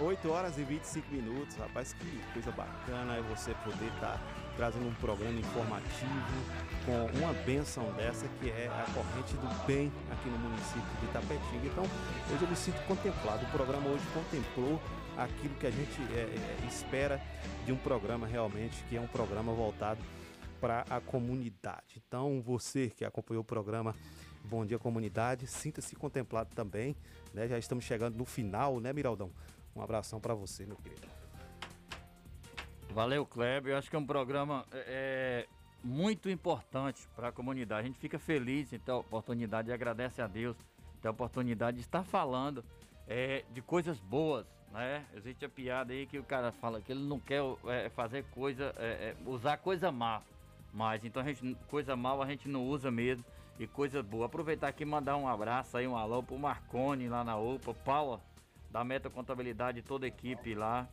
8 0.00 0.28
horas 0.30 0.58
e 0.58 0.62
25 0.62 1.14
minutos. 1.14 1.56
Rapaz, 1.56 1.92
que 1.92 2.22
coisa 2.32 2.50
bacana 2.52 3.16
é 3.16 3.22
você 3.22 3.54
poder 3.64 3.86
estar 3.94 4.20
trazendo 4.56 4.88
um 4.88 4.94
programa 4.94 5.38
informativo 5.38 6.10
com 6.84 7.18
uma 7.18 7.32
benção 7.44 7.92
dessa 7.92 8.26
que 8.40 8.50
é 8.50 8.68
a 8.68 8.86
corrente 8.92 9.34
do 9.34 9.66
bem 9.66 9.92
aqui 10.10 10.28
no 10.28 10.38
município 10.38 10.82
de 11.00 11.06
Itapetinga. 11.06 11.66
Então, 11.66 11.84
hoje 12.32 12.42
eu 12.42 12.48
me 12.48 12.56
sinto 12.56 12.86
contemplado. 12.86 13.44
O 13.44 13.50
programa 13.50 13.88
hoje 13.88 14.04
contemplou 14.12 14.80
aquilo 15.16 15.54
que 15.56 15.66
a 15.66 15.70
gente 15.70 16.00
é, 16.14 16.20
é, 16.20 16.66
espera 16.66 17.20
de 17.64 17.72
um 17.72 17.76
programa 17.76 18.26
realmente, 18.26 18.82
que 18.88 18.96
é 18.96 19.00
um 19.00 19.06
programa 19.06 19.52
voltado 19.52 20.00
para 20.60 20.84
a 20.88 21.00
comunidade. 21.00 22.02
Então, 22.06 22.40
você 22.42 22.88
que 22.88 23.04
acompanhou 23.04 23.42
o 23.42 23.44
programa 23.44 23.94
Bom 24.44 24.64
Dia 24.64 24.78
Comunidade, 24.78 25.46
sinta-se 25.46 25.94
contemplado 25.96 26.54
também. 26.54 26.96
Né? 27.34 27.48
Já 27.48 27.58
estamos 27.58 27.84
chegando 27.84 28.16
no 28.16 28.24
final, 28.24 28.80
né, 28.80 28.92
Miraldão? 28.92 29.30
Um 29.76 29.82
abração 29.82 30.18
para 30.18 30.34
você, 30.34 30.64
meu 30.64 30.76
querido. 30.76 31.06
Valeu, 32.94 33.26
Kleber. 33.26 33.72
Eu 33.72 33.78
acho 33.78 33.90
que 33.90 33.96
é 33.96 33.98
um 33.98 34.06
programa 34.06 34.64
é, 34.72 35.46
muito 35.84 36.30
importante 36.30 37.06
para 37.14 37.28
a 37.28 37.32
comunidade. 37.32 37.82
A 37.82 37.86
gente 37.86 37.98
fica 37.98 38.18
feliz 38.18 38.72
em 38.72 38.78
ter 38.78 38.90
a 38.90 38.96
oportunidade 38.96 39.68
e 39.68 39.72
agradece 39.74 40.22
a 40.22 40.26
Deus 40.26 40.56
ter 41.02 41.08
a 41.08 41.10
oportunidade 41.10 41.76
de 41.76 41.82
estar 41.82 42.02
falando 42.02 42.64
é, 43.06 43.44
de 43.52 43.60
coisas 43.60 44.00
boas, 44.00 44.46
né? 44.72 45.04
Existe 45.14 45.44
a 45.44 45.48
piada 45.48 45.92
aí 45.92 46.06
que 46.06 46.18
o 46.18 46.24
cara 46.24 46.52
fala 46.52 46.80
que 46.80 46.90
ele 46.90 47.04
não 47.06 47.20
quer 47.20 47.42
é, 47.66 47.90
fazer 47.90 48.24
coisa, 48.30 48.74
é, 48.78 49.14
é, 49.14 49.16
usar 49.26 49.58
coisa 49.58 49.92
má. 49.92 50.22
Mas 50.72 51.04
então 51.04 51.20
a 51.20 51.26
gente, 51.26 51.54
coisa 51.68 51.94
mal 51.94 52.22
a 52.22 52.26
gente 52.26 52.48
não 52.48 52.66
usa 52.66 52.90
mesmo 52.90 53.22
e 53.58 53.66
coisa 53.66 54.02
boa. 54.02 54.24
Aproveitar 54.24 54.68
aqui 54.68 54.84
e 54.84 54.86
mandar 54.86 55.18
um 55.18 55.28
abraço 55.28 55.76
aí, 55.76 55.86
um 55.86 55.98
alô 55.98 56.22
pro 56.22 56.38
Marcone 56.38 57.10
lá 57.10 57.22
na 57.22 57.36
UPA, 57.36 57.74
Paula 57.74 58.22
da 58.76 58.84
Meta 58.84 59.08
Contabilidade, 59.08 59.80
toda 59.80 60.04
a 60.04 60.08
equipe 60.08 60.54
lá. 60.54 60.86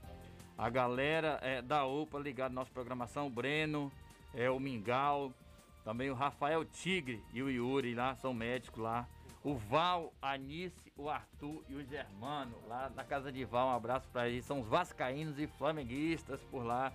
A 0.58 0.70
galera 0.70 1.38
é, 1.42 1.62
da 1.62 1.86
UPA 1.86 2.18
ligada 2.18 2.54
na 2.54 2.62
nossa 2.62 2.72
programação, 2.72 3.28
o 3.28 3.30
Breno, 3.30 3.92
é, 4.34 4.50
o 4.50 4.58
Mingau, 4.58 5.34
também 5.84 6.10
o 6.10 6.14
Rafael 6.14 6.64
Tigre 6.64 7.22
e 7.34 7.44
o 7.44 7.50
Yuri 7.50 7.94
lá, 7.94 8.16
são 8.16 8.34
médicos 8.34 8.82
lá. 8.82 9.06
O 9.44 9.56
Val, 9.56 10.14
a 10.22 10.32
Anice, 10.32 10.94
o 10.96 11.10
Arthur 11.10 11.62
e 11.68 11.76
o 11.76 11.84
Germano, 11.84 12.56
lá 12.70 12.90
na 12.96 13.04
casa 13.04 13.30
de 13.30 13.44
Val, 13.44 13.68
um 13.68 13.76
abraço 13.76 14.08
para 14.14 14.30
eles. 14.30 14.46
São 14.46 14.62
os 14.62 14.68
vascaínos 14.70 15.38
e 15.38 15.46
flamenguistas 15.46 16.42
por 16.44 16.64
lá. 16.64 16.94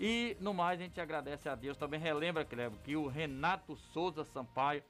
E 0.00 0.36
no 0.40 0.52
mais, 0.52 0.80
a 0.80 0.82
gente 0.82 1.00
agradece 1.00 1.48
a 1.48 1.54
Deus. 1.54 1.76
Também 1.76 2.00
relembra, 2.00 2.44
Cleber, 2.44 2.76
que 2.82 2.96
o 2.96 3.06
Renato 3.06 3.76
Souza 3.76 4.24
Sampaio 4.24 4.82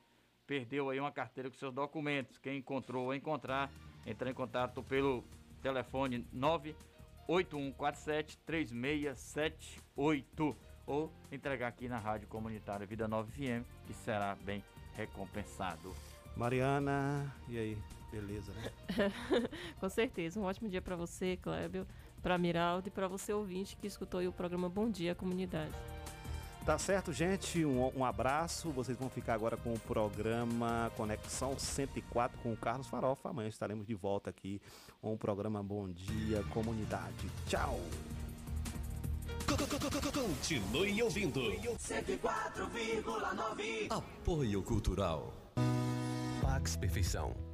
perdeu 0.46 0.88
aí 0.88 0.98
uma 0.98 1.12
carteira 1.12 1.50
com 1.50 1.56
seus 1.58 1.74
documentos. 1.74 2.38
Quem 2.38 2.56
encontrou 2.56 3.04
ou 3.04 3.14
encontrar, 3.14 3.70
entrar 4.06 4.30
em 4.30 4.34
contato 4.34 4.82
pelo 4.82 5.22
telefone 5.62 6.26
98147 6.32 8.38
3678 8.38 10.56
ou 10.86 11.10
entregar 11.32 11.68
aqui 11.68 11.88
na 11.88 11.98
Rádio 11.98 12.28
Comunitária 12.28 12.86
Vida 12.86 13.08
9 13.08 13.32
FM, 13.32 13.64
que 13.86 13.94
será 13.94 14.34
bem 14.36 14.62
recompensado. 14.94 15.94
Mariana, 16.36 17.34
e 17.48 17.58
aí? 17.58 17.78
Beleza, 18.10 18.52
né? 18.52 18.70
Com 19.80 19.88
certeza. 19.88 20.38
Um 20.38 20.44
ótimo 20.44 20.68
dia 20.68 20.82
para 20.82 20.94
você, 20.94 21.36
Clébio, 21.36 21.86
para 22.22 22.36
Miraldo 22.38 22.88
e 22.88 22.90
para 22.90 23.08
você 23.08 23.32
ouvinte 23.32 23.76
que 23.76 23.86
escutou 23.86 24.22
o 24.26 24.32
programa 24.32 24.68
Bom 24.68 24.90
Dia 24.90 25.14
Comunidade. 25.14 25.72
Tá 26.64 26.78
certo, 26.78 27.12
gente? 27.12 27.62
Um, 27.62 27.98
um, 27.98 28.04
abraço. 28.04 28.70
Vocês 28.70 28.96
vão 28.96 29.10
ficar 29.10 29.34
agora 29.34 29.54
com 29.54 29.74
o 29.74 29.78
programa 29.78 30.90
Conexão 30.96 31.58
104 31.58 32.38
com 32.42 32.54
o 32.54 32.56
Carlos 32.56 32.86
Farofa. 32.86 33.28
Amanhã 33.28 33.48
estaremos 33.48 33.86
de 33.86 33.94
volta 33.94 34.30
aqui 34.30 34.62
com 35.02 35.12
o 35.12 35.18
programa 35.18 35.62
Bom 35.62 35.90
Dia 35.90 36.42
Comunidade. 36.44 37.28
Tchau! 37.46 37.78
Continue 40.12 41.02
ouvindo. 41.02 41.40
104,9 41.40 43.88
Apoio 43.90 44.62
Cultural. 44.62 45.34
Pax 46.40 46.76
Perfeição. 46.76 47.53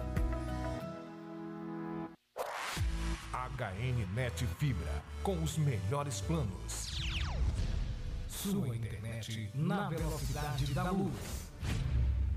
HNnet 3.69 4.47
Fibra, 4.57 5.03
com 5.21 5.41
os 5.43 5.55
melhores 5.55 6.19
planos. 6.21 6.97
Sua 8.27 8.75
internet 8.75 9.51
na 9.53 9.87
velocidade 9.87 10.73
da 10.73 10.89
luz. 10.89 11.51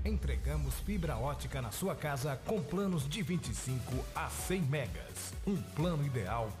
Entregamos 0.05 0.75
fibra 0.81 1.17
ótica 1.17 1.63
na 1.63 1.71
sua 1.71 1.95
casa 1.95 2.39
com 2.45 2.61
planos 2.61 3.09
de 3.09 3.23
25 3.23 4.05
a 4.13 4.29
100 4.29 4.61
megas. 4.61 5.33
Um 5.47 5.59
plano 5.59 6.05
ideal 6.05 6.51